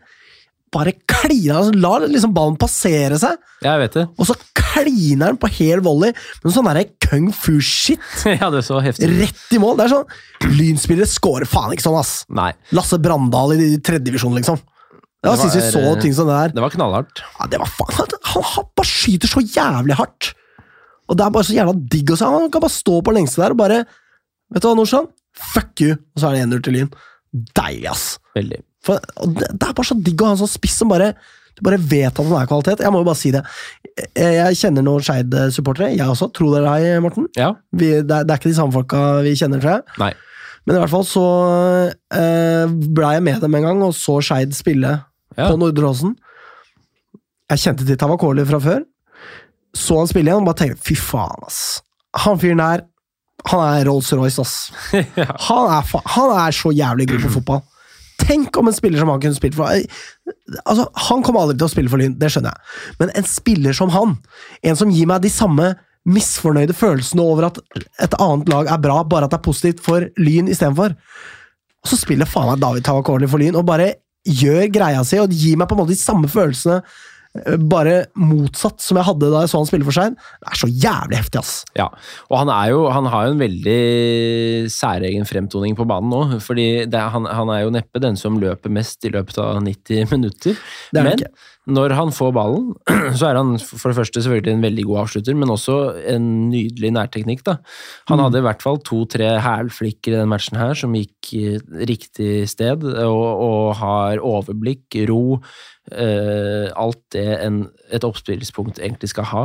[0.71, 4.03] Bare kliner han, La liksom ballen passere seg, Jeg vet det.
[4.17, 6.13] og så kliner han på hel volley
[6.45, 7.99] med sånn derre kung fu-shit
[8.39, 9.09] ja, det er så heftig.
[9.19, 9.75] rett i mål.
[9.81, 12.13] Det er sånn Lynspillere scorer faen ikke sånn, ass.
[12.31, 14.61] Nei, Lasse Brandal i tredjedivisjon, liksom.
[14.63, 16.55] Det var Det var- sist vi så ting som det der.
[16.55, 17.19] det var knallhardt.
[17.39, 20.31] Ja, det var faen, han, han, han bare skyter så jævlig hardt.
[21.11, 22.25] Og det er bare så jævla digg å se.
[22.31, 23.81] Han kan bare stå på lengste der og bare
[24.51, 25.07] Vet du hva, Norsan?
[25.53, 25.95] Fuck you!
[26.15, 26.89] Og så er det 1-0 til Lyn.
[27.55, 28.07] Deilig, ass.
[28.35, 28.59] Veldig.
[28.83, 28.99] For,
[29.37, 31.13] det, det er bare så digg å ha en sånn spiss som bare
[31.51, 32.79] du bare vet at han er kvalitet.
[32.81, 33.41] Jeg må jo bare si det.
[34.15, 35.89] Jeg, jeg kjenner noen Skeid-supportere.
[35.97, 36.29] Jeg også.
[36.33, 37.25] Tro det eller ei, Morten.
[37.37, 37.49] Ja.
[37.75, 39.97] Vi, det, er, det er ikke de samme folka vi kjenner, tror jeg.
[39.99, 40.11] Nei.
[40.65, 41.25] Men i hvert fall så
[42.15, 44.93] eh, ble jeg med dem en gang og så Skeid spille
[45.35, 45.47] Ja.
[45.49, 46.15] på Nordre Åsen.
[47.51, 48.81] Jeg kjente til Tavakoli fra før.
[49.75, 51.61] Så han spille igjen og bare tenkte fy faen, ass.
[52.25, 52.85] Han fyren der,
[53.49, 54.55] han er Rolls-Royce, ass.
[55.19, 55.29] Ja.
[55.47, 57.61] Han er, han er så jævlig god på fotball.
[58.21, 61.71] Tenk om en spiller som han kunne spilt for Altså, Han kommer aldri til å
[61.71, 64.13] spille for Lyn, det skjønner jeg, men en spiller som han,
[64.67, 65.71] en som gir meg de samme
[66.09, 67.59] misfornøyde følelsene over at
[68.01, 70.95] et annet lag er bra, bare at det er positivt for Lyn istedenfor.
[71.81, 73.93] Og så spiller faen meg David Tavakoli for Lyn og bare
[74.27, 76.99] gjør greia si og gir meg på en måte de samme følelsene, eh,
[77.71, 80.17] bare motsatt som jeg hadde da jeg så han spille for Skeid.
[80.19, 81.53] Det er så jævlig heftig, ass.
[81.79, 81.85] Ja,
[82.27, 86.39] og han, er jo, han har jo en veldig særegen fremtoning på banen nå.
[86.43, 89.61] fordi det, er- han, han er jo neppe den som løper mest i løpet av
[89.63, 90.59] 90 minutter.
[90.91, 91.31] Er Men ikke.
[91.71, 92.69] når han får ballen,
[93.17, 95.79] så er han for det første selvfølgelig en veldig god avslutter, men også
[96.11, 97.43] en nydelig nærteknikk.
[97.47, 97.57] da.
[98.11, 98.23] Han Mm.
[98.27, 101.31] hadde i hvert fall to-tre hælflikker i den matchen her som gikk
[101.87, 109.27] riktig sted, og, og har overblikk, ro, eh, alt det en, et oppspillspunkt egentlig skal
[109.31, 109.43] ha.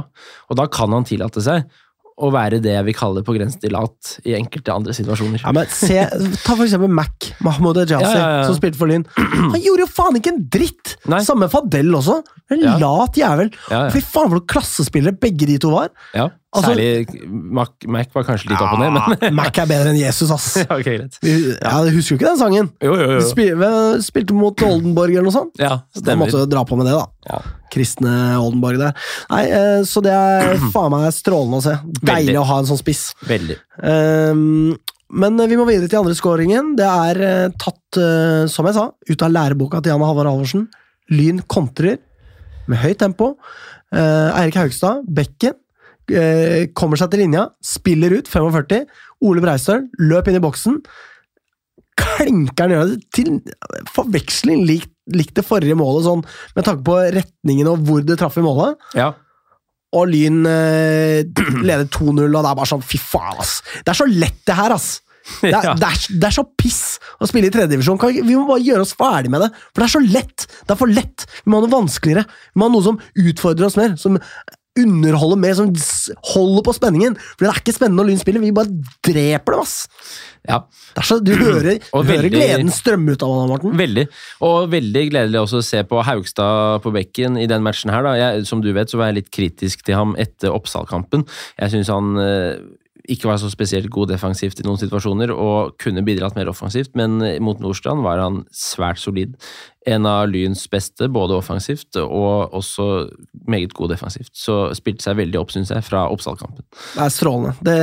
[0.50, 1.64] Og da kan han tillate seg
[2.16, 5.42] å være det jeg vil kalle på grensen til lat i enkelte andre situasjoner.
[5.44, 5.98] Ja, men se,
[6.46, 8.46] Ta for eksempel Mac, Mahmoud Ejazi, Ja, ja, ja.
[8.48, 9.04] som spilte for Lyn.
[9.18, 10.94] Han gjorde jo faen ikke en dritt!
[11.12, 11.20] Nei.
[11.26, 12.22] Samme Fadel også.
[12.54, 12.78] En Ja.
[12.80, 13.52] lat jævel.
[13.68, 13.90] Ja, ja.
[13.92, 15.92] Fy faen, for noen klassespillere begge de to var.
[16.54, 19.90] Ja, Altså- Særlig Mac, Mac var kanskje litt opp og ned, men Mac er bedre
[19.90, 20.46] enn Jesus, ass.
[20.62, 21.18] ja, okay, greit.
[21.60, 22.70] Ja, Du husker jo ikke den sangen?
[22.80, 23.18] Jo, jo, jo.
[23.18, 23.64] Vi spil,
[24.06, 25.58] spilte mot Oldenborg eller noe sånt.
[25.60, 27.04] Ja, Da måtte dra på med det, da.
[27.28, 27.40] Ja.
[27.74, 28.94] Kristne Oldenborg der.
[29.34, 31.74] Nei, eh, Så det er faen meg strålende å se.
[32.00, 32.38] Deilig Veldig.
[32.40, 33.04] å ha en sånn spiss.
[33.26, 33.58] Veldig.
[33.82, 34.78] Um,
[35.12, 36.72] men vi må videre til andre scoringen.
[36.78, 40.66] Det er eh, tatt, eh, som jeg sa, ut av læreboka til Jan Halvard Halvorsen.
[41.12, 41.98] Lyn kontrer
[42.70, 43.34] med høyt tempo.
[43.94, 45.62] Uh, Eirik Haugstad, bekken, eh,
[46.78, 48.84] kommer seg til linja, spiller ut 45.
[49.26, 50.80] Ole Breistøl løp inn i boksen.
[51.96, 53.38] Klinker den til
[53.94, 56.24] forveksling likt lik det forrige målet, sånn,
[56.56, 58.74] med tanke på retningen og hvor det traff i målet.
[58.98, 59.12] Ja.
[59.94, 61.22] Og Lyn eh,
[61.68, 63.60] leder 2-0, og det er bare sånn Fy faen, ass!
[63.86, 64.88] Det er så lett, det her, ass!
[65.40, 65.74] Det er, Ja.
[65.78, 66.82] det er, det er så piss
[67.22, 67.98] å spille i tredjedivisjon.
[68.02, 69.52] Kan Vi vi må bare gjøre oss ferdig med det.
[69.70, 70.46] For det er så lett!
[70.66, 71.24] Det er for lett!
[71.44, 72.26] Vi må ha noe vanskeligere.
[72.26, 73.94] Vi må ha noe som utfordrer oss mer.
[73.98, 74.18] Som
[74.82, 75.70] underholder mer, som
[76.32, 77.16] holder på spenningen.
[77.36, 78.44] For det er ikke spennende når Lyn spiller.
[78.44, 78.72] Vi bare
[79.06, 79.76] dreper dem, ass!
[80.46, 80.60] ja.
[81.02, 83.74] Så, du hører, Og hører veldig- gleden strømme ut av han, Morten.
[83.80, 84.06] Veldig.
[84.46, 88.06] Og veldig gledelig også å se på Haugstad på bekken i den matchen her.
[88.16, 91.26] Jeg, som du vet, så var jeg litt kritisk til ham etter Oppsal-kampen.
[91.58, 92.60] Jeg syns han eh,
[93.12, 97.18] ikke var så spesielt god defensivt i noen situasjoner og kunne bidratt mer offensivt, men
[97.44, 99.34] mot Nordstrand var han svært solid.
[99.86, 102.86] En av Lyns beste, både offensivt og også
[103.46, 104.32] meget god defensivt.
[104.34, 106.64] Så spilte seg veldig opp, syns jeg, fra Oppsal-kampen.
[106.96, 107.54] Det er strålende.
[107.62, 107.78] Det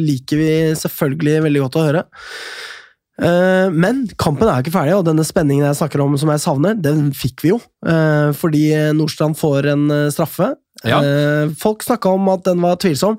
[0.00, 0.50] liker vi
[0.82, 2.04] selvfølgelig veldig godt å høre.
[3.22, 6.74] Eh, Men kampen er ikke ferdig, og denne spenningen jeg snakker om som jeg savner,
[6.74, 7.60] den fikk vi jo.
[7.86, 8.64] eh, Fordi
[8.98, 10.54] Nordstrand får en eh, straffe.
[10.84, 10.98] Ja.
[11.56, 13.14] Folk snakka om at den var tvilsom.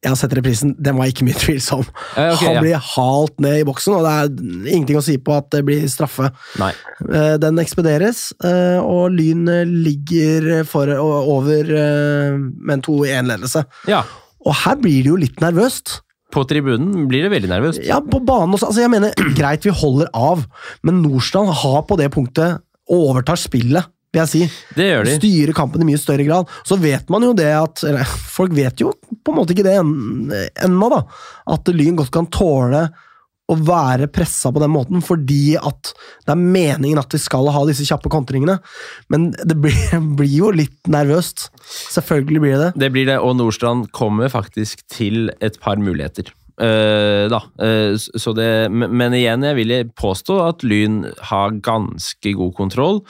[0.00, 1.82] Jeg har sett reprisen, den var ikke mye tvilsom.
[2.16, 2.60] Eh, okay, Han ja.
[2.64, 5.84] blir halt ned i boksen, og det er ingenting å si på at det blir
[5.92, 6.30] straffe.
[6.60, 6.70] Nei.
[7.04, 13.66] Eh, Den ekspederes, eh, og Lyn eh, ligger for, over med en 2-1-ledelse.
[13.92, 14.04] Ja.
[14.46, 15.98] Og her blir det jo litt nervøst.
[16.32, 17.84] På tribunen blir det veldig nervøst.
[17.84, 18.70] Ja, på banen også.
[18.70, 20.46] Altså, jeg mener, greit, vi holder av,
[20.86, 24.40] men Nordstrand har på det punktet og overtar spillet, vil jeg si.
[24.76, 25.18] Det gjør de.
[25.20, 26.48] Styrer kampen i mye større grad.
[26.66, 28.92] Så vet man jo det at Eller folk vet jo
[29.24, 30.32] på en måte ikke det en-
[30.66, 31.04] ennå, da.
[31.54, 32.88] At Lyn godt kan tåle
[33.50, 35.88] å være pressa på den måten, fordi at
[36.22, 38.60] det er meningen at vi skal ha disse kjappe kontringene.
[39.10, 39.74] Men det blir,
[40.18, 41.48] blir jo litt nervøst.
[41.90, 42.72] Selvfølgelig blir det det.
[42.84, 46.30] Det blir det, og Nordstrand kommer faktisk til et par muligheter.
[46.60, 47.40] Eh, da.
[47.56, 53.00] Uh, så det, men men igjen, jeg vil påstå at Lyn har ganske god kontroll,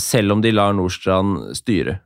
[0.00, 2.00] selv om de lar Nordstrand styre.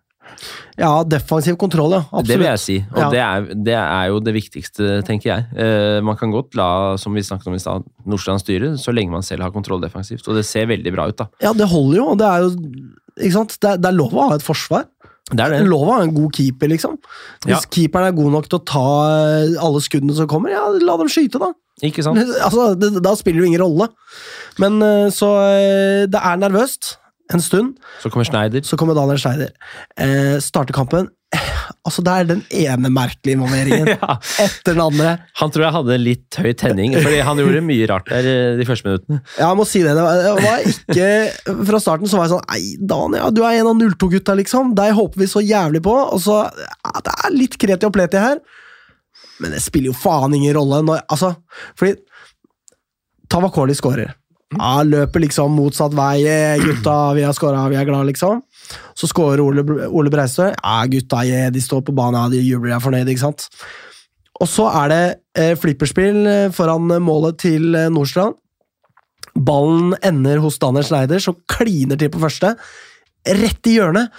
[0.79, 2.03] Ja, defensiv kontroll, ja.
[2.07, 2.29] Absolutt.
[2.29, 3.09] Det vil jeg si, og Ja.
[3.11, 5.49] det, er, det er jo det viktigste, tenker jeg.
[5.57, 9.13] Uh, man kan godt la, som vi snakket om i stad, Nordstrand styre, så lenge
[9.13, 10.29] man selv har kontroll defensivt.
[10.29, 11.29] Og det ser veldig bra ut, da.
[11.43, 12.07] Ja, det holder jo.
[12.13, 12.53] og Det er jo
[13.21, 13.57] ikke sant?
[13.61, 14.87] Det, er, det er lov å ha et forsvar.
[15.31, 16.97] Det er Det er lov å en god keeper, liksom.
[17.47, 17.61] Hvis Ja.
[17.71, 21.09] keeperen er god nok til å ta eh, alle skuddene som kommer, ja, la dem
[21.09, 21.53] skyte, da.
[21.83, 22.19] Ikke sant?
[22.47, 23.89] Altså, det, Da spiller det jo ingen rolle.
[24.59, 26.97] Men eh, så eh, Det er nervøst
[27.33, 27.77] en stund.
[28.03, 28.61] Så kommer Schneider.
[28.67, 29.53] Så kommer Daniel Schneider.
[29.97, 31.09] Eh, starter kampen.
[31.89, 34.17] Altså, det er den ene merkelige involveringen Ja.
[34.45, 35.15] etter den andre.
[35.41, 38.67] Han tror jeg hadde litt høy tenning, fordi han gjorde mye rart der eh, de
[38.69, 39.23] første minuttene.
[39.39, 39.95] Ja, jeg må si det.
[39.97, 42.61] Det var, ikke Fra starten så var jeg sånn Nei,
[42.93, 44.75] Dania, du er en av 02-gutta, liksom.
[44.77, 45.97] Deg håper vi så jævlig på.
[46.13, 48.43] Og så ja, Det er litt kreti og pleti her.
[49.41, 50.83] Men det spiller jo faen ingen rolle.
[50.85, 51.33] Når, altså,
[51.81, 51.97] fordi
[53.31, 54.13] Tavakoli skårer.
[54.57, 56.25] Ja, løper liksom motsatt vei.
[56.27, 58.41] «Eh, Gutta, vi har skåra, vi er glad, liksom.
[58.99, 60.51] Så scorer Ole, Ole Breistø.
[60.53, 63.49] Ja, gutta, yeah, de står på banen, ja, de jubler, er fornøyd, ikke sant.
[64.41, 65.03] Og så er det
[65.37, 68.39] eh, flipperspill eh, foran målet til eh, Nordstrand.
[69.37, 72.55] Ballen ender hos Daniel Schneider, som kliner til på første.
[73.29, 74.15] Rett i hjørnet.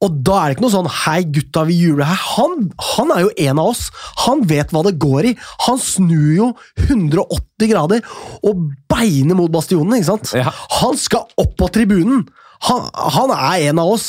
[0.00, 2.22] Og da er det ikke noe sånn 'hei, gutta, vi jubler her'.
[2.38, 3.90] Han, han er jo en av oss.
[4.24, 5.32] Han vet hva det går i.
[5.66, 6.46] Han snur jo
[6.86, 8.00] 180 grader
[8.40, 9.98] og beiner mot bastionen.
[9.98, 10.32] ikke sant?
[10.32, 10.54] Ja.
[10.80, 12.24] Han skal opp på tribunen!
[12.68, 14.08] Han, han er en av oss.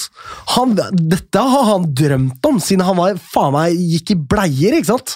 [0.57, 4.91] Han, dette har han drømt om siden han var, faen meg gikk i bleier, ikke
[4.91, 5.15] sant?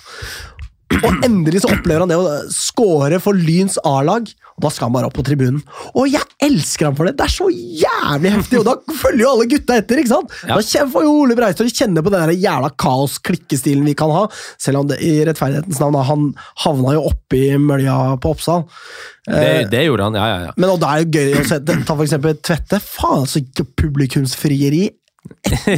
[0.95, 4.27] Og endelig så opplever han det å score for Lyns A-lag.
[4.55, 5.59] Og Da skal han bare opp på tribunen.
[5.97, 7.17] Og jeg elsker ham for det!
[7.19, 8.61] Det er så jævlig heftig!
[8.61, 9.99] Og da følger jo alle gutta etter.
[9.99, 10.35] ikke sant?
[10.47, 10.55] Ja.
[10.55, 14.23] Da får jo Ole Breistad kjenne på den der jævla kaos-klikkestilen vi kan ha.
[14.61, 16.29] Selv om det i rettferdighetens navn han
[16.63, 18.63] havna jo oppi mølja på Oppsal.
[19.25, 20.53] Det, det gjorde han, ja, ja, ja.
[20.61, 22.79] Men og da er det gøy å se Ta for eksempel Tvette.
[22.83, 23.41] Faen, så
[23.81, 24.85] publikumsfrieri.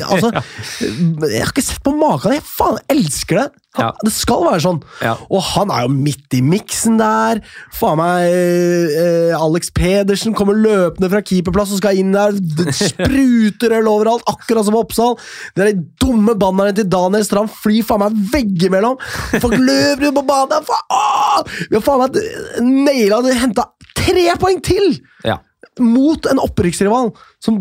[0.07, 0.31] Altså,
[1.31, 2.35] Jeg har ikke sett på maken.
[2.37, 3.47] Jeg faen elsker det!
[3.77, 3.91] Han, Ja.
[4.01, 4.79] Det skal være sånn.
[5.05, 5.11] Ja.
[5.29, 7.43] Og han er jo midt i miksen der.
[7.77, 12.33] Faen meg eh, Alex Pedersen kommer løpende fra keeperplass og skal inn der.
[12.33, 15.13] Det spruter øl overalt, akkurat som Oppsal.
[15.53, 18.97] Det er De dumme bannerne til Daniel Strand flyr faen meg veggimellom.
[19.37, 20.65] Folk løper ut på banen.
[20.71, 21.51] Faen!
[21.67, 22.17] Vi har faen meg
[22.87, 23.37] naila det.
[23.43, 24.97] Henta tre poeng til!
[25.27, 25.37] ja.
[25.83, 27.11] mot en opprykksrival
[27.43, 27.59] som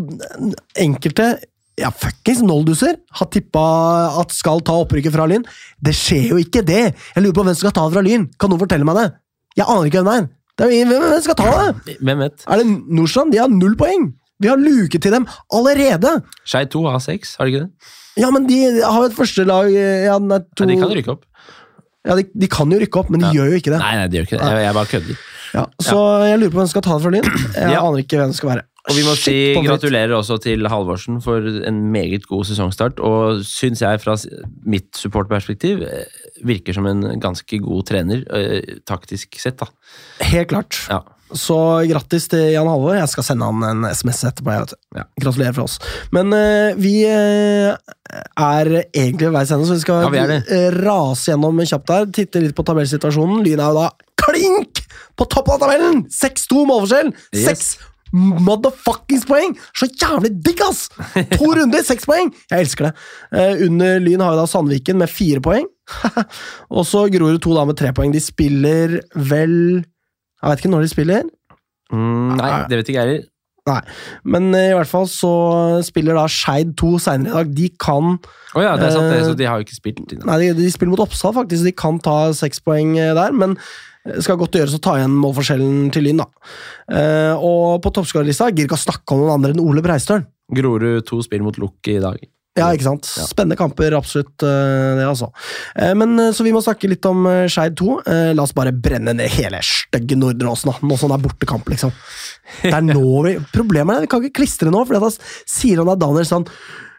[0.79, 1.35] enkelte
[1.77, 3.63] ja, fuckings nolduser har tippa
[4.21, 5.45] at skal ta opprykket fra Lyn.
[5.83, 6.95] Det skjer jo ikke, det!
[7.15, 8.27] Jeg lurer på hvem som skal ta det fra Lyn.
[8.41, 9.07] Kan noen fortelle meg det?
[9.59, 10.27] Jeg aner ikke hvem det er.
[10.57, 11.51] Det er hvem, skal ta
[11.85, 11.97] det?
[12.01, 12.47] Hvem vet?
[12.49, 12.65] Er det
[12.97, 13.33] Nordstrand?
[13.33, 14.09] De har null poeng!
[14.41, 15.23] Vi har luke til dem
[15.53, 16.11] allerede!
[16.45, 17.93] Skei 2 har seks, har de ikke det?
[18.21, 21.25] Ja, men de har jo et førstelag ja, nei, to, Nei, de kan rykke opp.
[22.07, 23.79] Ja, de, de kan jo rykke opp, men de gjør jo ikke det.
[23.81, 24.49] Nei, nei, de gjør ikke det.
[24.53, 25.21] Jeg, jeg bare kødder.
[25.57, 25.97] Ja, så
[26.27, 27.27] jeg lurer på hvem som skal ta det fra Lyn.
[27.57, 27.81] Jeg Ja.
[27.83, 28.65] aner ikke hvem det skal være.
[28.87, 29.35] Og vi må si
[29.65, 33.01] gratulerer også til Halvorsen for en meget god sesongstart.
[33.03, 34.15] Og syns jeg, fra
[34.67, 39.57] mitt supportperspektiv, eh, virker som en ganske god trener, eh, taktisk sett.
[39.59, 39.67] da.
[40.23, 40.79] Helt klart.
[40.89, 41.01] Ja.
[41.35, 42.95] Så grattis til Jan Halvor.
[42.95, 44.53] Jeg skal sende han en SMS etterpå.
[44.53, 44.73] Jeg vet.
[44.95, 45.03] Ja.
[45.19, 45.79] Gratulerer fra oss.
[46.15, 51.33] Men uh, vi uh, er egentlig ved veis ende, så vi skal Ja, vi rase
[51.33, 52.07] gjennom kjapt her.
[52.15, 53.43] Titte litt på tabellsituasjonen.
[53.43, 53.89] Lyn er jo da
[54.23, 54.85] klink
[55.17, 56.05] på toppen av tabellen!
[56.13, 57.11] 6-2 målforskjell!
[57.35, 57.45] Yes.
[57.49, 57.69] Seks
[58.13, 59.55] motherfuckings poeng!
[59.77, 60.87] Så jævlig digg, ass!
[61.37, 62.33] To runder, seks poeng!
[62.51, 62.93] Jeg elsker det.
[63.31, 65.67] Eh, under Lyn har vi da Sandviken med fire poeng.
[66.75, 68.13] og så Grorud 2 da med tre poeng.
[68.15, 71.25] De spiller vel Jeg vet ikke når de spiller.
[71.93, 73.27] Mm, nei, det vet ikke jeg heller.
[73.67, 73.81] Nei,
[74.31, 75.31] men eh, i hvert fall så
[75.83, 77.49] spiller da Skeid 2 seinere i dag.
[77.57, 80.15] De kan oh ja, det er sant, det, Eh, så de har jo ikke spilt.
[80.23, 81.61] Nei, de, de spiller mot Oppsal, faktisk.
[81.61, 83.57] så De kan ta seks poeng eh, der, men
[84.23, 86.27] skal godt gjøres å ta igjen målforskjellen til Lyn, da.
[86.91, 90.25] Eh, og på toppskårerlista gir ikke å snakke om noen andre enn Ole Breistøl.
[90.55, 92.19] Grorud to spill mot Lukk i dag.
[92.57, 93.05] Ja, ikke sant?
[93.05, 94.33] Spennende kamper, absolutt.
[94.41, 95.29] eh, det altså.
[95.75, 97.99] Eh, men eh, Så vi må snakke litt om Skeid 2.
[98.01, 100.73] Eh, la oss bare brenne ned hele stygge Nordre Åsen.
[100.81, 101.93] Nå som det er bortekamp, liksom.
[102.63, 105.83] Det er nå vi Problemet er at vi kan ikke klistre nå, for da sier
[105.83, 106.47] han da Daniel sånn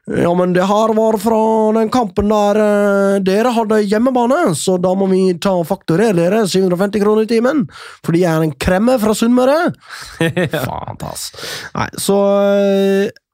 [0.09, 1.39] ja, men det her var fra
[1.77, 6.45] den kampen der eh, dere hadde hjemmebane, så da må vi ta og fakturere dere
[6.49, 7.65] 750 kroner i timen.
[8.07, 9.59] For de er en kremme fra Sunnmøre.
[10.69, 11.27] Faen, ass.
[11.77, 12.17] Nei, så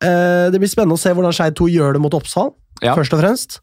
[0.03, 2.53] eh, Det blir spennende å se hvordan Skeid 2 gjør det mot Oppsal,
[2.83, 2.97] Ja.
[2.99, 3.61] først og fremst.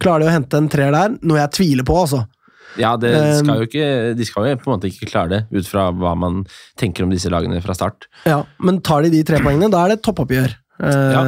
[0.00, 1.18] Klarer de å hente en treer der?
[1.22, 2.24] Noe jeg tviler på, altså.
[2.80, 5.40] Ja, det Um, skal jo ikke, De skal jo på en måte ikke klare det,
[5.54, 6.40] ut fra hva man
[6.80, 8.08] tenker om disse lagene fra start.
[8.26, 10.56] Ja, Men tar de de tre poengene, da er det et toppoppgjør.
[10.82, 11.24] Eh, Ja.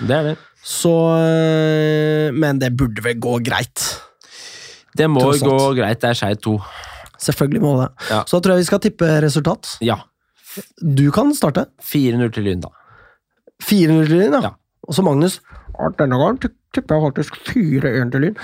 [0.00, 0.34] Det er det.
[0.64, 3.82] Så eh, Men det burde vel gå greit.
[4.96, 6.54] Det må gå greit, det er Skeid 2.
[7.24, 7.88] Selvfølgelig må det.
[8.10, 8.22] Ja.
[8.28, 9.76] Så da tror jeg vi skal tippe resultat.
[9.82, 9.96] Ja.
[10.78, 11.66] Du kan starte.
[11.82, 12.70] 4-0 til Lyn, da.
[13.64, 14.40] 4-0 til Lyn, ja.
[14.50, 14.52] Ja.
[14.86, 15.40] Og så Magnus.
[15.98, 16.38] Denne gangen
[16.74, 18.36] tipper jeg faktisk 4-1 til Lyn.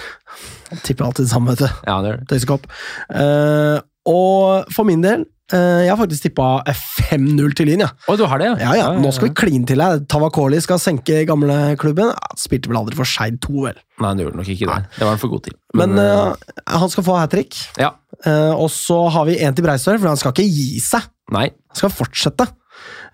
[0.82, 1.68] Tipper alltid det samme, vet du.
[1.86, 2.28] Ja, det er det.
[2.32, 2.66] Tøysekopp.
[3.14, 3.78] Eh,
[4.10, 7.89] og for min del, eh, jeg har faktisk tippa 5-0 til Lyn, ja.
[8.09, 8.90] Oh, du har det, Ja, ja, ja.
[9.02, 9.98] nå skal vi kline til her.
[10.10, 12.12] Tavakoli skal senke gamleklubben.
[12.14, 13.81] Ja, spilte vel aldri for Skeid 2, vel.
[14.01, 14.78] Nei, det gjorde nok ikke det.
[14.97, 15.56] Det var han for god til.
[15.74, 17.59] Men Men uh, han skal få hat trick.
[17.81, 17.90] Ja.
[18.27, 21.10] Uh, og så har vi en til Breistøl, for han skal ikke gi seg.
[21.35, 21.48] Nei.
[21.51, 22.47] Han skal fortsette.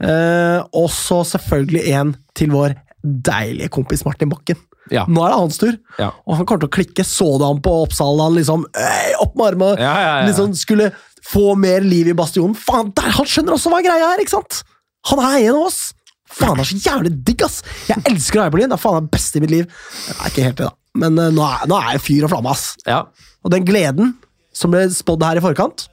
[0.02, 2.76] Uh, og så selvfølgelig en til vår
[3.06, 4.58] deilige kompis Martin Bakken.
[4.92, 5.02] Ja.
[5.10, 6.12] Nå er det hans tur, Ja.
[6.26, 7.02] og han kommer til å klikke.
[7.06, 8.20] Så du han på Oppsal?
[8.22, 10.26] Han liksom øy, opp med armene Ja, ja, ja.
[10.28, 10.92] liksom skulle
[11.32, 12.56] få mer liv i bastionen.
[12.58, 14.62] Faen, der, Han skjønner også hva greia er, ikke sant?
[15.10, 15.80] Han er en av oss!
[16.26, 17.60] Faen, han er så jævlig digg, ass!
[17.88, 19.66] Jeg elsker på Det er faen det beste i mitt liv.
[20.06, 20.74] Det er ikke helt det, da.
[20.96, 22.72] Men uh, nå, er, nå er jeg fyr og flamme, ass.
[22.88, 23.02] Ja.
[23.44, 24.14] Og den gleden
[24.56, 25.86] som ble spådd her i forkant,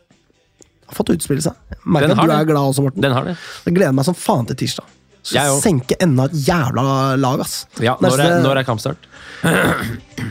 [0.88, 1.58] har fått utspille seg.
[1.84, 2.40] Merker at du det.
[2.40, 3.04] er glad også, Morten.
[3.04, 3.38] Den har det.
[3.68, 4.90] Jeg gleder meg som faen til tirsdag.
[5.24, 5.60] Så Jeg òg.
[5.64, 6.84] senke enda et jævla
[7.16, 7.66] lag, ass.
[7.80, 9.06] Ja, når, Neste- er, når er kampstart?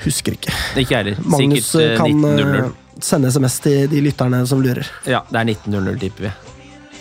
[0.05, 0.53] Husker ikke.
[0.83, 1.23] Ikke jeg heller.
[1.41, 2.73] Sikkert eh, eh, kan 19.00.
[2.95, 4.87] eh, sende SMS til de lytterne som lurer.
[5.07, 6.33] Ja, det er 19.00, tipper vi.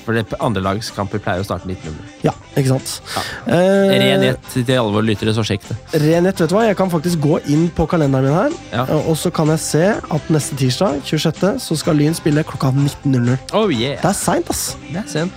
[0.01, 1.93] For det, andrelagskamper pleier å starte 19.00.
[2.25, 2.93] Ja, ikke sant.
[3.13, 3.21] Ja.
[3.53, 5.75] Eh, Ren ett til alle våre lyttere, så sjekk det.
[6.01, 6.63] Ren vet du hva?
[6.65, 8.85] Jeg kan faktisk gå inn på kalenderen min her, Ja.
[8.97, 13.37] og så kan jeg se at neste tirsdag, 26., så skal Lyn spille klokka 19.00.
[13.53, 14.01] Oh yeah!
[14.01, 14.75] Det er seint, ass.
[14.89, 15.31] Det er sent.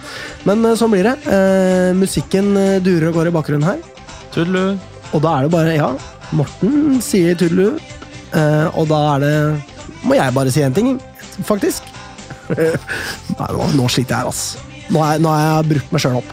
[0.49, 1.17] Men eh, sånn blir det.
[1.29, 3.85] Eh, musikken eh, durer og går i bakgrunnen her.
[4.33, 4.79] Tudelu.
[5.13, 5.93] Og da er det bare Ja,
[6.33, 7.75] Morten sier tudelu,
[8.33, 9.37] eh, og da er det
[10.05, 10.99] Må jeg bare si én ting,
[11.49, 11.83] faktisk.
[12.51, 14.57] Nei, nå, nå sliter jeg her, ass.
[14.93, 16.33] Nå har jeg, nå har jeg brukt meg sjøl opp.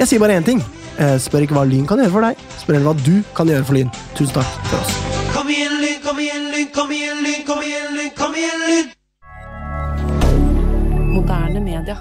[0.00, 0.62] Jeg sier bare én ting.
[1.00, 3.64] Eh, spør ikke hva Lyn kan gjøre for deg, spør heller hva du kan gjøre
[3.64, 3.92] for Lyn.
[4.18, 4.92] Tusen takk for oss.
[5.32, 8.86] Kom igjen, Lyn, kom igjen, Lyn, kom igjen, Lyn, kom igjen, Lyn, kom igjen, Lyn!
[11.14, 11.96] Moderne media.